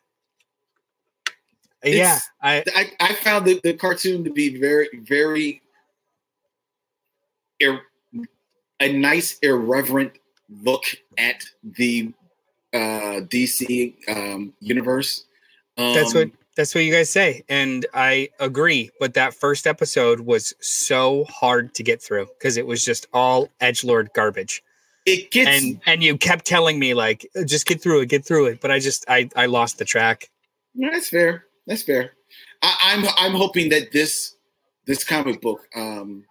[1.84, 5.62] Yeah, I I, I found the, the cartoon to be very, very
[7.62, 8.26] ir-
[8.80, 10.12] a nice, irreverent
[10.62, 10.84] look
[11.16, 12.12] at the
[12.72, 15.24] uh, DC um, universe.
[15.78, 18.90] Um, That's what that's what you guys say, and I agree.
[19.00, 23.48] But that first episode was so hard to get through because it was just all
[23.60, 24.62] edge lord garbage,
[25.06, 25.48] it gets.
[25.48, 28.60] and and you kept telling me like, just get through it, get through it.
[28.60, 30.30] But I just I I lost the track.
[30.74, 31.46] That's fair.
[31.66, 32.12] That's fair.
[32.60, 34.36] I, I'm I'm hoping that this
[34.84, 36.24] this comic book, um,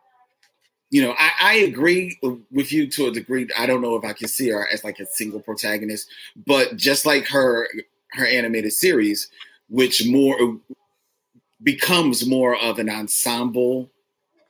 [0.91, 2.19] you know, I, I agree
[2.51, 3.47] with you to a degree.
[3.57, 6.07] I don't know if I can see her as like a single protagonist,
[6.45, 7.68] but just like her
[8.11, 9.30] her animated series,
[9.69, 10.57] which more
[11.63, 13.89] becomes more of an ensemble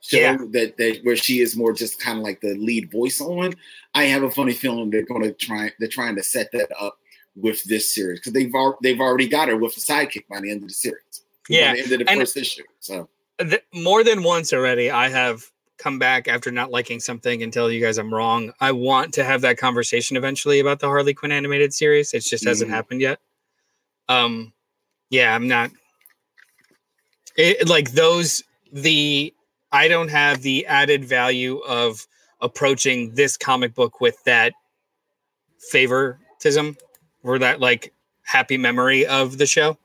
[0.00, 0.36] show Yeah.
[0.50, 3.54] that, that where she is more just kind of like the lead voice on.
[3.94, 5.70] I have a funny feeling they're going to try.
[5.78, 6.98] They're trying to set that up
[7.36, 10.50] with this series because they've al- they've already got her with a sidekick by the
[10.50, 11.22] end of the series.
[11.48, 12.64] Yeah, by the end of the and- first issue.
[12.80, 13.08] So
[13.38, 15.50] Th- more than once already, I have
[15.82, 18.52] come back after not liking something and tell you guys I'm wrong.
[18.60, 22.14] I want to have that conversation eventually about the Harley Quinn animated series.
[22.14, 22.74] It just hasn't Mhm.
[22.74, 23.18] happened yet.
[24.08, 24.52] Um,
[25.10, 25.70] yeah, I'm not.
[27.36, 29.34] It, like those, the
[29.72, 32.06] I don't have the added value of
[32.40, 34.52] approaching this comic book with that
[35.70, 36.76] favoritism
[37.22, 37.92] or that like
[38.22, 39.78] happy memory of the show.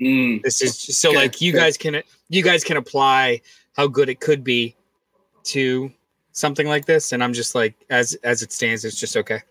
[0.00, 3.40] mm, This is so Okay, like you guys can you guys can apply
[3.76, 4.74] how good it could be
[5.44, 5.90] to
[6.32, 9.42] something like this, and I'm just like as as it stands, it's just okay.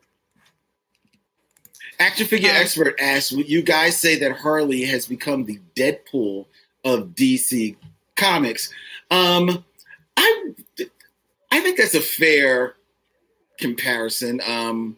[2.00, 6.46] action figure Uh, expert asks, "Would you guys say that Harley has become the Deadpool
[6.84, 7.76] of DC
[8.16, 8.72] Comics?"
[9.12, 9.64] Um,
[10.18, 10.54] I
[11.52, 12.76] I think that's a fair
[13.60, 14.42] comparison.
[14.46, 14.98] Um,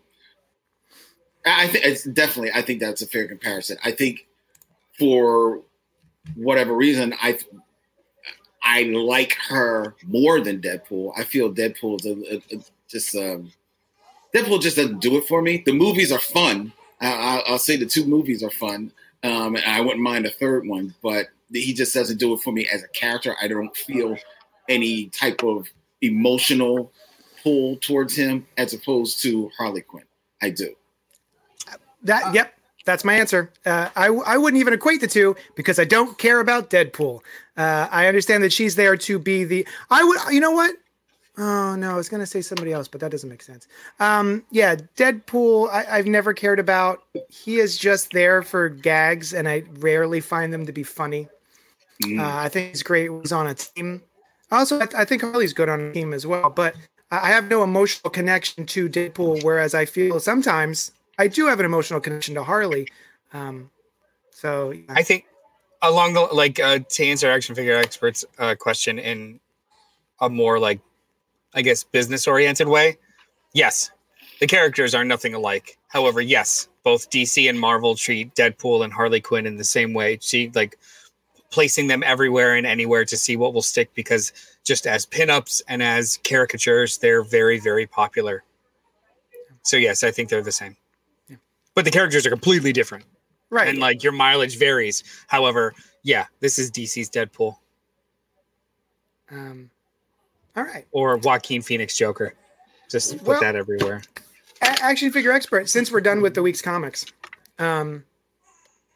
[1.45, 2.51] I think it's definitely.
[2.53, 3.77] I think that's a fair comparison.
[3.83, 4.27] I think
[4.97, 5.61] for
[6.35, 7.37] whatever reason, I
[8.65, 11.13] I like her more than Deadpool.
[11.15, 12.05] I feel Deadpool
[12.49, 13.51] is just um,
[14.33, 15.63] Deadpool just doesn't do it for me.
[15.65, 16.73] The movies are fun.
[16.99, 18.91] I, I, I'll say the two movies are fun.
[19.23, 22.67] Um, I wouldn't mind a third one, but he just doesn't do it for me
[22.71, 23.35] as a character.
[23.41, 24.17] I don't feel
[24.67, 25.67] any type of
[26.01, 26.91] emotional
[27.43, 30.03] pull towards him as opposed to Harley Quinn.
[30.41, 30.75] I do.
[32.03, 32.54] That yep,
[32.85, 33.51] that's my answer.
[33.65, 37.21] Uh, I I wouldn't even equate the two because I don't care about Deadpool.
[37.57, 39.67] Uh, I understand that she's there to be the.
[39.89, 40.19] I would.
[40.33, 40.75] You know what?
[41.37, 43.67] Oh no, I was gonna say somebody else, but that doesn't make sense.
[43.99, 45.69] Um, yeah, Deadpool.
[45.69, 47.03] I, I've never cared about.
[47.29, 51.27] He is just there for gags, and I rarely find them to be funny.
[52.03, 52.19] Mm.
[52.19, 53.09] Uh, I think he's great.
[53.21, 54.01] He's on a team.
[54.51, 56.49] Also, I, I think Harley's good on a team as well.
[56.49, 56.75] But
[57.11, 61.65] I have no emotional connection to Deadpool, whereas I feel sometimes I do have an
[61.65, 62.87] emotional connection to Harley.
[63.33, 63.69] Um,
[64.31, 64.83] so yeah.
[64.89, 65.25] I think
[65.81, 69.39] along the like uh, to answer action figure experts uh, question in
[70.19, 70.79] a more like
[71.53, 72.97] I guess business oriented way.
[73.53, 73.91] Yes,
[74.39, 75.77] the characters are nothing alike.
[75.87, 80.17] However, yes, both DC and Marvel treat Deadpool and Harley Quinn in the same way.
[80.21, 80.77] See, like
[81.51, 84.33] placing them everywhere and anywhere to see what will stick because
[84.65, 88.43] just as pinups and as caricatures, they're very, very popular.
[89.61, 90.75] So yes, I think they're the same.
[91.75, 93.05] But the characters are completely different
[93.49, 93.67] right.
[93.67, 95.03] and like your mileage varies.
[95.27, 95.73] However,
[96.03, 97.57] yeah, this is DC's Deadpool
[99.31, 99.69] um,
[100.55, 100.85] all right.
[100.91, 102.33] or Joaquin Phoenix Joker.
[102.89, 104.01] Just put Well- that everywhere.
[104.61, 105.69] Action figure expert.
[105.69, 107.05] Since we're done with the week's comics,
[107.59, 108.03] um,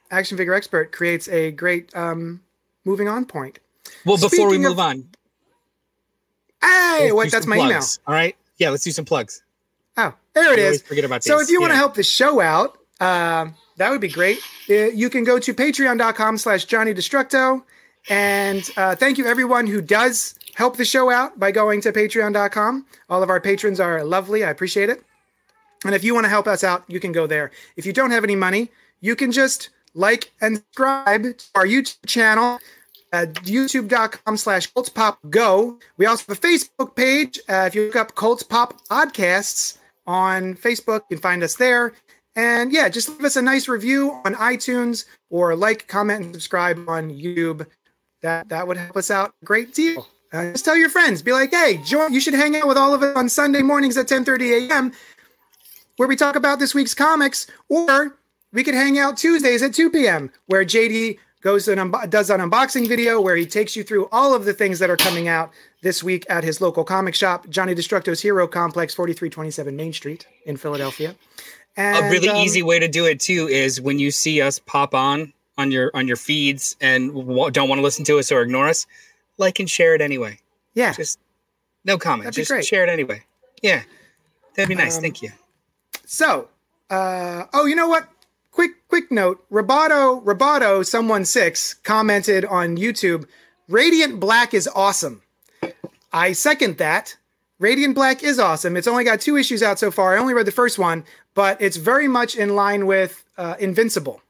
[0.09, 2.41] action figure expert creates a great um,
[2.85, 3.59] moving on point.
[4.05, 5.09] Well, before we Speaking of- move on,
[6.61, 7.31] Hey, what?
[7.31, 7.81] That's my email.
[8.07, 8.35] All right.
[8.57, 9.43] Yeah, let's do some plugs.
[10.07, 10.81] Oh, there it is.
[10.81, 11.47] Forget about So these.
[11.47, 14.39] if you want to help the show out, um, that would be great.
[14.69, 17.63] Uh, You can go to patreon.com slash Johnny Destructo.
[18.09, 22.85] And uh, thank you everyone who does help the show out by going to patreon.com.
[23.09, 24.43] All of our patrons are lovely.
[24.43, 25.03] I appreciate it.
[25.85, 27.51] And if you want to help us out, you can go there.
[27.77, 28.69] If you don't have any money,
[29.01, 32.59] you can just like and subscribe to our YouTube channel
[33.11, 35.79] at youtube.com slash Colts Pop Go.
[35.97, 37.39] We also have a Facebook page.
[37.49, 39.77] Uh, if you look up Colts Pop Podcasts
[40.09, 41.93] on Facebook, you can find us there.
[42.35, 46.83] And yeah, just leave us a nice review on iTunes or like, comment, and subscribe
[46.89, 47.67] on YouTube.
[48.21, 50.07] That that would help us out a great deal.
[50.33, 51.21] Uh, just tell your friends.
[51.21, 53.97] Be like, hey, join, you should hang out with all of us on Sunday mornings
[53.97, 54.91] at 10:30 a.m.
[55.97, 58.17] where we talk about this week's comics, or
[58.51, 60.31] we could hang out Tuesdays at 2 p.m.
[60.47, 64.33] where JD goes and un- does an unboxing video where he takes you through all
[64.33, 65.51] of the things that are coming out
[65.81, 70.57] this week at his local comic shop, Johnny Destructo's Hero Complex, 4327 Main Street in
[70.57, 71.15] Philadelphia.
[71.77, 74.59] And, a really um, easy way to do it too is when you see us
[74.59, 78.31] pop on on your on your feeds and w- don't want to listen to us
[78.31, 78.85] or ignore us,
[79.37, 80.37] like and share it anyway.
[80.73, 81.19] Yeah, Just
[81.85, 82.25] no comment.
[82.25, 82.65] That'd be Just great.
[82.65, 83.23] share it anyway.
[83.61, 83.83] Yeah,
[84.55, 84.97] that'd be nice.
[84.97, 85.31] Um, Thank you.
[86.05, 86.49] So,
[86.89, 88.07] uh, oh, you know what?
[88.59, 89.49] Quick, quick note.
[89.49, 93.25] Roboto, Roboto, someone six commented on YouTube.
[93.69, 95.21] Radiant Black is awesome.
[96.11, 97.15] I second that.
[97.59, 98.75] Radiant Black is awesome.
[98.75, 100.13] It's only got two issues out so far.
[100.13, 101.05] I only read the first one,
[101.35, 104.21] but it's very much in line with uh, Invincible,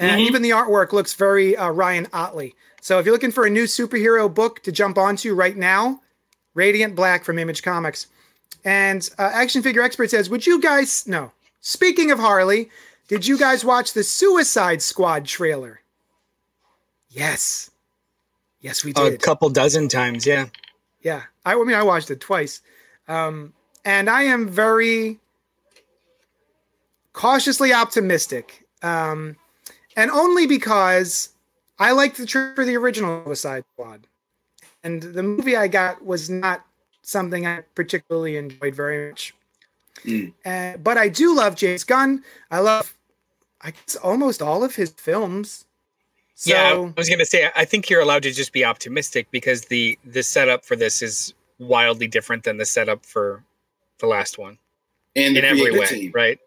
[0.00, 2.56] and even the artwork looks very uh, Ryan Ottley.
[2.80, 6.00] So if you're looking for a new superhero book to jump onto right now,
[6.54, 8.08] Radiant Black from Image Comics.
[8.64, 11.30] And uh, Action Figure Expert says, Would you guys, no,
[11.60, 12.70] speaking of Harley,
[13.08, 15.80] did you guys watch the Suicide Squad trailer?
[17.10, 17.70] Yes.
[18.60, 19.14] Yes, we did.
[19.14, 20.24] A couple dozen times.
[20.26, 20.46] Yeah.
[21.00, 22.60] Yeah, I, I mean, I watched it twice,
[23.06, 23.52] um,
[23.84, 25.20] and I am very
[27.12, 29.36] cautiously optimistic, um,
[29.96, 31.28] and only because
[31.78, 34.08] I liked the trailer for the original Suicide Squad,
[34.82, 36.64] and the movie I got was not
[37.02, 39.34] something I particularly enjoyed very much.
[40.04, 40.34] Mm.
[40.44, 42.24] Uh, but I do love James Gunn.
[42.50, 42.92] I love,
[43.62, 45.64] I guess, almost all of his films.
[46.34, 49.62] So, yeah, I was gonna say I think you're allowed to just be optimistic because
[49.62, 53.42] the the setup for this is wildly different than the setup for
[53.98, 54.58] the last one
[55.16, 56.12] And in every way, team.
[56.14, 56.38] right?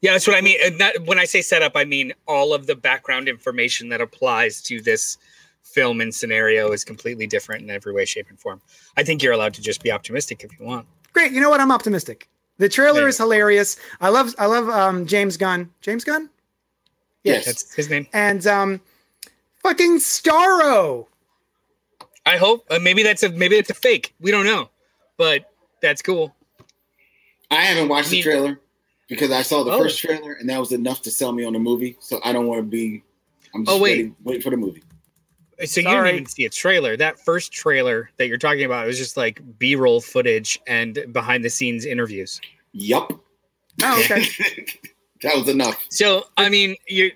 [0.00, 0.58] Yeah, that's what I mean.
[0.62, 4.62] And Not, when I say setup, I mean all of the background information that applies
[4.62, 5.18] to this
[5.64, 8.60] film and scenario is completely different in every way, shape, and form.
[8.96, 10.86] I think you're allowed to just be optimistic if you want.
[11.12, 11.32] great.
[11.32, 11.60] You know what?
[11.60, 12.28] I'm optimistic.
[12.58, 13.76] The trailer There is hilarious.
[14.00, 15.68] I love I love um, James Gunn.
[15.80, 16.30] James Gunn?
[17.24, 17.44] Yes.
[17.46, 18.06] That's his name.
[18.12, 18.80] And um
[19.62, 21.06] fucking Starro.
[22.26, 22.64] I hope.
[22.70, 24.14] Uh, maybe that's a maybe it's a fake.
[24.20, 24.70] We don't know,
[25.16, 25.50] but
[25.80, 26.34] that's cool.
[27.50, 28.60] I haven't watched I the trailer
[29.08, 29.78] because I saw the Oh.
[29.78, 31.96] first trailer and that was enough to sell me on the movie.
[32.00, 33.02] So I don't want to be.
[33.54, 33.90] I'm just Oh, wait.
[33.98, 34.82] waiting, waiting for the movie.
[35.64, 36.08] So you Sorry.
[36.08, 36.96] didn't even see a trailer.
[36.96, 41.50] That first trailer that you're talking about was just like B-roll footage and behind the
[41.50, 42.40] scenes interviews.
[42.72, 43.12] Yup.
[43.82, 44.24] Oh, okay.
[45.22, 45.84] that was enough.
[45.90, 47.12] So I mean, you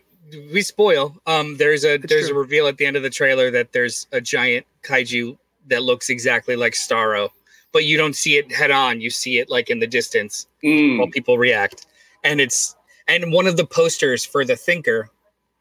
[0.53, 1.17] we spoil.
[1.27, 2.37] Um, there's a That's there's true.
[2.37, 5.37] a reveal at the end of the trailer that there's a giant kaiju
[5.69, 7.29] that looks exactly like Starro,
[7.73, 9.01] but you don't see it head on.
[9.01, 10.99] You see it like in the distance Mm.
[10.99, 11.87] while people react,
[12.25, 12.75] and it's
[13.09, 15.11] and one of the posters for the Thinker,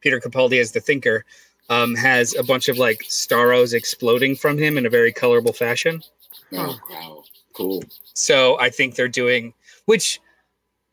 [0.02, 1.26] Peter Capaldi as the Thinker,
[1.70, 6.02] um, has a bunch of like Starros exploding from him in a very colorable fashion.
[6.54, 7.24] Oh, wow.
[7.54, 7.84] Cool.
[8.14, 9.54] So I think they're doing
[9.86, 10.20] which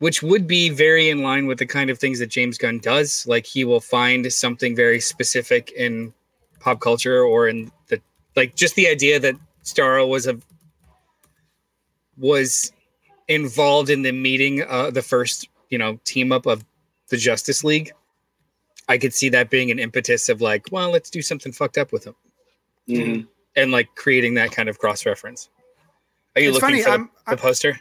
[0.03, 3.25] which would be very in line with the kind of things that James Gunn does.
[3.25, 6.13] Like he will find something very specific in
[6.59, 8.01] pop culture or in the
[8.35, 10.37] like just the idea that Starro was a
[12.17, 12.73] was
[13.29, 16.65] involved in the meeting uh the first, you know, team up of
[17.09, 17.93] the Justice League.
[18.89, 21.93] I could see that being an impetus of like, well, let's do something fucked up
[21.93, 22.15] with him
[22.89, 23.27] Mhm.
[23.55, 25.49] and like creating that kind of cross reference.
[26.35, 27.79] Are you It's looking funny, for the, I'm- the I'm- poster?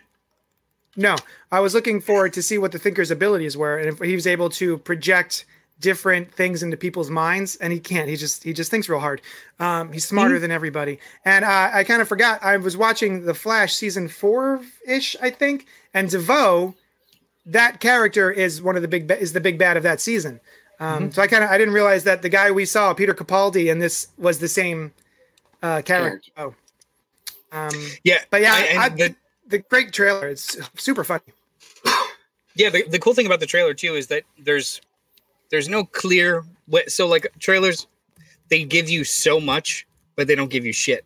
[0.96, 1.16] No,
[1.50, 4.26] I was looking forward to see what the thinker's abilities were, and if he was
[4.26, 5.46] able to project
[5.80, 8.08] different things into people's minds, and he can't.
[8.08, 9.20] He just he just thinks real hard.
[9.58, 10.98] Um, he's smarter than everybody.
[11.24, 12.42] And uh, I kind of forgot.
[12.42, 16.74] I was watching The Flash season four ish, I think, and DeVoe,
[17.46, 20.40] that character is one of the big is the big bad of that season.
[20.78, 23.72] Um, So I kind of I didn't realize that the guy we saw, Peter Capaldi,
[23.72, 24.92] and this was the same
[25.62, 26.30] uh, character.
[26.36, 26.54] Oh.
[27.50, 27.70] Um,
[28.04, 29.16] Yeah, but yeah, I- I, I, the-
[29.52, 30.28] the great trailer.
[30.28, 31.22] It's super funny.
[32.56, 32.70] yeah.
[32.70, 34.80] The, the cool thing about the trailer too is that there's
[35.50, 36.86] there's no clear way.
[36.88, 37.86] So like trailers,
[38.48, 41.04] they give you so much, but they don't give you shit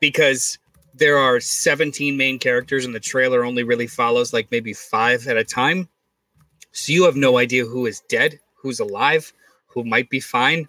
[0.00, 0.58] because
[0.94, 5.36] there are 17 main characters and the trailer only really follows like maybe five at
[5.36, 5.88] a time.
[6.72, 9.32] So you have no idea who is dead, who's alive,
[9.66, 10.66] who might be fine,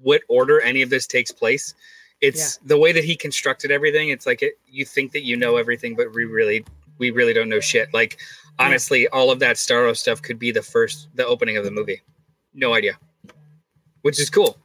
[0.00, 1.74] what order any of this takes place.
[2.20, 4.08] It's the way that he constructed everything.
[4.08, 6.64] It's like it, you think that you know everything, but we really
[6.98, 7.92] we really don't know shit.
[7.92, 8.18] Like
[8.58, 12.02] honestly, all of that Starro stuff could be the first the opening of the movie.
[12.54, 12.98] No idea,
[14.02, 14.56] which is cool.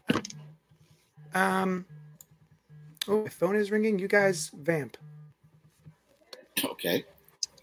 [1.33, 1.85] Um.
[3.07, 3.99] Oh, my phone is ringing.
[3.99, 4.97] You guys vamp.
[6.63, 7.03] Okay.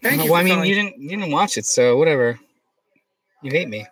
[0.01, 0.31] Thank you.
[0.31, 0.69] well, I mean, calling.
[0.69, 2.39] you didn't you didn't watch it, so whatever.
[3.41, 3.87] You hate me.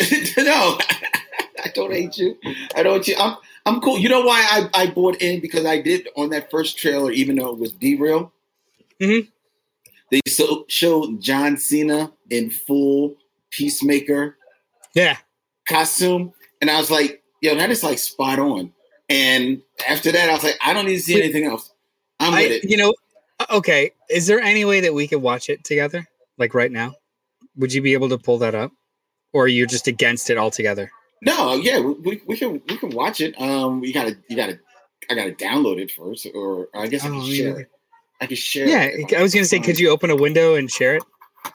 [0.38, 0.78] no,
[1.64, 2.36] I don't hate you.
[2.74, 3.04] I don't.
[3.04, 3.16] hate You.
[3.16, 3.36] I'm.
[3.66, 3.98] I'm cool.
[3.98, 7.36] You know why I, I bought in because I did on that first trailer, even
[7.36, 8.32] though it was derail.
[9.00, 9.28] Mhm.
[10.10, 13.16] They so, showed John Cena in full
[13.50, 14.36] Peacemaker
[14.94, 15.16] Yeah,
[15.66, 18.72] costume, and I was like, "Yo, that is like spot on."
[19.08, 21.24] And after that, I was like, "I don't need to see Wait.
[21.24, 21.72] anything else.
[22.18, 22.94] I'm I, with it." you know,
[23.38, 23.92] uh, okay.
[24.08, 26.06] Is there any way that we could watch it together,
[26.38, 26.94] like right now?
[27.56, 28.72] Would you be able to pull that up,
[29.32, 30.90] or are you just against it altogether?
[31.22, 33.38] No, yeah, we, we, we can we can watch it.
[33.40, 34.58] Um, you gotta you gotta
[35.10, 37.34] I gotta download it first, or I guess I Oh, can yeah.
[37.34, 37.70] share it.
[38.22, 38.66] I can share.
[38.68, 39.14] Yeah, it.
[39.14, 41.02] I was gonna say, could you open a window and share it,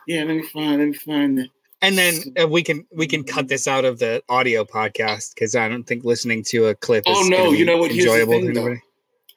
[0.07, 0.79] Yeah, let me find.
[0.79, 1.49] Let me find.
[1.81, 5.55] And then uh, we can we can cut this out of the audio podcast because
[5.55, 7.03] I don't think listening to a clip.
[7.07, 7.91] Is Oh, no, you know what?
[7.91, 8.75] Here's the Enjoyable thing, though.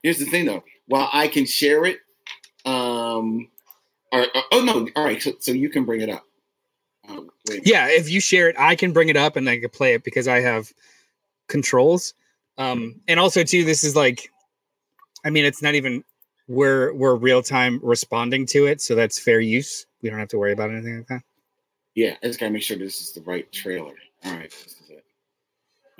[0.02, 0.64] here's the thing, though.
[0.86, 1.98] While I can share it,
[2.64, 3.48] um,
[4.12, 5.20] or, or- oh no, all right.
[5.22, 6.24] So, so you can bring it up.
[7.48, 7.62] Wait.
[7.64, 10.04] Yeah, if you share it, I can bring it up and I can play it
[10.04, 10.72] because I have
[11.48, 12.14] controls.
[12.58, 14.30] Um, and also too, this is like,
[15.24, 16.04] I mean, it's not even
[16.48, 19.86] we're we're real time responding to it, so that's fair use.
[20.02, 21.22] We don't have to worry about anything like that.
[21.94, 23.94] Yeah, I just gotta make sure this is the right trailer.
[24.24, 25.04] All right, this is it.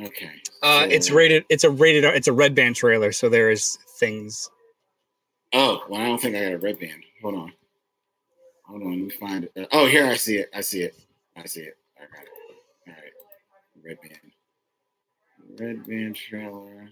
[0.01, 0.31] Okay.
[0.63, 1.45] Uh, so- it's rated.
[1.49, 2.05] It's a rated.
[2.05, 4.51] It's a red band trailer, so there is things.
[5.53, 7.03] Oh, well, I don't think I got a red band.
[7.23, 7.53] Hold on.
[8.69, 9.69] Hold on, let me find it.
[9.73, 10.51] Oh, here I see it.
[10.55, 10.95] I see it.
[11.37, 11.79] I see it.
[11.97, 12.29] I got it.
[12.89, 13.13] All right.
[13.83, 14.33] Red band.
[15.59, 16.91] Red band trailer.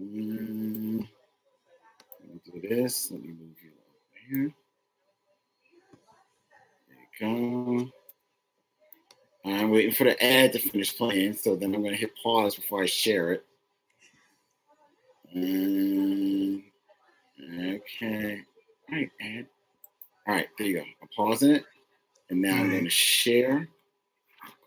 [0.00, 1.08] Mm,
[2.20, 3.10] let me do this.
[3.10, 4.54] Let me move you over here.
[7.20, 7.90] There you go.
[9.50, 12.56] I'm waiting for the ad to finish playing, so then I'm going to hit pause
[12.56, 13.44] before I share it.
[15.36, 16.62] Mm,
[17.52, 18.42] Okay.
[18.90, 19.46] All right, Ed.
[20.26, 20.82] All right, there you go.
[21.02, 21.64] I'm pausing it.
[22.30, 23.68] And now I'm going to share.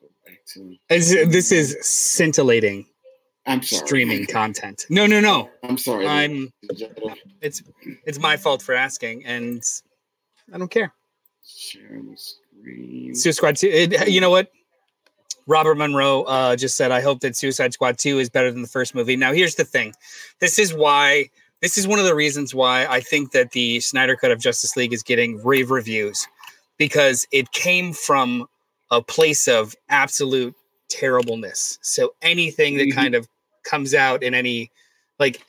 [0.01, 0.77] Go back to.
[0.89, 2.85] This is- scintillating
[3.45, 3.85] I'm sorry.
[3.85, 4.85] streaming content.
[4.89, 5.49] No, no, no.
[5.63, 6.07] I'm sorry.
[6.07, 6.51] I'm.
[7.41, 7.63] It's
[8.05, 9.61] it's my fault for asking, and
[10.53, 10.93] I don't care.
[11.45, 13.15] Sharing the screen.
[13.15, 13.67] Suicide Squad 2.
[13.67, 14.51] It, you know what?
[15.47, 18.67] Robert Monroe uh, just said, I hope that Suicide Squad 2 is better than the
[18.67, 19.15] first movie.
[19.15, 19.93] Now, here's the thing
[20.39, 21.31] this is why,
[21.61, 24.75] this is one of the reasons why I think that the Snyder Cut of Justice
[24.75, 26.27] League is getting rave reviews
[26.77, 28.47] because it came from
[28.91, 30.55] a place of absolute
[30.89, 31.77] terribleness.
[31.81, 32.95] So anything that Mhm.
[32.95, 33.27] kind of
[33.63, 34.71] comes out in any,
[35.19, 35.41] like,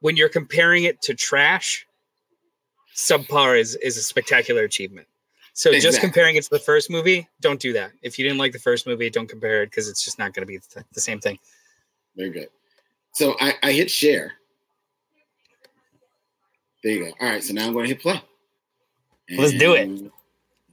[0.00, 1.86] when you're comparing it to trash,
[2.94, 5.08] subpar is is a spectacular achievement.
[5.54, 7.90] So just comparing it to the first movie, don't do that.
[8.02, 10.42] If you didn't like the first movie, don't compare it because it's just not going
[10.42, 11.38] to be the, the same thing.
[12.16, 12.48] Very good.
[13.14, 14.34] So I, I hit share.
[16.82, 17.12] There you go.
[17.20, 18.20] All right, so now I'm going to hit play.
[19.36, 19.82] Let's do it.
[19.88, 20.10] And-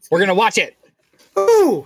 [0.09, 0.77] We're gonna watch it.
[1.37, 1.85] Ooh.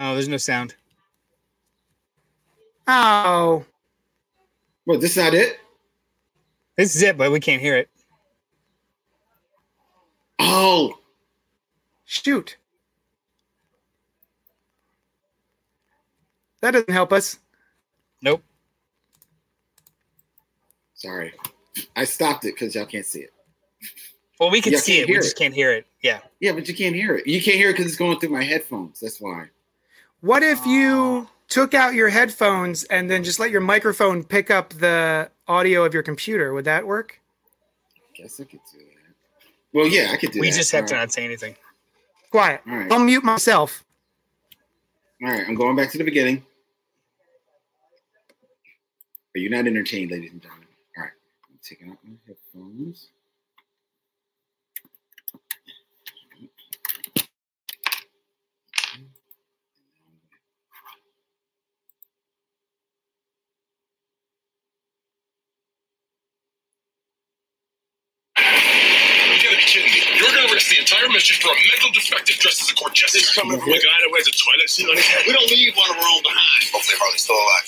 [0.00, 0.74] Oh, there's no sound.
[2.86, 3.64] Oh.
[4.86, 5.58] Well, this is not it?
[6.76, 7.88] This is it, but we can't hear it.
[10.38, 10.98] Oh,
[12.04, 12.56] Shoot.
[16.60, 17.38] That doesn't help us.
[18.22, 18.42] Nope.
[20.98, 21.32] Sorry.
[21.96, 23.32] I stopped it because y'all can't see it.
[24.38, 25.06] Well, we can Yeah, see it.
[25.06, 25.38] We hear just it.
[25.38, 25.86] can't hear it.
[26.02, 26.20] Yeah.
[26.40, 27.26] Yeah, but you can't hear it.
[27.26, 29.00] You can't hear it because it's going through my headphones.
[29.00, 29.46] That's why.
[30.20, 31.30] What if you oh.
[31.48, 35.94] took out your headphones and then just let your microphone pick up the audio of
[35.94, 36.52] your computer?
[36.52, 37.20] Would that work?
[37.96, 38.94] I guess I could do that.
[39.72, 40.54] Well, yeah, I could do we that.
[40.54, 41.00] We just have All to right.
[41.02, 41.54] not say anything.
[42.30, 42.60] Quiet.
[42.68, 42.92] All right.
[42.92, 43.84] I'll mute myself.
[45.22, 46.44] All right, I'm going back to the beginning.
[49.34, 50.57] Are you not entertained, ladies and gentlemen?
[51.68, 53.10] Taking out my headphones.
[69.28, 70.34] You gotta be kidding me.
[70.34, 73.18] You're gonna risk the entire mission for a mental defective dressed as a court jester.
[73.18, 75.22] This coming from a guy that wears a toilet seat on his head.
[75.26, 76.60] We don't leave one of our own behind.
[76.74, 77.66] Hopefully Harley's still alive.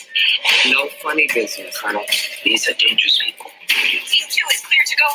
[0.75, 2.05] No funny business, Colonel.
[2.45, 3.51] These are dangerous people.
[3.69, 5.09] Team two is clear to go.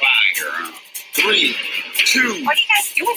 [0.00, 0.72] Fire.
[1.16, 1.56] Three,
[2.04, 2.44] two.
[2.44, 3.16] What are you guys doing?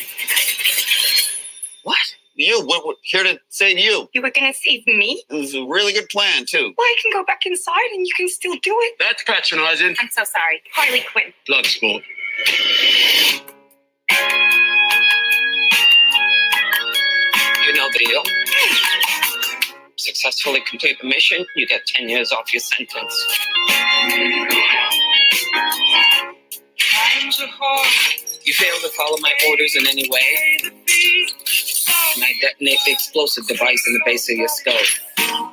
[1.83, 1.97] What?
[2.35, 4.07] You, what, what, here to save you.
[4.13, 5.21] You were gonna save me?
[5.29, 6.73] It was a really good plan, too.
[6.77, 8.95] Well, I can go back inside and you can still do it.
[8.99, 9.95] That's patronizing.
[9.99, 10.61] I'm so sorry.
[10.73, 11.33] Harley Quinn.
[11.47, 12.01] Blood sport.
[17.65, 18.23] You know the deal.
[19.97, 23.39] Successfully complete the mission, you get 10 years off your sentence.
[26.79, 27.87] Times are hard.
[28.43, 33.83] You fail to follow my orders in any way, and I detonate the explosive device
[33.87, 34.73] in the base of your skull.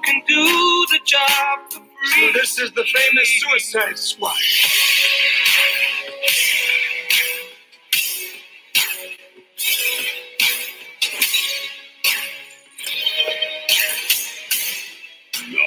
[0.04, 2.32] Can do the job for free.
[2.32, 4.36] So this is the famous Suicide Squad.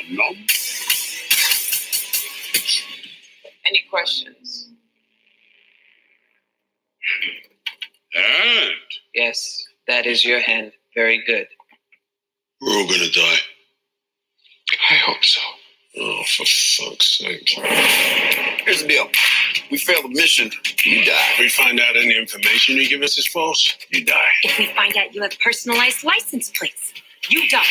[0.09, 0.45] Nom nom.
[3.67, 4.69] Any questions?
[8.15, 8.71] And
[9.13, 10.71] Yes, that is your hand.
[10.95, 11.47] Very good.
[12.61, 13.37] we're all gonna die.
[14.89, 15.41] I hope so.
[15.97, 17.49] Oh, for fuck's sake.
[18.65, 19.09] Here's the deal.
[19.71, 20.51] We fail the mission,
[20.85, 21.11] you die.
[21.33, 24.15] If we find out any information you give us is false, you die.
[24.43, 26.93] If we find out you have personalized license plates,
[27.29, 27.63] you die.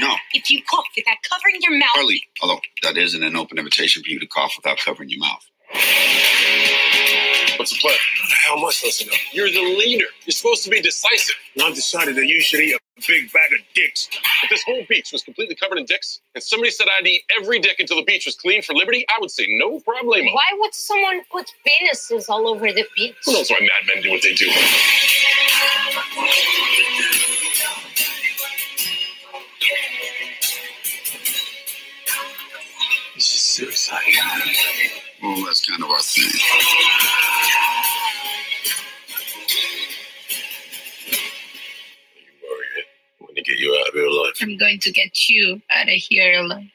[0.00, 0.14] No.
[0.32, 4.10] If you cough without covering your mouth, Harley, although that isn't an open invitation for
[4.10, 5.44] you to cough without covering your mouth.
[7.58, 7.94] What's the plan?
[7.94, 9.12] How the hell am I supposed to know?
[9.32, 10.06] You're the leader.
[10.24, 11.36] You're supposed to be decisive.
[11.56, 14.08] And I've decided that you should eat a big bag of dicks.
[14.42, 17.58] If this whole beach was completely covered in dicks, and somebody said I'd eat every
[17.58, 20.32] dick until the beach was clean for liberty, I would say no problemo.
[20.32, 23.14] Why would someone put penises all over the beach?
[23.26, 24.50] Who knows why madmen do what they do?
[33.60, 34.00] Suicide.
[35.22, 36.24] Well, that's kind of our thing.
[42.16, 42.86] You worried?
[43.20, 44.32] I'm going to get you out of here alive.
[44.40, 46.70] I'm going to get you out of here alive.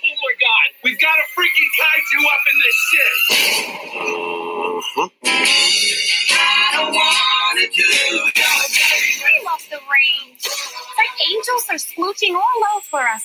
[0.00, 3.16] Oh my god, we've got a freaking kaiju up in this shit!
[3.98, 5.08] Uh-huh.
[6.30, 6.90] I
[8.14, 8.32] love
[9.70, 10.34] the rain.
[10.34, 13.24] It's like angels are smooching all over us.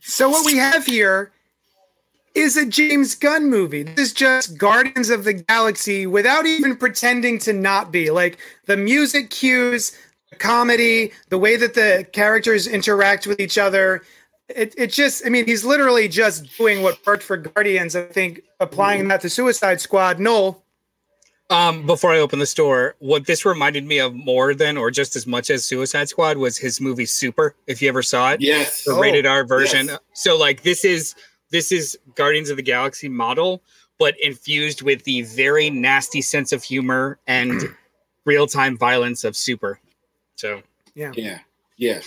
[0.00, 1.32] So what we have here
[2.34, 3.82] is a James Gunn movie.
[3.82, 8.10] This is just Guardians of the Galaxy without even pretending to not be.
[8.10, 9.96] Like the music cues,
[10.30, 14.02] the comedy, the way that the characters interact with each other.
[14.48, 17.96] It, it just, I mean, he's literally just doing what worked for Guardians.
[17.96, 20.20] I think applying that to Suicide Squad.
[20.20, 20.60] no
[21.50, 25.16] Um, before I open the store, what this reminded me of more than or just
[25.16, 27.54] as much as Suicide Squad was his movie Super.
[27.66, 28.84] If you ever saw it, Yes.
[28.84, 29.86] the Oh, rated R version.
[29.86, 29.98] yes.
[30.12, 31.14] So like this is
[31.50, 33.62] this is Guardians of the Galaxy model,
[33.98, 37.62] but infused with the very nasty sense of humor and
[38.26, 39.78] real time violence of Super.
[40.36, 40.62] So
[40.94, 41.12] yeah.
[41.16, 41.38] Yeah,
[41.76, 42.00] yeah,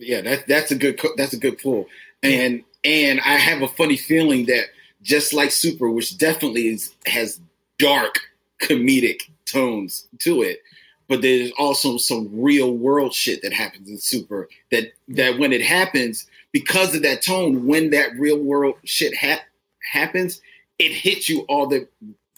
[0.00, 0.20] yeah.
[0.22, 1.86] That that's a good that's a good pull.
[2.22, 4.66] And and I have a funny feeling that
[5.02, 7.40] just like Super, which definitely is has
[7.78, 8.18] dark
[8.62, 10.60] comedic tones to it,
[11.08, 15.62] but there's also some real world shit that happens in Super that that when it
[15.62, 19.44] happens because of that tone, when that real world shit ha-
[19.92, 20.40] happens,
[20.78, 21.88] it hits you all the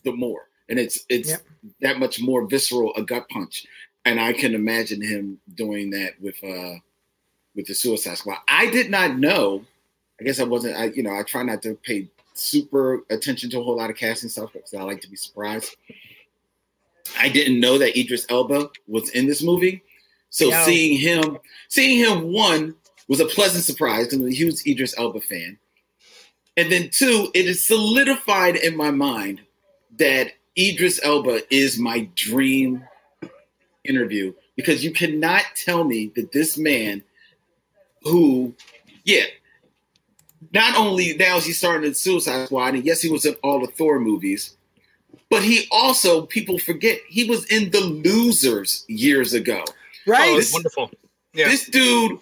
[0.05, 1.43] the more, and it's it's Yep.
[1.81, 3.67] that much more visceral a gut punch
[4.05, 6.79] and I can imagine him doing that with uh
[7.55, 8.39] with the Suicide Squad.
[8.49, 9.65] I did not know.
[10.21, 10.77] I guess I wasn't.
[10.77, 13.97] I you know I try not to pay super attention to a whole lot of
[13.97, 15.77] casting stuff because I like to be surprised.
[17.19, 19.83] I didn't know that Idris Elba was in this movie,
[20.31, 20.65] so No.
[20.65, 21.39] seeing him,
[21.69, 22.75] seeing him one
[23.09, 25.59] was a pleasant surprise because I'm a huge Idris Elba fan,
[26.57, 29.41] and then two, it is solidified in my mind
[29.99, 32.85] that Idris Elba is my dream
[33.85, 37.03] interview because you cannot tell me that this man
[38.05, 38.55] who
[39.05, 39.25] yeah
[40.53, 43.61] not only now is he starting in suicide squad and yes he was in all
[43.61, 44.57] the thor movies
[45.31, 49.73] but he also people forget he was in the losers years ago oh,
[50.07, 50.45] Right?
[50.53, 50.91] wonderful.
[51.35, 51.49] Yeah.
[51.49, 52.19] this dude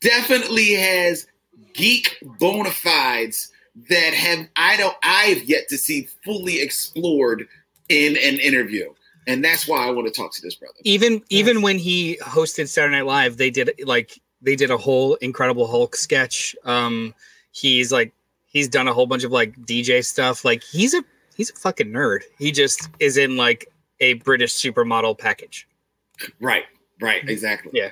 [0.00, 1.26] definitely has
[1.72, 3.50] geek bona fides
[3.88, 7.48] that have I don't I've yet to see fully explored
[7.88, 8.92] in an interview.
[9.26, 10.74] And that's why I want to talk to this brother.
[10.84, 15.14] even even when he hosted Saturday Night Live, they did like they did a whole
[15.16, 16.54] Incredible Hulk sketch.
[16.64, 17.14] Um,
[17.52, 18.12] he's like
[18.46, 20.44] he's done a whole bunch of like DJ stuff.
[20.44, 21.02] Like he's a
[21.36, 22.20] he's a fucking nerd.
[22.38, 25.66] He just is in like a British supermodel package.
[26.40, 26.64] Right,
[27.00, 27.72] right, exactly.
[27.74, 27.90] Yeah.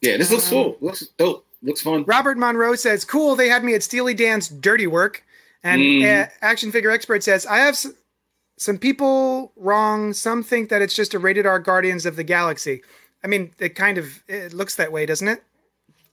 [0.00, 0.76] Yeah, this looks Um, cool.
[0.80, 1.44] Looks dope.
[1.62, 2.04] Looks fun.
[2.04, 5.24] Robert Monroe says, "Cool, they had me at Steely Dan's Dirty Work."
[5.64, 6.26] And Mhm.
[6.26, 7.88] uh, Action Figure Expert says, "I have s-
[8.56, 10.12] some people wrong.
[10.12, 12.82] Some think that it's just a rated R Guardians of the Galaxy.
[13.22, 15.42] I mean, it kind of it looks that way, doesn't it?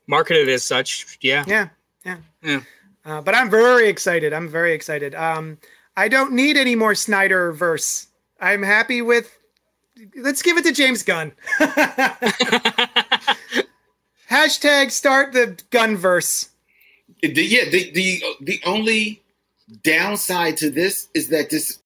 [0.07, 1.43] Marketed as such, yeah.
[1.47, 1.69] Yeah,
[2.05, 2.17] yeah.
[2.43, 2.61] Yeah.
[3.05, 4.33] Uh, but I'm very excited.
[4.33, 5.13] I'm very excited.
[5.15, 5.57] Um,
[5.95, 8.07] I don't need any more Snyder verse.
[8.39, 9.37] I'm happy with.
[10.17, 11.31] Let's give it to James Gunn.
[14.29, 16.49] Hashtag start the gun verse.
[17.21, 19.21] The, yeah, the, the the only
[19.83, 21.79] downside to this is that this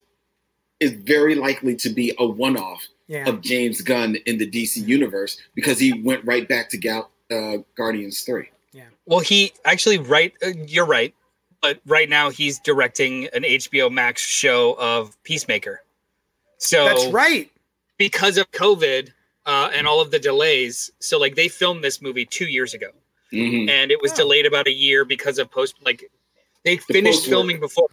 [0.79, 3.27] is very likely to be a one-off Yeah.
[3.27, 7.57] of James Gunn in the DC universe because he went right back to Gal, uh,
[7.75, 8.49] Guardians Three.
[8.71, 8.83] Yeah.
[9.07, 10.31] Well, he actually right.
[10.45, 11.13] Uh, you're right,
[11.59, 15.81] but right now he's directing an HBO Max show of Peacemaker.
[16.59, 17.49] So That's right.
[17.97, 19.09] because of COVID
[19.47, 20.91] uh, and all of the delays.
[20.99, 22.91] So like they filmed this movie two years ago,
[23.33, 23.69] Mhm.
[23.69, 24.17] and it was Oh.
[24.17, 25.73] delayed about a year because of post.
[25.83, 26.03] Like
[26.63, 27.29] they finished post-work.
[27.31, 27.87] filming before.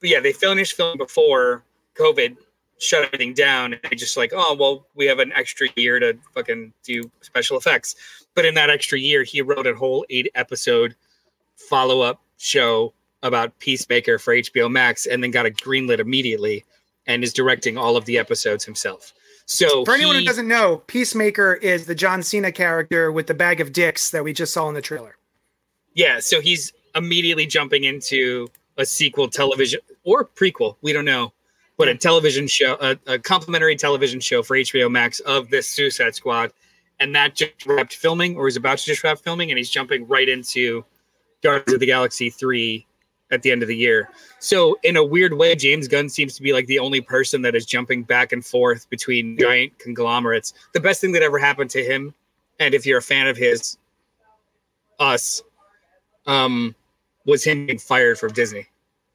[0.00, 1.64] Yeah, they finished filming before
[1.96, 2.36] COVID
[2.80, 6.72] shut everything down, and just like, oh well, we have an extra year to fucking
[6.82, 7.94] do special effects.
[8.34, 10.96] But in that extra year, he wrote a whole eight episode
[11.56, 12.92] follow up show
[13.22, 16.64] about Peacemaker for HBO Max, and then got a greenlit immediately,
[17.06, 19.12] and is directing all of the episodes himself.
[19.46, 23.34] So For anyone he- who doesn't know, Peacemaker is the John Cena character with the
[23.34, 25.16] bag of dicks that we just saw in the trailer.
[25.92, 28.48] Yeah, so he's immediately jumping into
[28.78, 31.32] a sequel television or prequel, we don't know,
[31.80, 36.14] but a television show, a, a complimentary television show for HBO Max of this Suicide
[36.14, 36.52] Squad,
[36.98, 40.06] and that just wrapped filming or is about to just wrap filming, and he's jumping
[40.06, 40.84] right into
[41.42, 42.86] Guardians of the Galaxy three
[43.30, 44.10] at the end of the year.
[44.40, 47.54] So in a weird way, James Gunn seems to be like the only person that
[47.54, 50.52] is jumping back and forth between giant conglomerates.
[50.74, 52.12] The best thing that ever happened to him,
[52.58, 53.78] and if you're a fan of his,
[54.98, 55.42] us,
[56.26, 56.74] um,
[57.24, 58.66] was him being fired from Disney.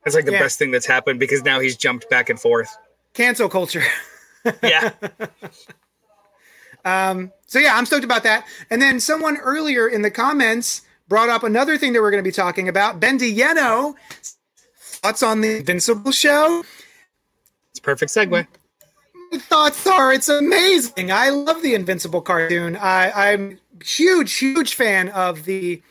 [0.05, 0.39] That's like the Yeah.
[0.39, 2.75] best thing that's happened because now he's jumped back and forth.
[3.13, 3.83] Cancel culture.
[4.61, 4.91] Yeah.
[6.85, 8.45] Um, so yeah, I'm stoked about that.
[8.69, 12.27] And then someone earlier in the comments brought up another thing that we're going to
[12.27, 12.99] be talking about.
[12.99, 13.95] Ben Yeno,
[14.77, 16.63] thoughts on the Invincible show?
[17.71, 18.29] It's a perfect segue.
[19.31, 21.11] My thoughts are it's amazing.
[21.11, 22.75] I love the Invincible cartoon.
[22.75, 25.81] I, I'm huge, huge fan of the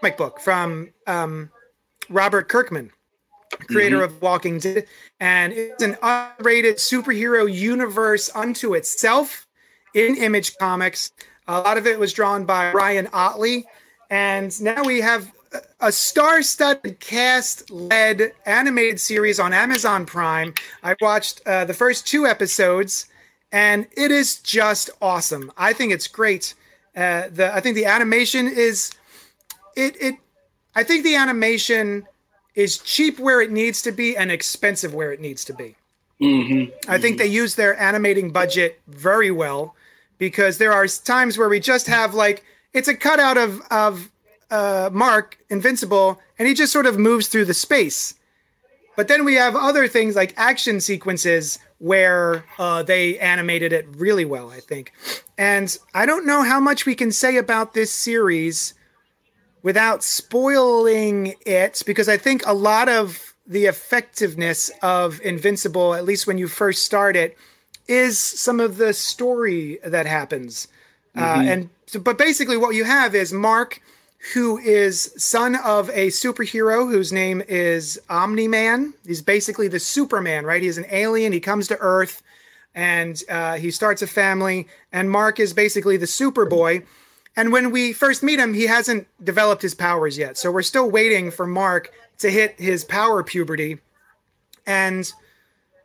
[0.00, 1.50] comic book from um,
[2.10, 2.90] Robert Kirkman,
[3.50, 4.86] creator of Walking Dead,
[5.18, 9.46] and it's an unrated superhero universe unto itself
[9.94, 11.12] in Image Comics.
[11.48, 13.66] A lot of it was drawn by Ryan Ottley,
[14.08, 20.54] and now we have a- a star-studded cast-led animated series on Amazon Prime.
[20.82, 23.06] I watched uh, the first two episodes,
[23.50, 25.50] and it is just awesome.
[25.56, 26.54] I think it's great.
[26.96, 28.92] Uh, the I think the animation is
[29.76, 30.14] it it.
[30.74, 32.06] I think the animation
[32.54, 35.76] is cheap where it needs to be and expensive where it needs to be.
[36.20, 36.74] Mm-hmm.
[36.90, 39.74] I think they use their animating budget very well
[40.18, 44.10] because there are times where we just have like it's a cutout of of
[44.50, 48.14] uh, Mark Invincible and he just sort of moves through the space.
[48.96, 54.26] But then we have other things like action sequences where uh, they animated it really
[54.26, 54.92] well, I think.
[55.38, 58.74] And I don't know how much we can say about this series
[59.62, 66.26] without spoiling it because I think a lot of the effectiveness of Invincible, at least
[66.26, 67.36] when you first start it,
[67.88, 70.68] is some of the story that happens.
[71.16, 73.82] Uh, and so, but basically, what you have is Mark,
[74.34, 78.94] who is son of a superhero whose name is Omni Man.
[79.04, 80.62] He's basically the Superman, right?
[80.62, 81.32] He's an alien.
[81.32, 82.22] He comes to Earth
[82.74, 84.68] and uh, he starts a family.
[84.92, 86.84] And Mark is basically the Superboy.
[87.40, 90.36] And when we first meet him, he hasn't developed his powers yet.
[90.36, 93.78] So we're still waiting for Mark to hit his power puberty
[94.66, 95.10] and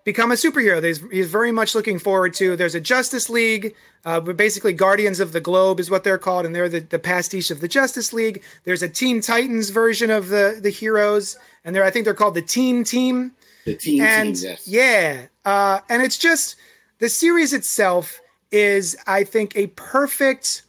[0.04, 0.84] become a superhero.
[0.84, 2.58] He's, he's very much looking forward to.
[2.58, 3.74] There's a Justice League,
[4.04, 7.50] uh, basically Guardians of the Globe is what they're called, and they're the, the pastiche
[7.50, 8.44] of the Justice League.
[8.66, 12.36] There's a Teen Titans version of the the heroes, and they're I think they're called
[12.36, 13.32] the Teen Team
[13.64, 14.68] The team and team, yes.
[14.68, 16.58] yeah, uh, and it's just
[17.00, 18.20] the series itself
[18.52, 20.65] is, I think, a perfect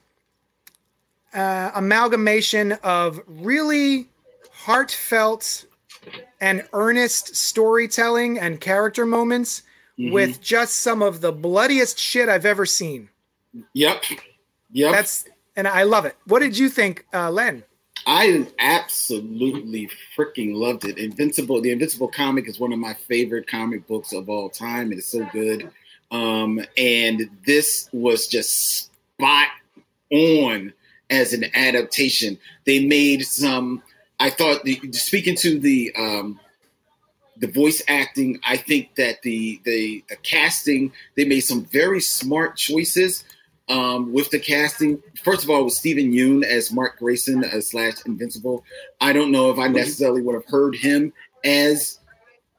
[1.37, 4.09] uh, amalgamation of really
[4.53, 5.67] heartfelt
[6.41, 9.63] and earnest storytelling and character moments
[9.99, 10.13] Mm-hmm.
[10.13, 13.09] with just some of the bloodiest shit I've ever seen.
[13.73, 14.05] Yep.
[14.73, 14.93] Yep.
[14.93, 15.25] That's
[15.57, 16.17] and I love it.
[16.27, 17.63] What did you think, uh, Len?
[18.07, 20.99] I absolutely freaking loved it.
[20.99, 24.93] Invincible, the Invincible comic is one of my favorite comic books of all time.
[24.93, 25.71] It is so good.
[26.11, 29.49] Um, and this was just spot
[30.13, 30.75] on
[31.11, 32.39] as an adaptation.
[32.65, 33.83] They made some.
[34.19, 36.41] I thought the, speaking to the um,
[37.39, 42.57] the voice acting, I think that the, the the casting they made some very smart
[42.57, 43.25] choices
[43.69, 45.03] um, with the casting.
[45.23, 48.65] First of all, with Steven Yeun as Mark Grayson uh, slash Invincible.
[49.01, 51.13] I don't know if I necessarily would have heard him
[51.45, 51.99] as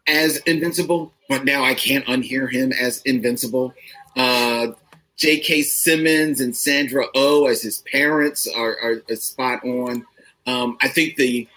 [0.07, 3.73] as Invincible, but now I can't unhear him as Invincible.
[4.15, 4.67] Uh,
[5.17, 5.63] J.K.
[5.63, 10.05] Simmons and Sandra O oh as his parents are, are, are spot on.
[10.45, 11.47] Um, I think the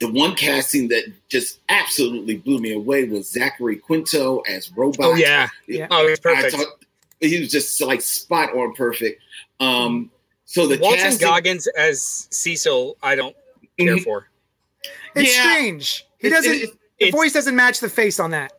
[0.00, 5.04] the one casting that just absolutely blew me away was Zachary Quinto as Robot.
[5.04, 5.88] Oh yeah, yeah.
[5.90, 6.54] Oh, he's perfect.
[6.54, 6.84] I thought
[7.20, 9.20] he was just like spot on perfect.
[9.58, 10.10] Um,
[10.44, 13.36] so the Walton casting, Goggins as Cecil, I don't
[13.76, 14.04] care Mhm.
[14.04, 14.28] for.
[15.16, 15.42] It's Yeah.
[15.42, 16.06] strange.
[16.18, 16.54] He It- doesn't.
[16.54, 16.70] it-
[17.00, 18.52] the voice doesn't match the face on that.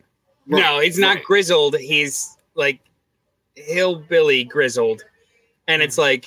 [0.46, 1.24] No, he's not right.
[1.24, 1.78] grizzled.
[1.78, 2.80] He's like
[3.64, 5.02] hillbilly grizzled,
[5.68, 6.26] and it's like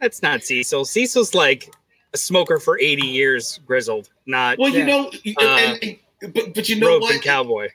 [0.00, 0.84] that's not Cecil.
[0.84, 1.72] Cecil's like
[2.14, 4.86] a smoker for eighty years, grizzled, not Well, you Yeah.
[4.86, 5.06] know,
[5.38, 5.78] Uh, and,
[6.22, 7.14] and- but but you know rope what?
[7.14, 7.68] and cowboy.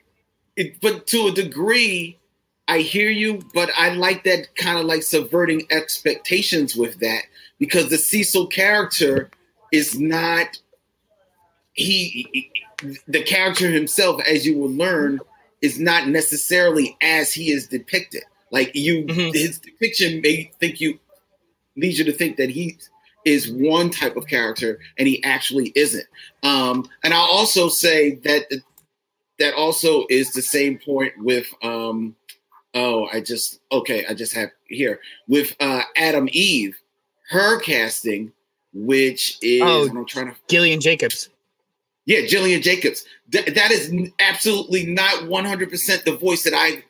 [0.56, 2.18] it, but to a degree,
[2.66, 7.22] I hear you, but I like that kind of like subverting expectations with that
[7.58, 9.30] because the Cecil character
[9.72, 10.58] is not
[11.74, 12.50] he, he-
[13.08, 15.20] the character himself, as you will learn,
[15.62, 18.22] is not necessarily as he is depicted.
[18.50, 19.32] Like you, Mhm.
[19.34, 20.98] his depiction may think you
[21.76, 22.76] leads you to think that he
[23.24, 26.06] is one type of character and he actually isn't.
[26.42, 28.46] Um, and I'll also say that
[29.38, 32.16] that also is the same point with um
[32.74, 36.76] oh i just okay i just have here with uh atom eve
[37.30, 38.30] her casting
[38.74, 39.88] which is Oh.
[39.88, 41.28] i'm trying to Gillian Jacobs.
[42.04, 46.82] yeah gillian jacobs Th- that is absolutely not 100% the voice that i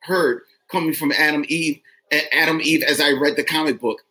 [0.00, 1.80] heard coming from atom eve
[2.32, 4.02] atom eve as i read the comic book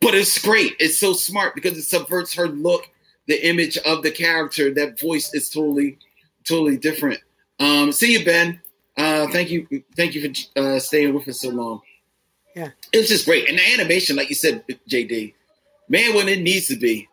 [0.00, 2.88] but it's great it's so smart because it subverts her look
[3.26, 5.98] the image of the character that voice is totally
[6.44, 7.20] totally different.
[7.58, 8.60] Um, see you, Ben.
[8.96, 9.66] Uh, thank you,
[9.96, 10.22] thank you
[10.54, 11.80] for uh, staying with us so long.
[12.54, 12.68] Yeah.
[12.92, 15.34] it's just great, and the animation, like you said, JD,
[15.88, 17.08] man, when it needs to be,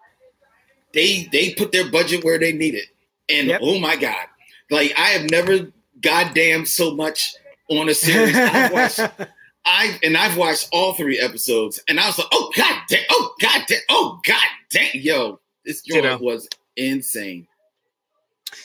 [0.93, 2.85] they they put their budget where they need it,
[3.27, 3.61] and Yep.
[3.63, 4.27] oh my god,
[4.69, 7.34] like I have never goddamn so much
[7.80, 8.35] on a series.
[8.35, 8.99] I've watched,
[9.65, 13.34] I and I've watched all three episodes, and I was like, oh god damn, oh
[13.41, 16.18] god damn, oh god damn, yo, this joint Ditto.
[16.19, 17.48] was insane.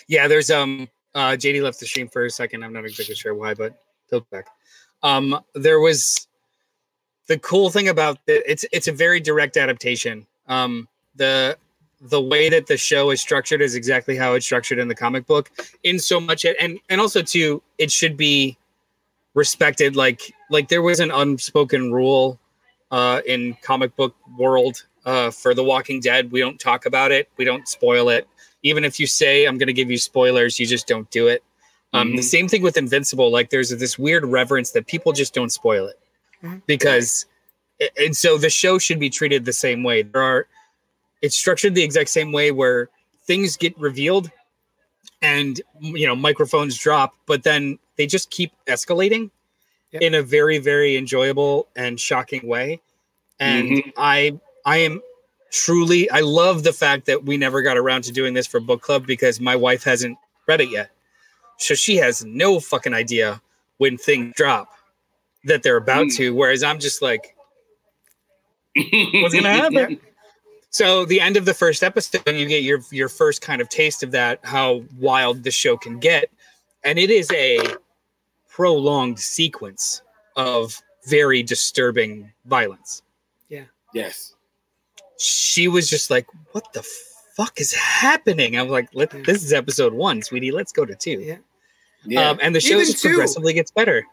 [0.09, 2.65] Yeah, there's um uh JD left the stream for a second.
[2.65, 3.79] I'm not exactly sure why, but
[4.11, 4.47] he'll be back.
[5.03, 6.27] Um there was
[7.29, 10.27] the cool thing about it, it's it's a very direct adaptation.
[10.49, 11.57] Um the
[12.01, 15.27] the way that the show is structured is exactly how it's structured in the comic
[15.27, 15.51] book
[15.83, 18.57] in so much and and also too it should be
[19.47, 22.41] respected like like there was an unspoken rule
[22.91, 26.33] uh in comic book world uh for the walking dead.
[26.33, 27.29] We don't talk about it.
[27.37, 28.27] We don't spoil it.
[28.63, 31.45] Even if you say i'm going to give you spoilers you just don't do it.
[31.93, 32.25] Um the Mhm.
[32.25, 33.31] same thing with invincible.
[33.31, 35.99] Like there's this weird reverence that people just don't spoil it
[36.43, 36.63] Mhm.
[36.67, 37.27] because
[38.01, 40.01] and so the show should be treated the same way.
[40.03, 40.47] There are
[41.21, 42.89] it's structured the exact same way where
[43.27, 44.31] things get revealed
[45.23, 49.31] and you know microphones drop but then they just keep escalating
[49.93, 50.03] Yep.
[50.03, 52.81] in a very very enjoyable and shocking way.
[53.39, 55.01] And i i am
[55.53, 58.83] truly i love the fact that we never got around to doing this for book
[58.83, 60.19] club because my wife hasn't
[60.49, 60.91] read it yet.
[61.59, 63.41] So she has no fucking idea
[63.79, 64.69] when things drop
[65.45, 66.17] that they're about Mm.
[66.17, 67.37] to whereas i'm just like
[68.75, 70.01] what's gonna happen
[70.77, 74.03] so the end of the first episode you get your your first kind of taste
[74.03, 76.31] of that how wild the show can get
[76.85, 77.59] and it is a
[78.49, 80.03] prolonged sequence
[80.37, 83.03] of very disturbing violence
[83.49, 84.35] yeah Yes.
[85.19, 86.83] she was just like what the
[87.37, 89.23] fuck is happening i'm like Let, Yeah.
[89.25, 91.37] this is episode one sweetie let's go to two Yeah.
[92.05, 92.31] Yeah.
[92.31, 94.05] um, and the show just progressively gets better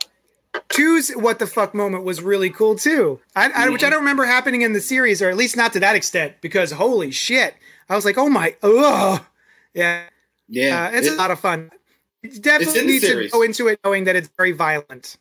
[0.70, 3.20] Two's what the fuck moment was really cool too.
[3.36, 5.80] I, I which I don't remember happening in the series, or at least not to
[5.80, 7.56] that extent, because holy shit,
[7.90, 9.26] I was like, oh my, oh
[9.74, 10.04] yeah,
[10.48, 10.90] yeah.
[10.94, 11.72] uh, it's It- a lot of fun.
[12.22, 15.18] You It's definitely need to go into it knowing that it's very violent.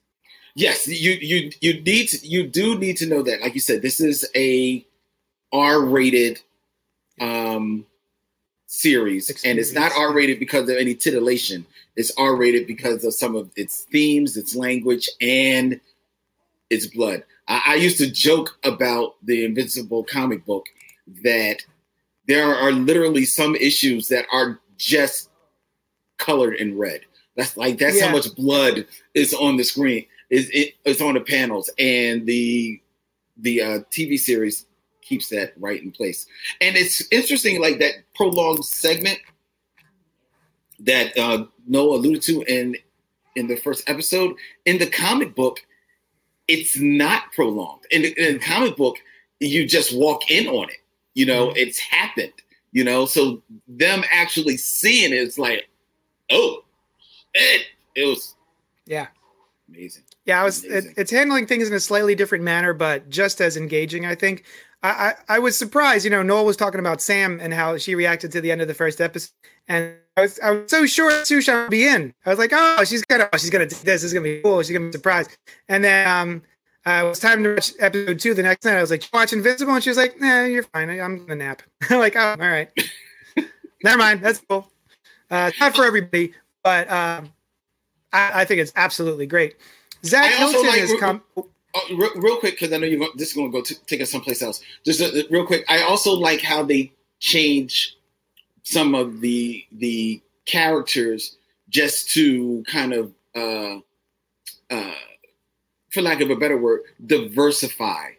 [0.54, 3.40] yes, you you you need to, you do need to know that.
[3.40, 4.86] Like you said, this is a
[5.52, 6.40] R-rated
[7.20, 7.84] um
[8.66, 11.66] series, and it's not R-rated because of any titillation.
[11.96, 15.80] It's R-rated because of some of its themes, its language, and
[16.70, 17.24] its blood.
[17.48, 20.66] I, I used to joke about the Invincible comic book
[21.22, 21.58] that
[22.28, 25.28] there are literally some issues that are just
[26.18, 27.02] colored in red.
[27.36, 28.06] That's like that's Yeah.
[28.06, 30.06] how much blood is on the screen.
[30.30, 32.80] Is it, it's on the panels and the
[33.38, 34.66] the uh, TV series
[35.02, 36.26] keeps that right in place.
[36.60, 39.18] And it's interesting, like that prolonged segment
[40.82, 42.76] that uh, Noah alluded to in
[43.36, 44.36] in the first episode.
[44.66, 45.60] In the comic book,
[46.48, 47.82] it's not prolonged.
[47.90, 48.96] In the, in the comic book,
[49.40, 50.76] you just walk in on it.
[51.14, 51.56] You know, Mm-hmm.
[51.56, 52.32] it's happened.
[52.72, 55.68] You know, so them actually seeing it, it's like,
[56.30, 56.64] oh,
[57.34, 58.34] it, it was
[58.86, 59.08] Yeah.
[59.68, 60.04] amazing.
[60.24, 60.64] Yeah, I was.
[60.64, 64.06] It, it's handling things in a slightly different manner, but just as engaging.
[64.06, 64.44] I think.
[64.84, 64.88] I,
[65.28, 66.04] I I was surprised.
[66.04, 68.68] You know, Noel was talking about Sam and how she reacted to the end of
[68.68, 69.32] the first episode,
[69.68, 72.12] and I was I was so sure Susha would be in.
[72.26, 73.82] I was like, oh, she's gonna oh, she's gonna do this.
[73.82, 74.62] This is gonna be cool.
[74.62, 75.36] She's gonna be surprised.
[75.68, 76.42] And then um,
[76.86, 78.76] uh, it was time to watch episode two the next night.
[78.76, 80.90] I was like, watch Invincible, and she was like, nah, you're fine.
[80.90, 81.62] I, I'm gonna nap.
[81.90, 82.68] I'm like, oh, all right.
[83.84, 84.20] Never mind.
[84.20, 84.70] That's cool.
[85.30, 87.32] Uh, not for everybody, but um,
[88.12, 89.56] I, I think it's absolutely great.
[90.04, 91.22] Zach I Hilton like- is com-
[91.74, 94.02] Oh, real, real quick, because I know you're this is going to go to, take
[94.02, 94.62] us someplace else.
[94.84, 97.96] Just uh, real quick, I also like how they change
[98.62, 101.36] some of the the characters
[101.68, 103.76] just to kind of, uh,
[104.70, 104.94] uh,
[105.90, 108.10] for lack of a better word, diversify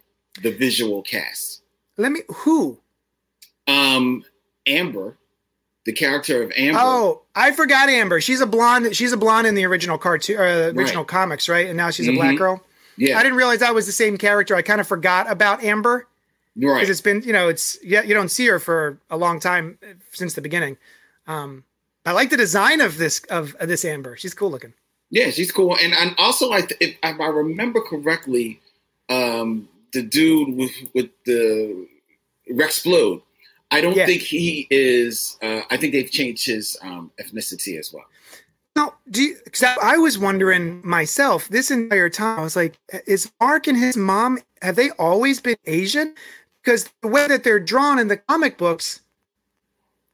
[0.41, 1.61] the visual cast.
[1.97, 2.79] Let me who?
[3.67, 4.23] Um,
[4.65, 5.17] Amber,
[5.85, 6.79] the character of Amber.
[6.81, 8.19] Oh, I forgot Amber.
[8.21, 8.95] She's a blonde.
[8.95, 11.07] She's a blonde in the original cartoon, uh, original Right.
[11.07, 11.67] comics, right?
[11.67, 12.37] And now she's a black Mhm.
[12.39, 12.65] girl.
[12.97, 14.55] yeah, I didn't realize that was the same character.
[14.55, 16.07] I kind of forgot about Amber
[16.55, 16.75] right.
[16.75, 19.77] because it's been, you know, it's yeah, you don't see her for a long time
[19.83, 20.77] uh, since the beginning.
[21.27, 21.63] Um,
[22.05, 24.17] I like the design of this of, of this Amber.
[24.17, 24.73] She's cool looking.
[25.09, 28.59] Yeah, she's cool, and and also I th- if, if I remember correctly,
[29.09, 31.87] um, the dude with with the
[32.49, 33.21] Rex Splode,
[33.71, 34.05] I don't Yeah.
[34.05, 35.37] think he is.
[35.41, 38.05] Uh, I think they've changed his um, ethnicity as well.
[38.75, 42.39] No, do you, I, I was wondering myself this entire time.
[42.39, 42.75] I was like,
[43.05, 46.15] is Mark and his mom have they always been Asian?
[46.63, 49.01] Because the way that they're drawn in the comic books,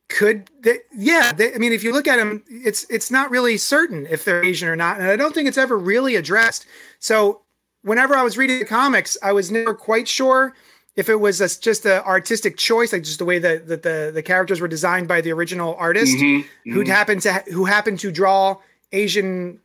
[0.07, 1.31] could they, yeah?
[1.31, 4.43] They, I mean, if you look at them, it's it's not really certain if they're
[4.43, 6.65] Asian or not, and I don't think it's ever really addressed.
[6.97, 7.41] So,
[7.83, 10.55] whenever I was reading the comics, I was never quite sure
[10.95, 14.11] if it was a, just an artistic choice, like just the way that, that the
[14.13, 16.89] the characters were designed by the original artist Mhm, who'd mhm.
[16.89, 18.57] happened to who happened to draw
[18.91, 19.59] Asian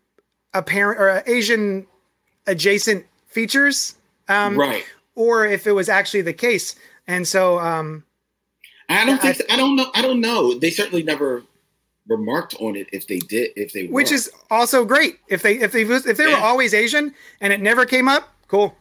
[0.53, 1.87] apparent or Asian
[2.47, 3.97] adjacent features,
[4.29, 4.85] um, right.
[5.15, 6.75] Or if it was actually the case.
[7.07, 8.05] And so, um,
[8.89, 9.53] I don't I- think.
[9.53, 9.91] I don't know.
[9.95, 10.59] I don't know.
[10.59, 11.43] They certainly never
[12.07, 13.51] remarked on it if they did.
[13.57, 13.93] If they were.
[13.95, 17.61] which is also great if they if they if they were always Asian and it
[17.63, 18.77] never came up, cool.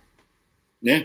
[0.81, 1.03] yeah.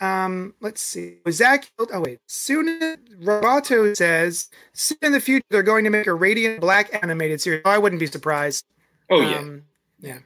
[0.00, 1.16] Um, let's see.
[1.28, 2.80] Zach, oh wait, soon
[3.20, 7.62] Roboto says soon in the future they're going to make a radiant black animated series.
[7.64, 8.64] I wouldn't be surprised.
[9.10, 9.38] Oh yeah.
[9.38, 9.62] Um,
[10.00, 10.18] yeah.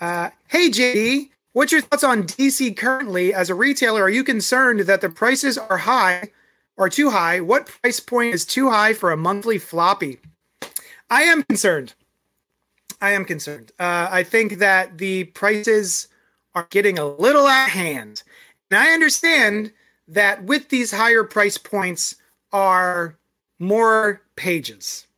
[0.00, 4.02] Uh, hey, JD, what's your thoughts on DC currently as a retailer?
[4.02, 6.30] Are you concerned that the prices are high
[6.76, 7.40] or too high?
[7.40, 10.20] What price point is too high for a monthly floppy?
[11.10, 11.94] I am concerned.
[13.00, 13.72] I am concerned.
[13.76, 16.06] Uh, I think that the prices
[16.54, 18.22] are getting a little out of hand.
[18.70, 19.72] And I understand
[20.06, 22.14] that with these higher price points
[22.52, 23.18] are
[23.58, 25.08] more pages.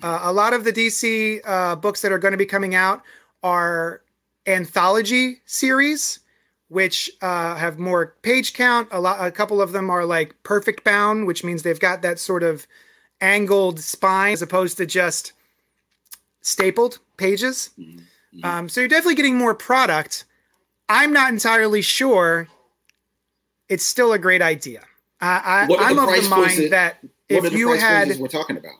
[0.00, 3.02] Uh, a lot of the DC uh, books that are going to be coming out
[3.42, 4.02] are
[4.46, 6.20] anthology series,
[6.68, 8.88] which uh, have more page count.
[8.90, 12.18] A lot, a couple of them are like perfect bound, which means they've got that
[12.18, 12.66] sort of
[13.20, 15.32] angled spine as opposed to just
[16.40, 17.70] stapled pages.
[18.42, 20.24] Um, so you're definitely getting more product.
[20.88, 22.48] I'm not entirely sure.
[23.68, 24.80] It's still a great idea.
[25.20, 26.98] Are I, I'm of the mind points that
[27.28, 28.72] if you had we're talking about?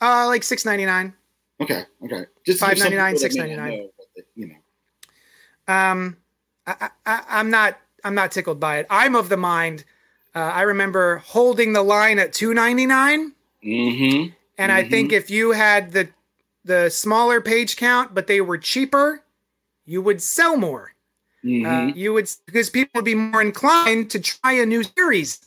[0.00, 1.12] uh, like six ninety nine.
[1.60, 1.82] Okay.
[2.04, 2.24] Okay.
[2.46, 3.76] Just to give some $5.99, people that may not $6.99.
[3.78, 4.54] know what the- You know.
[5.68, 6.16] Um,
[6.66, 7.78] I, I, I'm not.
[8.04, 8.86] I'm not tickled by it.
[8.90, 9.84] I'm of the mind.
[10.34, 13.32] Uh, I remember holding the line at two ninety nine,
[13.64, 14.32] Mm-hmm.
[14.58, 16.08] and I think if you had the
[16.64, 19.22] the smaller page count, but they were cheaper,
[19.84, 20.92] you would sell more.
[21.44, 21.66] Mm-hmm.
[21.66, 25.40] Uh, you would because people would be more inclined to try a new series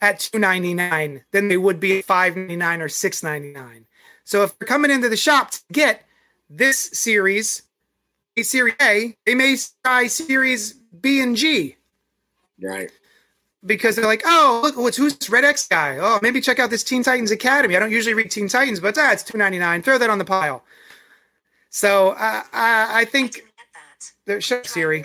[0.00, 3.52] at two ninety nine than they would be at five ninety nine or six ninety
[3.52, 3.86] nine.
[4.24, 6.04] So if they're coming into the shop to get
[6.50, 7.62] this series,
[8.42, 11.76] series A, they may try series B and G
[12.62, 12.90] right.
[13.64, 15.98] because they're like, oh, look, what's who's this Red X guy?
[16.00, 17.76] Oh, maybe check out this Teen Titans Academy.
[17.76, 19.82] I don't usually read Teen Titans, but ah, it's two ninety nine.
[19.82, 20.64] Throw that on the pile.
[21.70, 23.44] So uh, I, I think
[24.24, 25.04] the show Siri.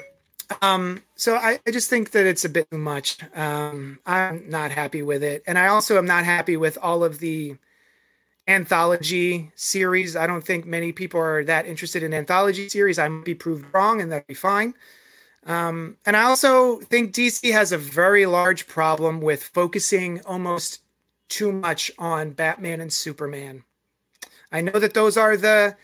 [0.61, 3.17] Um, so I, I just think that it's a bit too much.
[3.35, 7.19] Um, I'm not happy with it, and I also am not happy with all of
[7.19, 7.55] the
[8.51, 10.15] anthology series.
[10.15, 12.99] I don't think many people are that interested in anthology series.
[12.99, 14.73] I might be proved wrong, and that'd be fine.
[15.45, 20.81] Um, and I also think DC has a very large problem with focusing almost
[21.29, 23.63] too much on Batman and Superman.
[24.51, 25.75] I know that those are the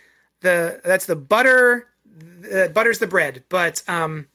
[0.41, 4.27] the that's the butter the butter's the bread, but um,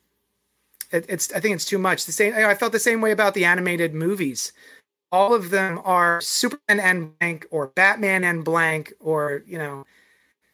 [0.91, 2.07] it, it's I think it's too much.
[2.07, 4.53] The same I felt the same way about the animated movies.
[5.13, 9.85] All of them are Superman and blank or Batman and blank or you know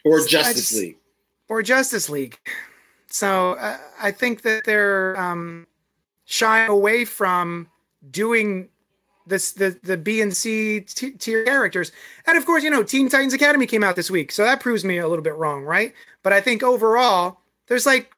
[0.05, 0.97] or Justice just- League.
[1.49, 2.39] or Justice League.
[3.07, 5.67] So uh, I think that they're um,
[6.27, 7.69] shying away from
[8.11, 8.69] doing
[9.27, 11.93] this the the B and C t- tier characters.
[12.27, 14.85] And of course, you know, Teen Titans Academy came out this week, so that proves
[14.85, 15.95] me a little bit wrong, right?
[16.23, 18.11] But I think overall, there's like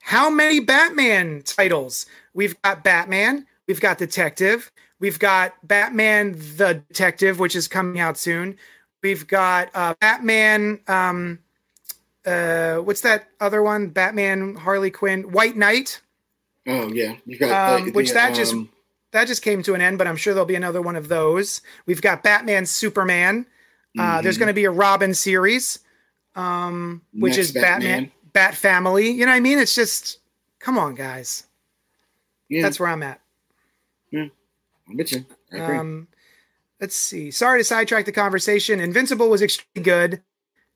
[0.00, 2.06] how many Batman titles?
[2.34, 4.70] We've got Batman, we've got Detective,
[5.00, 8.56] we've got Batman the Detective, which is coming out soon.
[9.02, 10.80] We've got uh, Batman.
[10.88, 11.38] Um,
[12.26, 13.88] uh, what's that other one?
[13.88, 16.00] Batman, Harley Quinn, White Knight.
[16.66, 18.68] Oh yeah, you got Um, uh, which the, that just um,
[19.12, 21.62] that just came to an end, but I'm sure there'll be another one of those.
[21.86, 23.46] We've got Batman, Superman.
[23.98, 24.40] Uh, There's Mhm.
[24.40, 25.78] going to be a Robin series,
[26.36, 27.80] um, which Next is Batman.
[27.80, 28.12] Batman.
[28.34, 29.10] Bat Family.
[29.10, 29.58] You know what I mean?
[29.58, 30.18] It's just,
[30.60, 31.44] come on, guys.
[32.50, 33.20] yeah, That's where I'm at.
[34.88, 35.24] I'm with you.
[35.52, 36.08] Um,
[36.80, 37.30] let's see.
[37.30, 38.80] Sorry to sidetrack the conversation.
[38.80, 40.22] Invincible was extremely good.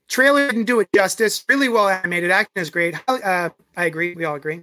[0.08, 1.44] Trailer didn't do it justice.
[1.48, 2.30] Really well animated.
[2.30, 2.94] Acting is great.
[3.08, 4.14] Uh, I agree.
[4.14, 4.62] We all agree.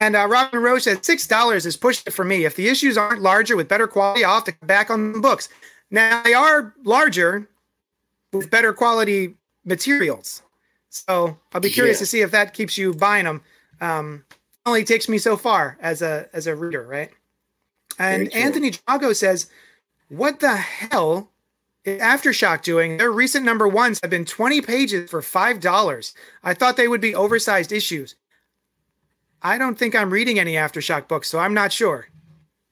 [0.00, 2.44] And uh, Robin Rose said six dollars is pushed it for me.
[2.44, 5.20] If the issues aren't larger with better quality, I'll have to come back on the
[5.20, 5.48] books.
[5.90, 7.48] Now they are larger
[8.32, 9.34] with better quality
[9.64, 10.42] materials.
[10.88, 12.00] So I'll be curious Yeah.
[12.02, 13.42] to see if that keeps you buying them.
[13.80, 14.24] Um,
[14.66, 17.10] only takes me so far as a as a reader, right?
[18.00, 19.48] And Anthony Drago says,
[20.08, 21.30] "What the hell
[21.84, 22.96] is Aftershock doing?
[22.96, 26.14] Their recent number ones have been 20 pages for five dollars.
[26.42, 28.16] I thought they would be oversized issues.
[29.42, 32.08] I don't think I'm reading any Aftershock books, so I'm not sure.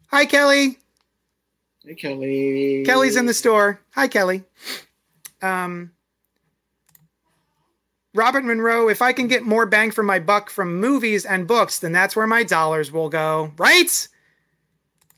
[0.09, 0.79] Hi, Kelly.
[1.85, 2.83] hey Kelly.
[2.85, 3.81] Kelly's in the store.
[3.91, 4.45] Hi, Kelly.
[5.43, 5.93] Um,
[8.15, 11.79] Robert Monroe, if I can get more bang for my buck from movies and books,
[11.79, 14.09] then that's where my dollars will go, right?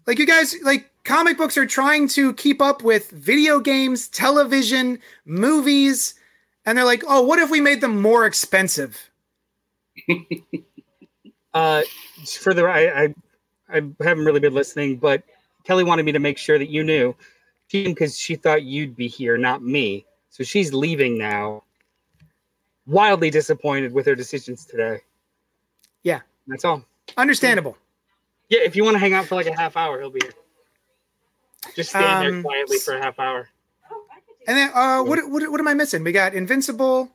[0.06, 4.98] Like you guys, like comic books are trying to keep up with video games, television,
[5.24, 6.14] movies,
[6.66, 9.10] and they're like, oh, what if we made them more expensive?
[11.52, 11.82] Uh,
[12.39, 13.14] for the I, I
[13.68, 15.24] I haven't really been listening, but
[15.64, 17.12] Kelly wanted me to make sure that you knew,
[17.72, 20.06] because she thought you'd be here, not me.
[20.28, 21.64] So she's leaving now.
[22.86, 25.01] Wildly disappointed with her decisions today.
[26.05, 26.20] Yeah.
[26.47, 26.85] That's all.
[27.16, 27.77] Understandable.
[28.51, 30.32] Yeah, if you want to hang out for like a half hour, he'll be here.
[31.74, 33.48] Just stand Um, there quietly for a half hour.
[34.47, 36.02] And then, uh, what, what, what am I missing?
[36.05, 37.10] We got Invincible,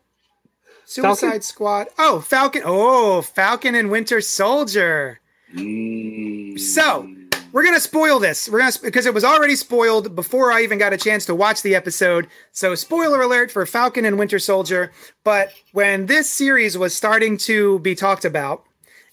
[0.85, 1.41] Suicide Falcon?
[1.41, 1.87] Squad.
[1.99, 2.61] Oh, Falcon.
[2.65, 5.19] Oh, Falcon and Winter Soldier.
[5.53, 6.59] Mm.
[6.59, 7.09] So,
[7.51, 8.47] We're gonna spoil this.
[8.49, 11.61] We're gonna because it was already spoiled before I even got a chance to watch
[11.61, 12.27] the episode.
[12.51, 14.91] So, spoiler alert for Falcon and Winter Soldier.
[15.23, 18.63] But when this series was starting to be talked about,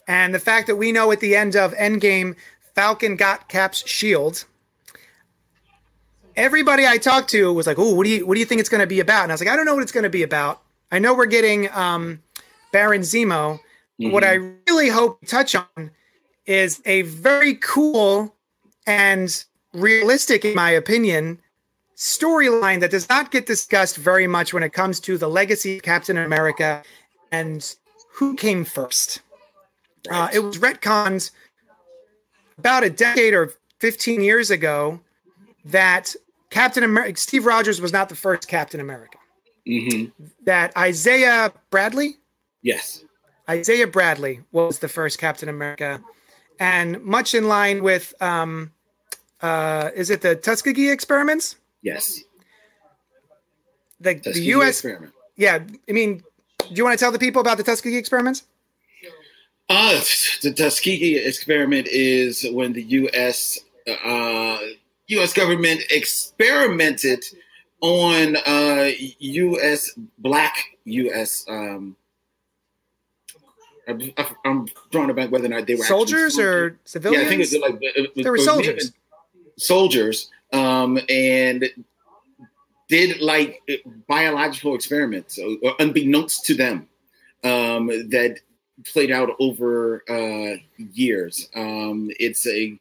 [0.09, 2.37] and the fact that we know at the end of Endgame,
[2.75, 4.45] Falcon got Cap's shield.
[6.37, 8.71] Everybody I talked to was like, "Oh, what do you what do you think it's
[8.71, 10.11] going to be about?" And I was like, "I don't know what it's going to
[10.11, 10.63] be about.
[10.91, 12.23] I know we're getting um,
[12.73, 13.59] Baron Zemo.
[13.99, 14.35] What I
[14.69, 15.91] really hope to touch on
[16.45, 18.35] is a very cool
[18.87, 21.39] and realistic, in my opinion,
[21.97, 25.83] storyline that does not get discussed very much when it comes to the legacy of
[25.83, 26.83] Captain America
[27.31, 27.77] and
[28.11, 29.21] who came first.
[30.11, 31.31] Uh, it was retconned
[32.59, 35.01] about a decade or 15 years ago
[35.65, 36.15] that
[36.51, 39.19] Captain America, Steve Rogers was not the first Captain America.
[39.67, 40.07] hmm
[40.45, 42.17] That Isaiah Bradley,
[42.63, 43.05] Yes.
[43.49, 46.01] Isaiah Bradley was the first Captain America,
[46.61, 48.71] and much in line with, um,
[49.41, 51.57] uh, is it the Tuskegee experiments?
[51.83, 52.21] Yes.
[54.01, 54.79] The, Tuskegee the U.S.
[54.79, 55.13] experiment.
[55.37, 55.59] Yeah,
[55.89, 56.23] I mean,
[56.59, 58.45] do you want to tell the people about the Tuskegee experiments?
[59.69, 60.01] Uh,
[60.43, 63.59] the Tuskegee experiment is when the U.S.
[64.05, 64.59] Uh,
[65.09, 65.33] U.S.
[65.33, 67.25] government experimented
[67.81, 69.93] on uh, U.S.
[70.19, 71.45] black U.S.
[71.49, 71.97] Um,
[73.89, 74.13] I'm,
[74.45, 77.23] I'm drawing about whether or not they were Soldiers or civilians.
[77.23, 77.27] Yeah?
[77.27, 78.93] I think it's like it was- They were soldiers.
[79.59, 81.69] soldiers, um, and
[82.89, 83.61] did like
[84.07, 86.89] biological experiments, uh, unbeknownst to them,
[87.43, 88.39] um, that
[88.93, 91.49] played out over uh, years.
[91.55, 92.79] Um, it's a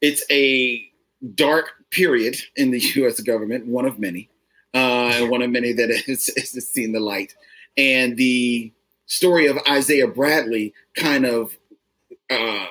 [0.00, 0.88] it's a
[1.34, 3.20] dark period in the U.S.
[3.20, 4.28] government, one of many,
[4.74, 7.34] uh, and one of many that has, has seen the light.
[7.76, 8.72] And the
[9.06, 11.56] story of Isaiah Bradley kind of
[12.30, 12.66] uh,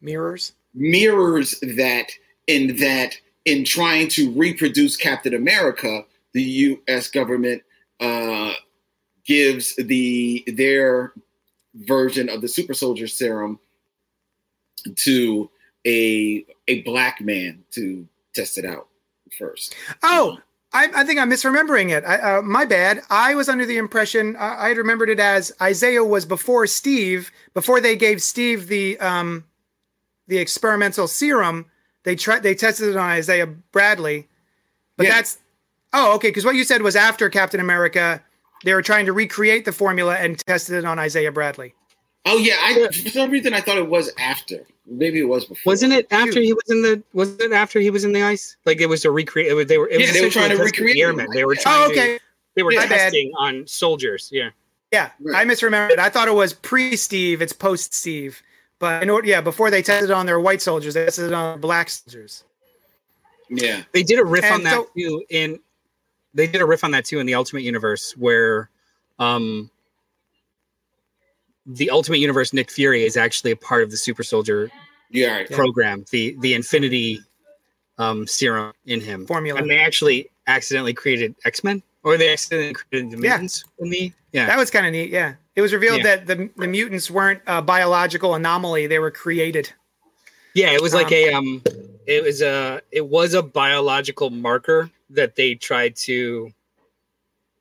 [0.00, 0.52] Mirrors.
[0.74, 2.10] mirrors that
[2.46, 7.08] in that in trying to reproduce Captain America, the U.S.
[7.08, 7.62] government
[8.00, 8.52] uh,
[9.24, 11.12] gives the their
[11.74, 13.58] version of the super soldier serum
[14.96, 15.50] to
[15.86, 18.88] a a black man to test it out
[19.38, 19.74] first.
[20.02, 20.38] Oh,
[20.72, 22.04] I, I think I'm misremembering it.
[22.04, 23.02] I, uh, my bad.
[23.10, 27.30] I was under the impression I, I had remembered it as Isaiah was before Steve.
[27.54, 29.44] Before they gave Steve the um,
[30.26, 31.66] the experimental serum,
[32.04, 34.28] they tried they tested it on Isaiah Bradley.
[34.96, 35.14] But Yeah.
[35.16, 35.38] that's
[35.92, 38.22] oh okay because what you said was after Captain America,
[38.64, 41.74] they were trying to recreate the formula and tested it on Isaiah Bradley.
[42.26, 44.64] Oh yeah, I for some reason I thought it was after.
[44.86, 45.70] Maybe it was before.
[45.72, 47.02] Wasn't it after he was in the?
[47.12, 48.56] Was it after he was in the ice?
[48.66, 49.48] Like it was a recreate.
[49.50, 49.88] It was, they were.
[49.88, 51.04] It Yeah, was they were trying to recreate the it.
[51.04, 51.26] airmen.
[51.32, 51.82] They were oh, trying.
[51.88, 52.18] Oh okay.
[52.18, 52.24] To,
[52.54, 52.88] they were My bad.
[52.88, 54.28] testing on soldiers.
[54.32, 54.50] Yeah.
[54.92, 55.40] Yeah, Right.
[55.40, 55.98] I misremembered.
[55.98, 57.42] I thought it was pre Steve.
[57.42, 58.40] It's post Steve.
[58.78, 61.88] But in order, yeah, before they tested on their white soldiers, they tested on black
[61.90, 62.44] soldiers.
[63.50, 63.82] Yeah.
[63.92, 65.58] They did a riff And on that so- too in
[66.34, 68.68] they did a riff on that too in the Ultimate Universe where
[69.18, 69.70] um
[71.66, 74.70] the Ultimate Universe Nick Fury is actually a part of the super soldier
[75.10, 75.36] Yeah.
[75.36, 75.50] Right.
[75.50, 75.56] Yeah.
[75.56, 77.20] program, the the infinity
[77.98, 79.26] um serum in him.
[79.26, 79.60] Formula.
[79.60, 83.30] And they actually accidentally created X-Men or they accidentally created the Yeah.
[83.30, 84.46] mutants in the yeah.
[84.46, 85.10] That was kind of neat.
[85.10, 86.16] Yeah, it was revealed Yeah.
[86.16, 89.72] that the the mutants weren't a biological anomaly; they were created.
[90.54, 91.62] Yeah, it was like Um, a um
[92.06, 96.52] it was a it was a biological marker that they tried to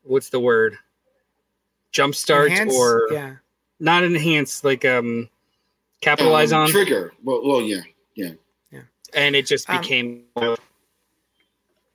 [0.04, 0.78] what's the word?
[1.94, 2.74] Jumpstart Enhance?
[2.76, 3.36] or yeah,
[3.80, 5.30] not enhance, like um
[6.02, 7.14] capitalize Um, on trigger.
[7.24, 7.82] Well, well, yeah,
[8.16, 8.32] yeah.
[9.14, 10.24] and it just Um, became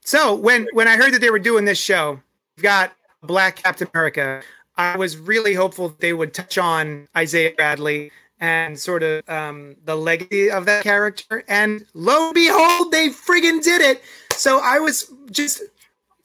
[0.04, 2.20] So when when I heard that they were doing this show,
[2.56, 2.92] we've got
[3.22, 4.42] Black Captain America.
[4.76, 9.96] I was really hopeful they would touch on Isaiah Bradley and sort of um, the
[9.96, 11.42] legacy of that character.
[11.48, 14.02] And lo and behold, they friggin' did it.
[14.39, 15.62] So I was just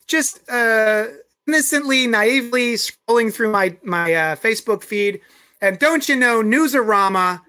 [0.07, 1.07] just uh,
[1.47, 5.19] innocently, naively scrolling through my my uh, Facebook feed,
[5.61, 7.41] and don't you know, Newsarama,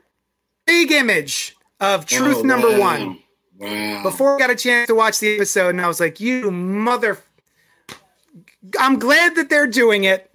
[0.67, 2.81] big image of Truth Oh, Number wow.
[2.81, 3.19] One
[3.57, 4.03] Wow.
[4.03, 7.19] before I got a chance to watch the episode, and I was like, "You mother!"
[8.81, 10.31] I'm glad that they're doing it,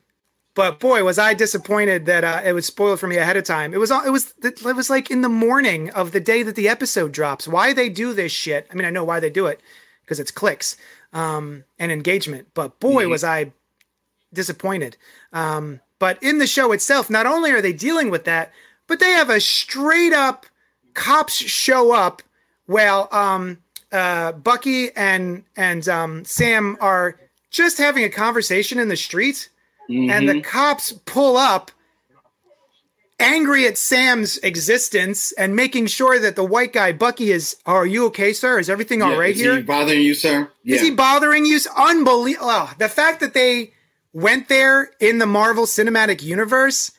[0.54, 3.74] but boy, was I disappointed that uh, it was spoiled for me ahead of time.
[3.74, 6.56] It was all it was it was like in the morning of the day that
[6.56, 7.48] the episode drops.
[7.48, 8.68] Why they do this shit?
[8.72, 9.60] I mean, I know why they do it
[10.10, 10.76] because it's clicks
[11.14, 13.52] um, and engagement, but boy, was I
[14.34, 14.98] disappointed.
[15.34, 18.52] Um, but in the show itself, not only are they dealing with that,
[18.88, 20.48] but they have a straight up
[20.96, 22.24] cops show up
[22.66, 23.60] while um,
[23.92, 27.20] uh, Bucky and and um, Sam are
[27.52, 29.48] just having a conversation in the street,
[30.10, 31.70] and the cops pull up,
[33.20, 37.56] angry at Sam's existence and making sure that the white guy Bucky is.
[37.66, 38.60] Oh, are you okay, sir?
[38.60, 39.56] Is everything all Yeah, right is here?
[39.58, 40.50] he bothering you, sir?
[40.64, 40.76] Yeah.
[40.76, 41.60] Is he bothering you?
[41.76, 42.48] Unbelievable.
[42.50, 43.74] Oh, the fact that they
[44.14, 46.92] went there in the Marvel Cinematic Universe,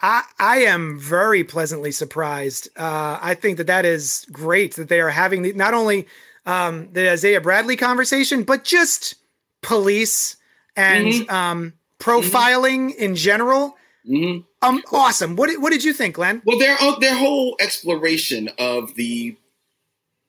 [0.00, 2.68] I, I am very pleasantly surprised.
[2.76, 6.06] Uh, I think that that is great that they are having the, not only
[6.46, 9.14] um, the Isaiah Bradley conversation, but just
[9.62, 10.36] police
[10.76, 13.76] and um, profiling in general.
[14.08, 14.44] Mhm.
[14.62, 15.36] Um, awesome.
[15.36, 16.42] What did, what did you think, Glenn?
[16.44, 19.36] Well, their uh, their whole exploration of the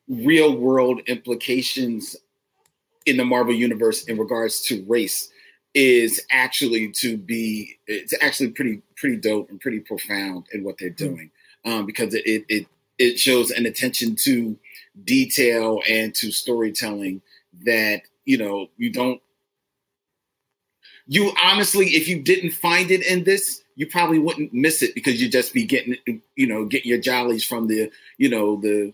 [0.08, 2.16] real world implications
[3.06, 5.30] in the Marvel universe in regards to race
[5.74, 10.90] is actually to be it's actually pretty pretty dope and pretty profound in what they're
[10.90, 11.30] doing
[11.66, 12.68] um, because it, it it
[12.98, 14.58] it shows an attention to
[15.04, 17.22] detail and to storytelling
[17.66, 19.22] that you know you don't
[21.06, 25.22] you honestly if you didn't find it in this you probably wouldn't miss it because
[25.22, 25.96] you'd just be getting
[26.36, 28.94] you know getting your jollies from the you know the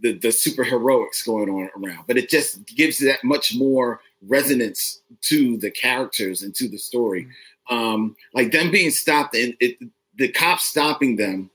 [0.00, 2.04] the the super heroics going on around.
[2.06, 7.26] But it just gives that much more resonance to the characters and to the story.
[7.70, 9.78] Um like them being stopped and it
[10.16, 11.50] the cops stopping them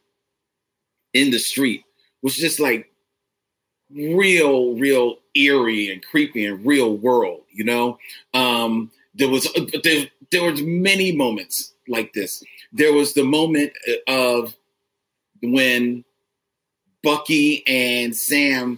[1.13, 1.83] in the street
[2.21, 2.91] was just like
[3.91, 7.99] real real eerie and creepy and real world you know?
[8.33, 9.47] Um there was
[9.83, 12.43] there, there was many moments like this.
[12.71, 13.73] There was the moment
[14.07, 14.55] of
[15.41, 16.03] when
[17.03, 18.77] bucky and sam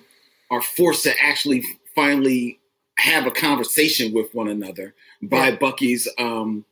[0.52, 1.64] are forced to actually
[1.96, 2.60] finally
[2.98, 4.94] have a conversation with one another
[5.24, 5.56] by Yeah.
[5.56, 6.64] bucky's um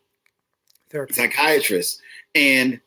[1.16, 2.02] psychiatrist.
[2.36, 2.80] And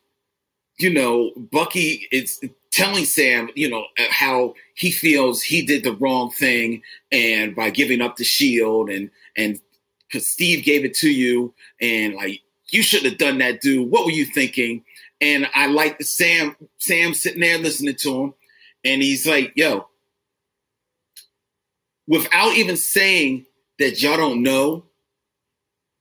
[0.79, 6.31] you know bucky is telling sam you know how he feels he did the wrong
[6.31, 9.61] thing and by giving up the shield and and
[10.09, 14.05] because steve gave it to you and like you shouldn't have done that dude what
[14.05, 14.85] were you thinking
[15.23, 16.57] And I like Sam.
[16.79, 18.35] Sam sitting there listening to him,
[18.85, 19.89] and he's like, "Yo,"
[22.09, 23.47] without even saying
[23.79, 24.85] that y'all don't know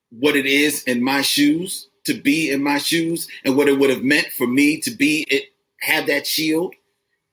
[0.10, 3.92] what it is in my shoes to be in my shoes and what it would
[3.92, 6.74] have meant for me to be it have that shield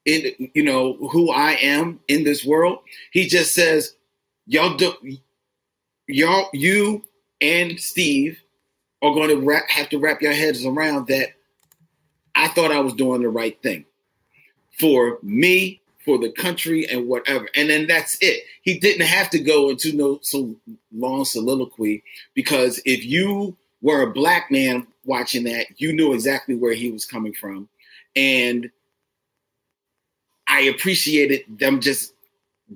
[0.05, 2.79] in you know who I am in this world.
[3.11, 3.95] He just says,
[4.45, 4.93] "Y'all do,
[6.07, 7.03] y'all you
[7.41, 8.39] and Steve
[9.01, 11.29] are going to wrap, have to wrap your heads around that.
[12.35, 13.85] I thought I was doing the right thing
[14.79, 17.49] for me, for the country, and whatever.
[17.55, 18.43] And then that's it.
[18.61, 20.55] He didn't have to go into no so
[20.93, 22.03] long soliloquy
[22.33, 27.05] because if you were a black man watching that, you knew exactly where he was
[27.05, 27.67] coming from,
[28.15, 28.69] and
[30.47, 32.13] I appreciated them just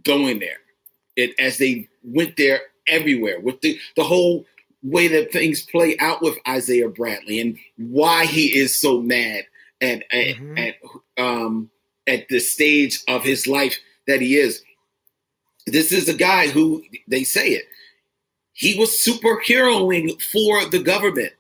[0.04, 0.58] going there.
[1.16, 4.46] It as they went there everywhere with the the whole
[4.84, 9.46] way that things play out with Isaiah Bradley and why he is so mad
[9.82, 10.60] at at, Mhm.
[10.60, 10.76] at
[11.24, 11.70] um
[12.08, 13.78] at the stage of his life
[14.08, 14.62] that he is.
[15.66, 17.66] This is a guy who they say it.
[18.52, 21.32] He was superheroing for the government,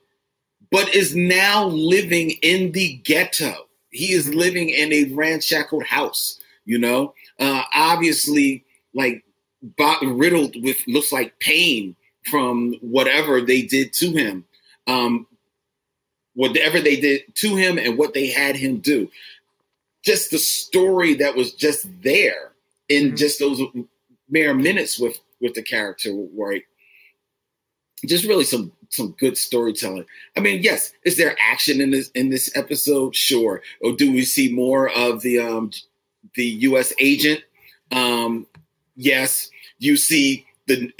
[0.72, 3.68] but is now living in the ghetto.
[3.90, 7.14] He is living in a ramshackled house, you know.
[7.40, 8.64] Uh, obviously,
[8.94, 9.24] like
[10.02, 11.96] riddled with looks like pain
[12.30, 14.46] from whatever they did to him,
[14.88, 15.28] um,
[16.36, 19.10] whatever they did to him, and what they had him do.
[20.04, 22.54] Just the story that was just there
[22.90, 23.18] in Mhm.
[23.18, 23.62] just those
[24.30, 26.64] mere minutes with with the character, right?
[28.06, 30.06] Just really some some good storytelling.
[30.38, 33.16] I mean, yes, is there action in this in this episode?
[33.16, 33.62] Sure.
[33.82, 35.72] Or do we see more of the um
[36.36, 36.94] the U.S.
[37.00, 37.42] agent?
[37.92, 38.48] Um,
[38.96, 39.50] yes.
[39.80, 40.92] You see the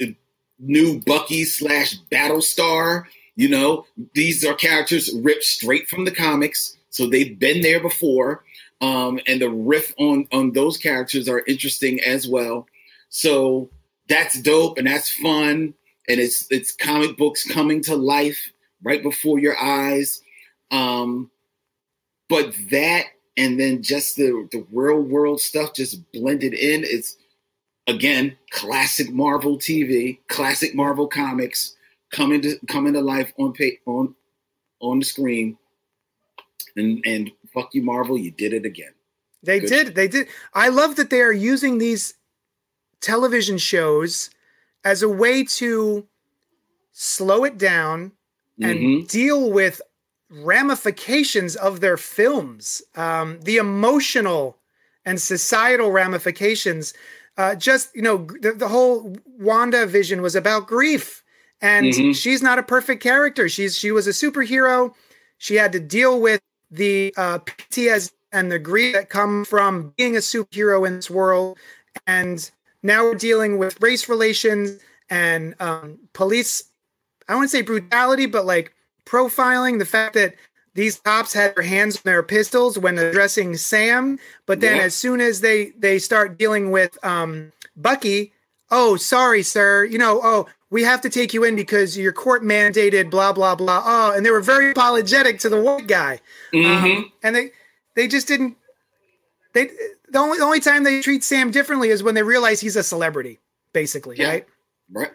[0.58, 3.04] new Bucky slash Battlestar.
[3.36, 8.44] You know, these are characters ripped straight from the comics, so they've been there before.
[8.80, 12.66] Um, and the riff on on those characters are interesting as well.
[13.08, 13.70] So
[14.08, 15.74] that's dope and that's fun
[16.08, 18.52] and it's it's comic books coming to life
[18.82, 20.20] right before your eyes.
[20.70, 21.30] Um,
[22.28, 23.06] but that
[23.36, 26.84] and then just the the real world stuff just blended in.
[26.84, 27.16] It's
[27.86, 31.76] again classic Marvel TV, classic Marvel comics
[32.10, 34.14] coming to coming to life on pa- on
[34.80, 35.56] on the screen.
[36.76, 38.92] And and fuck you, Marvel, you did it again.
[39.42, 39.68] They Good.
[39.68, 39.94] did.
[39.94, 40.28] They did.
[40.54, 42.14] I love that they are using these
[43.00, 44.30] television shows
[44.84, 46.06] as a way to
[46.92, 48.12] slow it down
[48.62, 49.08] and Mhm.
[49.08, 49.82] deal with
[50.30, 54.58] ramifications of their films, um, the emotional
[55.04, 56.94] and societal ramifications.
[57.36, 61.22] Uh, just you know, the, the whole WandaVision was about grief,
[61.60, 62.14] and Mhm.
[62.14, 63.48] she's not a perfect character.
[63.48, 64.94] She's she was a superhero.
[65.38, 66.40] She had to deal with
[66.70, 71.58] the uh, PTSD and the grief that come from being a superhero in this world,
[72.06, 72.50] and
[72.82, 74.78] now we're dealing with race relations
[75.10, 76.64] and um, police.
[77.28, 78.74] I wouldn't say brutality, but like
[79.06, 80.34] profiling the fact that
[80.74, 84.82] these cops had their hands on their pistols when addressing Sam, but then Yeah.
[84.82, 88.32] as soon as they they start dealing with um, Bucky,
[88.70, 92.42] oh sorry sir, you know oh we have to take you in because your court
[92.42, 93.82] mandated blah blah blah.
[93.84, 96.20] Oh, and they were very apologetic to the white guy,
[96.52, 96.96] Mhm.
[96.96, 97.52] um, and they
[97.94, 98.56] they just didn't.
[99.52, 99.70] They
[100.08, 102.82] the only the only time they treat Sam differently is when they realize he's a
[102.82, 103.38] celebrity,
[103.72, 104.28] basically, Yeah.
[104.28, 104.46] right?
[104.92, 105.10] right.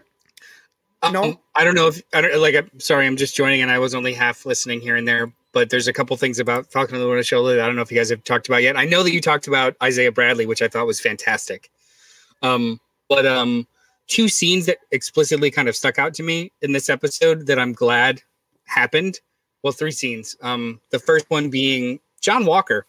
[1.11, 1.23] No?
[1.23, 2.55] Um, I don't know if I don't like.
[2.55, 5.31] I'm sorry, I'm just joining, and I was only half listening here and there.
[5.51, 7.81] But there's a couple things about Falcon and the Winter Soldier that I don't know
[7.81, 8.77] if you guys have talked about yet.
[8.77, 11.71] I know that you talked about Isaiah Bradley, which I thought was fantastic.
[12.43, 13.65] Um, but um,
[14.07, 17.73] two scenes that explicitly kind of stuck out to me in this episode that I'm
[17.73, 18.21] glad
[18.65, 19.19] happened.
[19.63, 20.35] Well, three scenes.
[20.41, 22.85] Um, the first one being John Walker.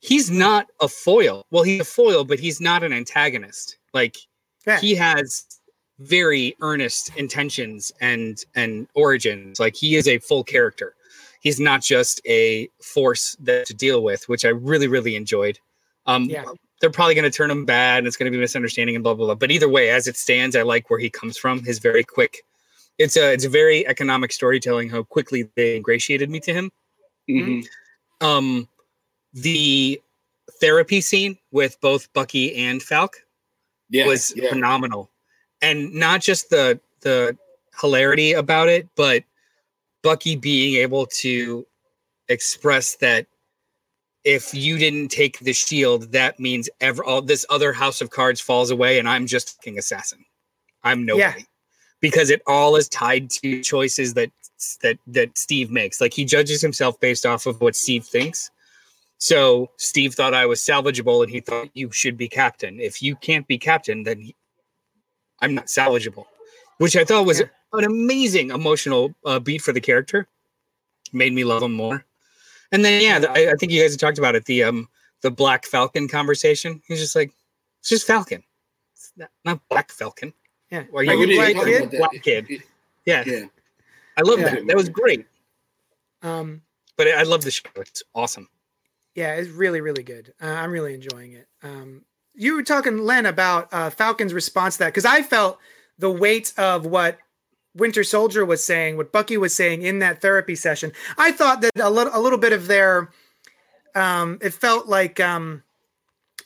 [0.00, 1.46] He's not a foil.
[1.50, 3.76] Well, he's a foil, but he's not an antagonist.
[3.92, 4.16] Like
[4.66, 4.80] Yeah.
[4.80, 5.44] he has
[5.98, 10.94] very earnest intentions and and origins like he is a full character
[11.40, 15.58] he's not just a force that to deal with which i really really enjoyed
[16.06, 16.44] um Yeah.
[16.80, 19.14] they're probably going to turn him bad and it's going to be misunderstanding and blah
[19.14, 21.78] blah blah but either way as it stands i like where he comes from his
[21.78, 22.44] very quick
[22.98, 26.70] it's a it's a very economic storytelling how quickly they ingratiated me to him
[27.28, 27.66] Mhm.
[28.20, 28.68] um
[29.34, 30.00] the
[30.60, 33.16] therapy scene with both bucky and falk
[33.90, 34.48] Yeah, was yeah.
[34.48, 35.10] phenomenal
[35.60, 37.36] and not just the the
[37.80, 39.22] hilarity about it but
[40.06, 41.66] bucky being able to
[42.28, 43.26] express that
[44.24, 48.40] if you didn't take the shield that means ever all this other house of cards
[48.40, 50.20] falls away and i'm just king assassin
[50.88, 51.44] i'm nobody Yeah.
[52.00, 54.30] because it all is tied to choices that
[54.82, 56.00] that that Steve makes.
[56.00, 58.50] Like he judges himself based off of what Steve thinks.
[59.18, 62.80] So Steve thought I was salvageable, and he thought you should be captain.
[62.80, 64.18] If you can't be captain, then
[65.42, 66.24] I'm not salvageable,
[66.78, 67.46] which I thought was Yeah.
[67.72, 70.26] An amazing emotional uh, beat for the character.
[71.12, 72.04] Made me love him more.
[72.72, 74.44] And then yeah, the, I, I think you guys have talked about it.
[74.46, 74.88] The um
[75.22, 76.82] the Black Falcon conversation.
[76.86, 77.32] He's just like,
[77.80, 78.42] it's just Falcon,
[78.92, 80.32] it's not, not Black Falcon.
[80.70, 80.84] Yeah.
[80.92, 81.90] Or Are you you black Black kid?
[81.90, 81.98] Kid?
[81.98, 82.62] Black kid.
[83.06, 83.44] Yeah, Yeah.
[84.16, 84.50] I love Yeah.
[84.56, 84.66] that.
[84.66, 85.26] That was great.
[86.22, 86.62] Um,
[86.96, 87.62] But I love the show.
[87.76, 88.48] It's awesome.
[89.14, 90.34] yeah, it's really, really good.
[90.42, 91.46] Uh, I'm really enjoying it.
[91.62, 95.58] Um, you were talking, Len, about uh, Falcon's response to that because I felt
[95.98, 97.18] the weight of what
[97.76, 100.92] Winter Soldier was saying, what Bucky was saying in that therapy session.
[101.18, 103.10] I thought that a little, a little bit of their,
[103.94, 105.62] um, it felt like, um,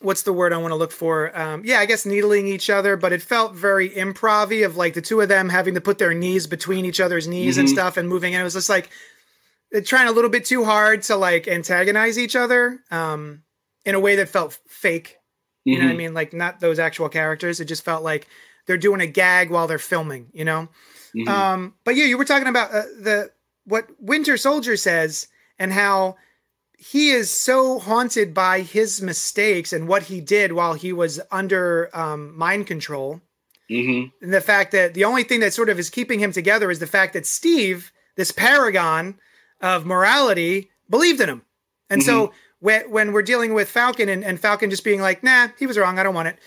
[0.01, 1.37] what's the word I want to look for?
[1.39, 5.03] Um, yeah, I guess needling each other, but it felt very improv of like the
[5.03, 7.73] two of them having to put their knees between each other's knees and Mhm.
[7.73, 8.35] stuff and moving.
[8.35, 8.89] And it was just like
[9.71, 13.43] they're trying a little bit too hard to like antagonize each other um,
[13.85, 15.17] in a way that felt fake.
[15.65, 15.99] You know what I Mhm.
[15.99, 16.15] mean?
[16.15, 17.61] Like not those actual characters.
[17.61, 18.27] It just felt like
[18.67, 20.69] they're doing a gag while they're filming, you know?
[21.15, 21.29] Mhm.
[21.29, 23.31] Um, but yeah, you were talking about uh, the
[23.65, 25.29] what Winter Soldier says
[25.59, 26.17] and how
[26.79, 31.91] he is so haunted by his mistakes and what he did while he was under
[31.93, 33.21] um, mind control.
[33.71, 34.11] Mhm.
[34.23, 36.79] And the fact that the only thing that sort of is keeping him together is
[36.79, 39.15] the fact that Steve, this paragon
[39.61, 41.43] of morality, believed in him.
[41.91, 45.49] And so when, when we're dealing with Falcon and, and Falcon just being like, nah,
[45.59, 45.99] he was wrong.
[45.99, 46.39] I don't want it.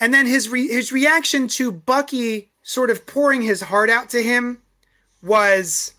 [0.00, 4.22] And then his re- his reaction to Bucky sort of pouring his heart out to
[4.22, 4.58] him
[5.22, 5.94] was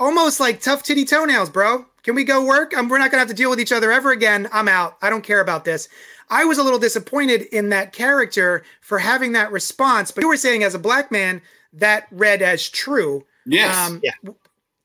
[0.00, 1.86] almost like tough titty toenails, bro.
[2.02, 2.76] Can we go work?
[2.76, 4.48] Um, we're not gonna have to deal with each other ever again.
[4.52, 4.96] I'm out.
[5.02, 5.88] I don't care about this.
[6.30, 10.36] I was a little disappointed in that character for having that response, but you were
[10.36, 11.40] saying as a black man
[11.72, 13.24] that read as true.
[13.46, 13.76] Yes.
[13.76, 14.12] Um, Yeah.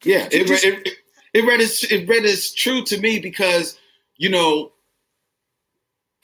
[0.04, 0.94] Yeah, it, Just- it, it,
[1.34, 3.80] it read as it read as true to me because
[4.18, 4.72] you know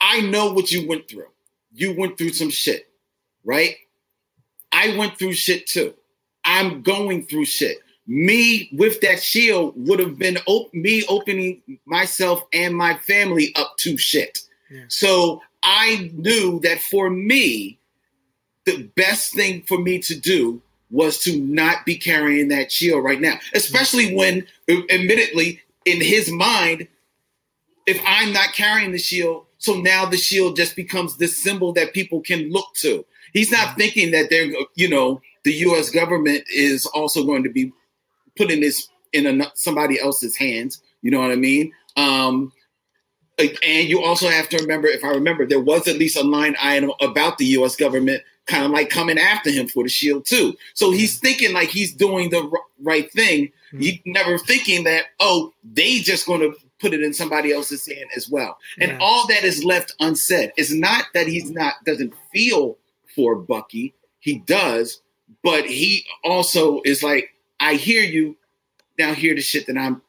[0.00, 1.28] I know what you went through.
[1.72, 2.88] You went through some shit,
[3.44, 3.76] right?
[4.80, 5.94] I went through shit too.
[6.44, 7.78] I'm going through shit.
[8.06, 13.74] Me with that shield would have been op- me opening myself and my family up
[13.80, 14.38] to shit.
[14.70, 14.84] Yeah.
[14.88, 17.78] So I knew that for me,
[18.64, 23.20] the best thing for me to do was to not be carrying that shield right
[23.20, 26.88] now, especially when, admittedly, in his mind,
[27.86, 31.92] if I'm not carrying the shield, so now the shield just becomes this symbol that
[31.92, 33.04] people can look to.
[33.32, 35.90] He's not thinking that they're, you know, the U.S.
[35.90, 37.72] government is also going to be
[38.36, 40.82] putting this in a, somebody else's hands.
[41.02, 41.72] You know what I mean?
[41.96, 42.52] Um,
[43.38, 46.56] and you also have to remember, if I remember, there was at least a line
[46.60, 47.74] item about the U.S.
[47.74, 50.54] government kind of like coming after him for the shield too.
[50.74, 53.52] So he's thinking like he's doing the r- right thing.
[53.78, 58.10] He never thinking that oh they just going to put it in somebody else's hand
[58.16, 58.58] as well.
[58.80, 58.98] And Yeah.
[59.00, 60.50] all that is left unsaid.
[60.56, 62.76] It's not that he's not doesn't feel
[63.14, 63.94] for Bucky.
[64.20, 65.00] He does,
[65.42, 67.30] but he also is like
[67.60, 68.36] I hear you.
[68.98, 70.02] Now hear the shit that I'm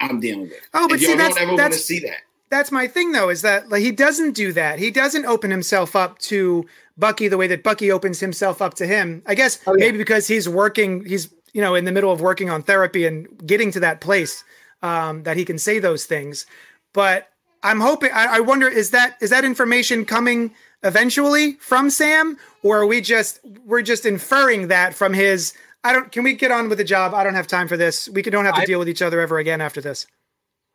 [0.00, 0.54] I'm dealing with.
[0.74, 2.16] Oh, but and see, y'all that's- don't ever want to that's- see that.
[2.50, 5.94] that's my thing though is that like he doesn't do that he doesn't open himself
[5.96, 6.66] up to
[6.98, 9.86] bucky the way that bucky opens himself up to him i guess Oh, yeah.
[9.86, 13.26] maybe because he's working he's you know in the middle of working on therapy and
[13.46, 14.44] getting to that place
[14.82, 16.44] um, that he can say those things
[16.92, 17.28] but
[17.62, 20.52] i'm hoping I, I wonder is that is that information coming
[20.84, 25.52] eventually from sam or are we just we're just inferring that from his
[25.84, 28.08] i don't can we get on with the job i don't have time for this
[28.10, 30.06] we don't have to I- deal with each other ever again after this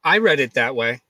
[0.04, 1.02] I read it that way.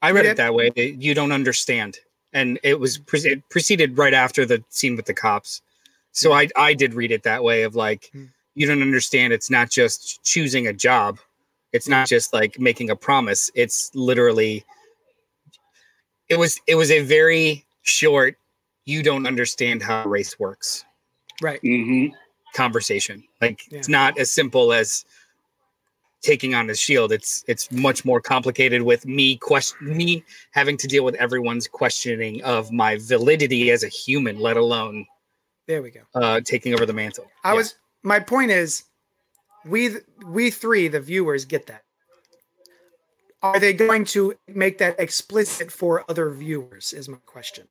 [0.00, 0.70] I read it that way.
[0.76, 1.98] You don't understand,
[2.32, 5.60] and it was pre- it preceded right after the scene with the cops.
[6.12, 8.26] So I I did read it that way of like Hmm.
[8.54, 9.34] you don't understand.
[9.34, 11.18] It's not just choosing a job.
[11.72, 13.50] It's not just like making a promise.
[13.54, 14.64] It's literally.
[16.28, 18.36] It was it was a very short.
[18.86, 20.84] You don't understand how race works
[21.42, 22.14] right Mm-hmm.
[22.54, 23.22] conversation.
[23.42, 25.04] Like it's not as simple as
[26.22, 27.12] taking on his shield.
[27.12, 32.42] It's it's much more complicated with me question me having to deal with everyone's questioning
[32.42, 35.04] of my validity as a human, let alone
[35.66, 37.26] there we go uh taking over the mantle.
[37.44, 37.56] I Yeah.
[37.56, 38.84] was my point is
[39.64, 41.82] we th- we three the viewers get that.
[43.42, 47.66] Are they going to make that explicit for other viewers is my question.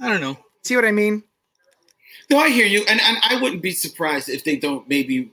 [0.00, 0.36] I don't know.
[0.64, 1.22] See what I mean?
[2.30, 5.32] No, I hear you, and, and I wouldn't be surprised if they don't maybe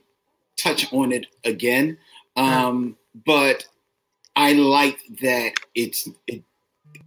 [0.56, 1.98] touch on it again.
[2.36, 3.66] Um, but
[4.34, 6.08] I like that it's.
[6.26, 6.42] It,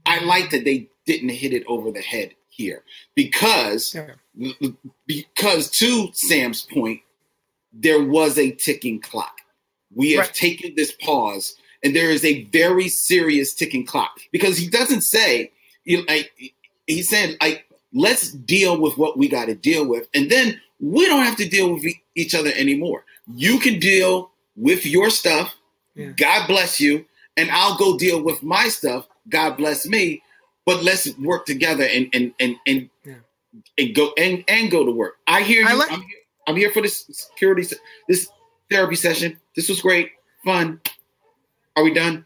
[0.05, 2.83] I like that they didn't hit it over the head here
[3.15, 3.95] because
[5.05, 7.01] because to Sam's point,
[7.73, 9.37] there was a ticking clock.
[9.93, 10.33] We have Right.
[10.33, 15.51] taken this pause, and there is a very serious ticking clock because he doesn't say,
[15.83, 16.31] you know, like,
[16.89, 21.05] he said, like, let's deal with what we got to deal with, and then we
[21.05, 21.83] don't have to deal with
[22.15, 23.03] each other anymore.
[23.35, 25.55] You can deal with your stuff.
[25.95, 26.07] Yeah.
[26.17, 27.05] God bless you,
[27.37, 29.07] and I'll go deal with my stuff.
[29.29, 30.21] God bless me.
[30.65, 33.15] But let's work together and and and and, Yeah.
[33.77, 35.17] and go and, and go to work.
[35.27, 35.67] I hear you.
[35.67, 36.17] I like- I'm, here,
[36.47, 37.65] I'm here for this security
[38.07, 38.29] this
[38.69, 39.39] therapy session.
[39.55, 40.11] This was great,
[40.45, 40.79] fun.
[41.75, 42.23] Are we done?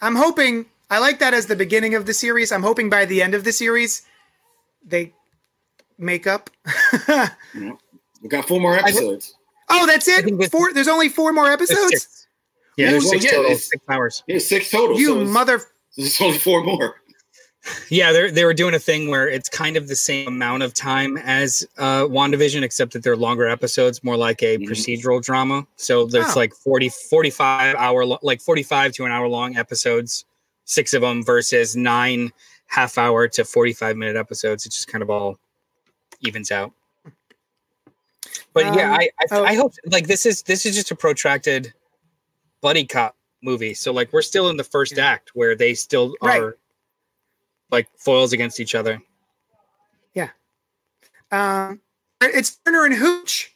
[0.00, 2.50] I'm hoping I like that as the beginning of the series.
[2.52, 4.02] I'm hoping by the end of the series
[4.84, 5.12] they
[5.98, 6.50] make up.
[8.20, 9.32] We got four more episodes.
[9.70, 10.50] oh, that's it.
[10.50, 10.72] Four.
[10.72, 11.90] There's only four more episodes.
[11.90, 12.26] six.
[12.76, 14.24] Yeah, there's Well, six yeah, total, six hours.
[14.26, 14.98] Yeah, six total.
[14.98, 15.60] You so mother.
[15.96, 16.96] There's only four more.
[17.90, 20.74] Yeah, they they were doing a thing where it's kind of the same amount of
[20.74, 24.68] time as uh, WandaVision, except that they're longer episodes, more like a Mhm.
[24.68, 25.64] procedural drama.
[25.76, 26.40] So there's Oh.
[26.40, 30.24] like 40, 45 hour, like 45 to an hour long episodes,
[30.68, 32.30] six of them versus nine
[32.66, 34.66] half hour to 45 minute episodes.
[34.66, 35.38] It just kind of all
[36.20, 36.72] evens out.
[38.52, 39.44] But yeah, Um, I I, oh.
[39.44, 41.72] I hope like this is this is just a protracted
[42.60, 43.72] buddy cop movie.
[43.72, 45.06] So like we're still in the first Yeah.
[45.06, 46.40] act where they still Right.
[46.42, 46.58] are
[47.70, 49.00] like foils against each other.
[50.12, 50.30] Yeah.
[51.30, 51.80] Um,
[52.20, 53.54] it's Turner and Hooch.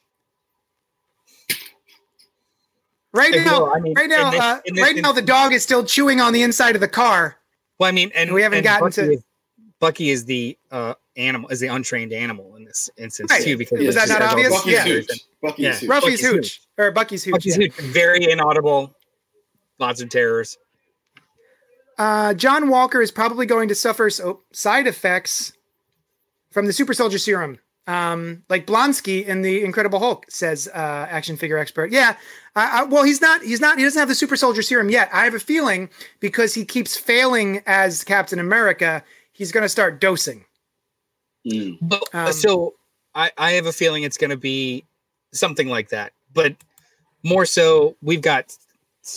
[3.15, 5.53] Right And, now, well, I mean, right now, this- uh, this right now, the dog
[5.53, 7.37] is still chewing on the inside of the car.
[7.79, 9.25] Well, I mean, and We haven't and gotten Bucky to- Is,
[9.81, 13.43] Bucky is the uh, animal, is the untrained animal in this instance Right.
[13.43, 13.57] too.
[13.59, 14.53] Because Was it's that not has all obvious?
[14.55, 14.85] Bucky's Yeah.
[14.85, 15.07] features.
[15.11, 15.25] huge.
[15.43, 15.75] Bucky's Yeah.
[15.79, 15.91] huge.
[15.91, 16.61] Ruffy's Bucky's Hooch Hooch.
[16.79, 17.33] or Bucky's Hooch.
[17.33, 17.63] Bucky's yeah.
[17.65, 18.97] huge, very inaudible,
[19.79, 20.57] lots of terrors.
[21.99, 25.53] Uh, John Walker is probably going to suffer so, side effects
[26.51, 27.59] from the super soldier serum.
[27.89, 31.91] Um, like Blonsky in the Incredible Hulk says, uh, action figure expert.
[31.91, 32.17] Yeah.
[32.55, 35.11] I, I, well, he's not, he's not, he doesn't have the super soldier serum yet.
[35.13, 35.91] I have a feeling
[36.21, 39.03] because he keeps failing as Captain America,
[39.33, 40.45] he's going to start dosing.
[41.45, 41.79] Mm.
[41.83, 42.75] But uh, Um, so
[43.15, 44.85] I, I have a feeling it's going to be
[45.33, 46.13] something like that.
[46.33, 46.55] But
[47.25, 48.57] more so, we've got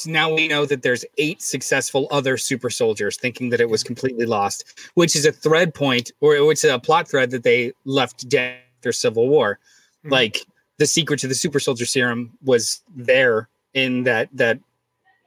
[0.06, 4.26] now we know that there's eight successful other super soldiers thinking that it was completely
[4.26, 4.64] lost,
[4.95, 8.91] which is a thread point or it's a plot thread that they left dead after
[8.91, 9.60] Civil War.
[10.06, 10.12] Mhm.
[10.12, 10.45] Like
[10.78, 14.60] the secret to the super soldier serum was there in that that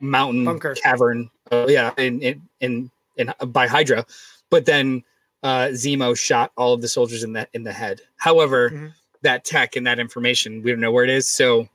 [0.01, 0.75] mountain Bunker.
[0.75, 1.31] cavern.
[1.51, 4.05] Uh, yeah, in in in, in by Hydra,
[4.51, 5.03] but then
[5.43, 8.01] uh, Zemo shot all of the soldiers in the in the head.
[8.17, 8.93] However, Mhm.
[9.23, 11.29] that tech and that information we don't know where it is.
[11.29, 11.69] So,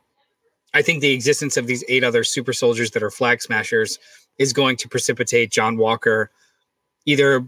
[0.73, 3.99] I think the existence of these eight other super soldiers that are flag smashers
[4.37, 6.31] is going to precipitate John Walker,
[7.05, 7.45] either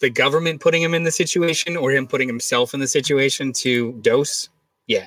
[0.00, 3.92] the government putting him in the situation or him putting himself in the situation to
[4.00, 4.48] dose.
[4.86, 5.06] Yeah.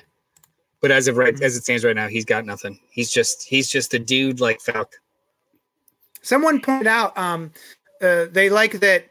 [0.80, 2.78] But as of right as it stands right now, he's got nothing.
[2.90, 4.96] He's just he's just a dude like Falk.
[6.22, 7.52] Someone pointed out um,
[8.02, 9.06] uh, they like that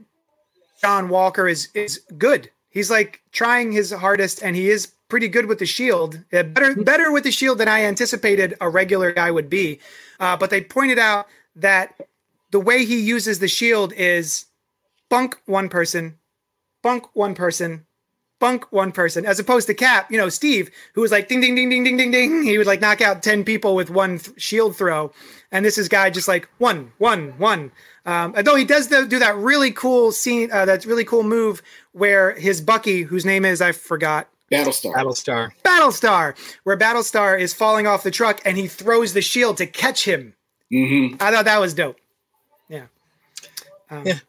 [0.82, 2.52] John Walker is is good.
[2.70, 6.24] He's like trying his hardest, and he is pretty good with the shield.
[6.34, 9.80] Uh, better better with the shield than I anticipated a regular guy would be.
[10.20, 11.28] Uh, but they pointed out
[11.58, 12.00] that
[12.52, 14.46] the way he uses the shield is
[15.10, 16.18] bunk one person,
[16.82, 17.86] bunk one person,
[18.40, 20.10] bunk one person, as opposed to Cap.
[20.10, 22.44] You know, Steve, who was like ding ding ding ding ding ding ding.
[22.44, 25.12] He would like knock out ten people with one th- shield throw,
[25.52, 27.72] and this is guy just like one one one.
[28.06, 31.62] Um, although he does the, do that really cool scene, uh, that really cool move
[31.92, 34.94] where his Bucky, whose name is I forgot, Battlestar.
[34.94, 35.52] Battlestar.
[35.64, 40.06] Battlestar, where Battlestar is falling off the truck and he throws the shield to catch
[40.06, 40.34] him.
[40.70, 41.98] hmm I thought that was dope.
[42.70, 42.86] Yeah.
[43.90, 44.20] Um, Yeah.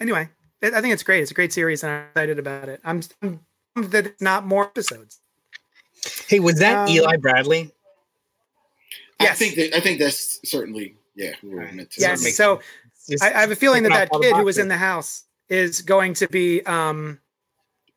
[0.00, 0.28] Anyway,
[0.62, 1.22] I I think it's great.
[1.22, 2.80] It's a great series, and I'm excited about it.
[2.84, 3.40] I'm, I'm
[3.76, 5.20] that it's not more episodes.
[6.28, 7.72] Hey, was that Um, Eli Bradley?
[9.20, 11.32] I think that I think that's certainly yeah.
[11.40, 12.36] who we're meant to Yes.
[12.36, 12.60] So
[13.22, 14.76] I, I have a feeling that that off all the kid who was in the
[14.76, 17.20] house is going to be um,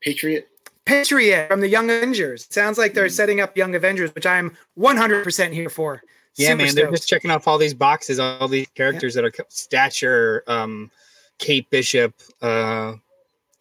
[0.02, 0.49] Patriot.
[0.90, 2.48] Patriot from the Young Avengers.
[2.50, 2.96] Sounds like Hmm.
[2.96, 6.02] they're setting up Young Avengers, which I'm 100% here for.
[6.36, 9.32] Yeah, Super man, they're just checking off all these boxes, all these characters that are
[9.50, 10.90] stature, um,
[11.38, 12.94] Kate Bishop, uh,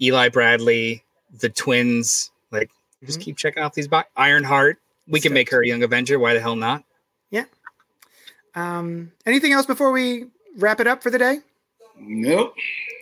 [0.00, 1.02] Eli Bradley,
[1.40, 2.30] the twins.
[2.50, 2.70] Like,
[3.04, 3.22] just Mhm.
[3.22, 4.12] keep checking off these boxes.
[4.16, 4.78] Ironheart.
[5.08, 6.18] We can make her a young Avenger.
[6.18, 6.84] Why the hell not?
[7.30, 7.44] Yeah.
[8.54, 10.26] Um, anything else before we
[10.56, 11.40] wrap it up for the day?
[11.98, 12.54] Nope.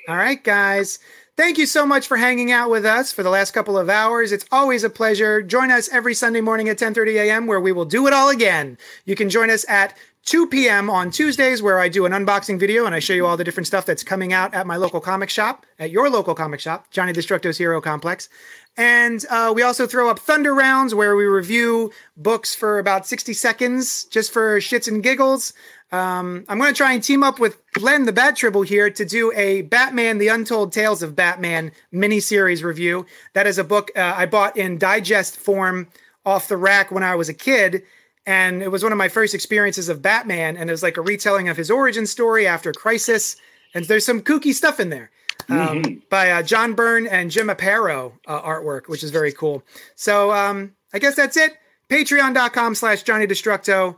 [0.08, 0.98] All right, guys.
[1.36, 4.32] Thank you so much for hanging out with us for the last couple of hours.
[4.32, 5.42] It's always a pleasure.
[5.42, 7.46] Join us every Sunday morning at 10:30 a.m.
[7.46, 8.78] where we will do it all again.
[9.04, 9.94] You can join us at
[10.24, 10.88] 2 p.m.
[10.88, 13.66] on Tuesdays, where I do an unboxing video and I show you all the different
[13.66, 17.12] stuff that's coming out at my local comic shop, at your local comic shop, Johnny
[17.12, 18.30] Destructo's Hero Complex.
[18.78, 23.34] And uh, we also throw up Thunder Rounds, where we review books for about 60
[23.34, 25.52] seconds, just for shits and giggles.
[25.92, 29.04] Um, I'm going to try and team up with Len the Bat Tribble here to
[29.04, 33.06] do a Batman: The Untold Tales of Batman miniseries review.
[33.34, 35.88] That is a book uh, I bought in digest form
[36.24, 37.84] off the rack when I was a kid,
[38.26, 40.56] and it was one of my first experiences of Batman.
[40.56, 43.36] And it was like a retelling of his origin story after Crisis,
[43.72, 45.10] and there's some kooky stuff in there.
[45.48, 49.62] Um, by uh, John Byrne and Jim Aparo uh, artwork, which is very cool.
[49.94, 51.56] So um, I guess that's it.
[51.88, 53.96] Patreon.com slash Johnny Destructo.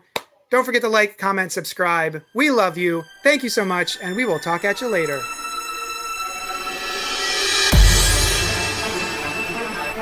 [0.51, 2.25] Don't forget to like, comment, subscribe.
[2.33, 3.05] We love you.
[3.23, 5.21] Thank you so much, and we will talk at you later.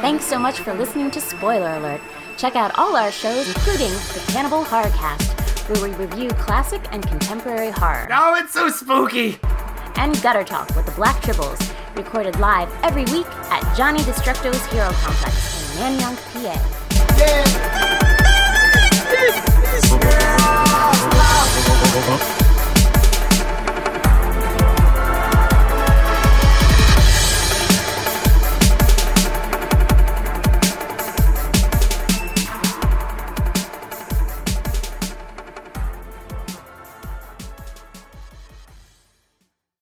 [0.00, 2.00] Thanks so much for listening to Spoiler Alert.
[2.36, 7.70] Check out all our shows, including the Cannibal Horrorcast, where we review classic and contemporary
[7.70, 8.06] horror.
[8.12, 9.40] Oh, it's so spooky!
[9.96, 14.92] And Gutter Talk with the Black Tribbles, recorded live every week at Johnny Destructo's Hero
[14.92, 16.54] Complex in Nanyang, PA.
[17.18, 17.66] Yeah
[22.08, 22.45] oh.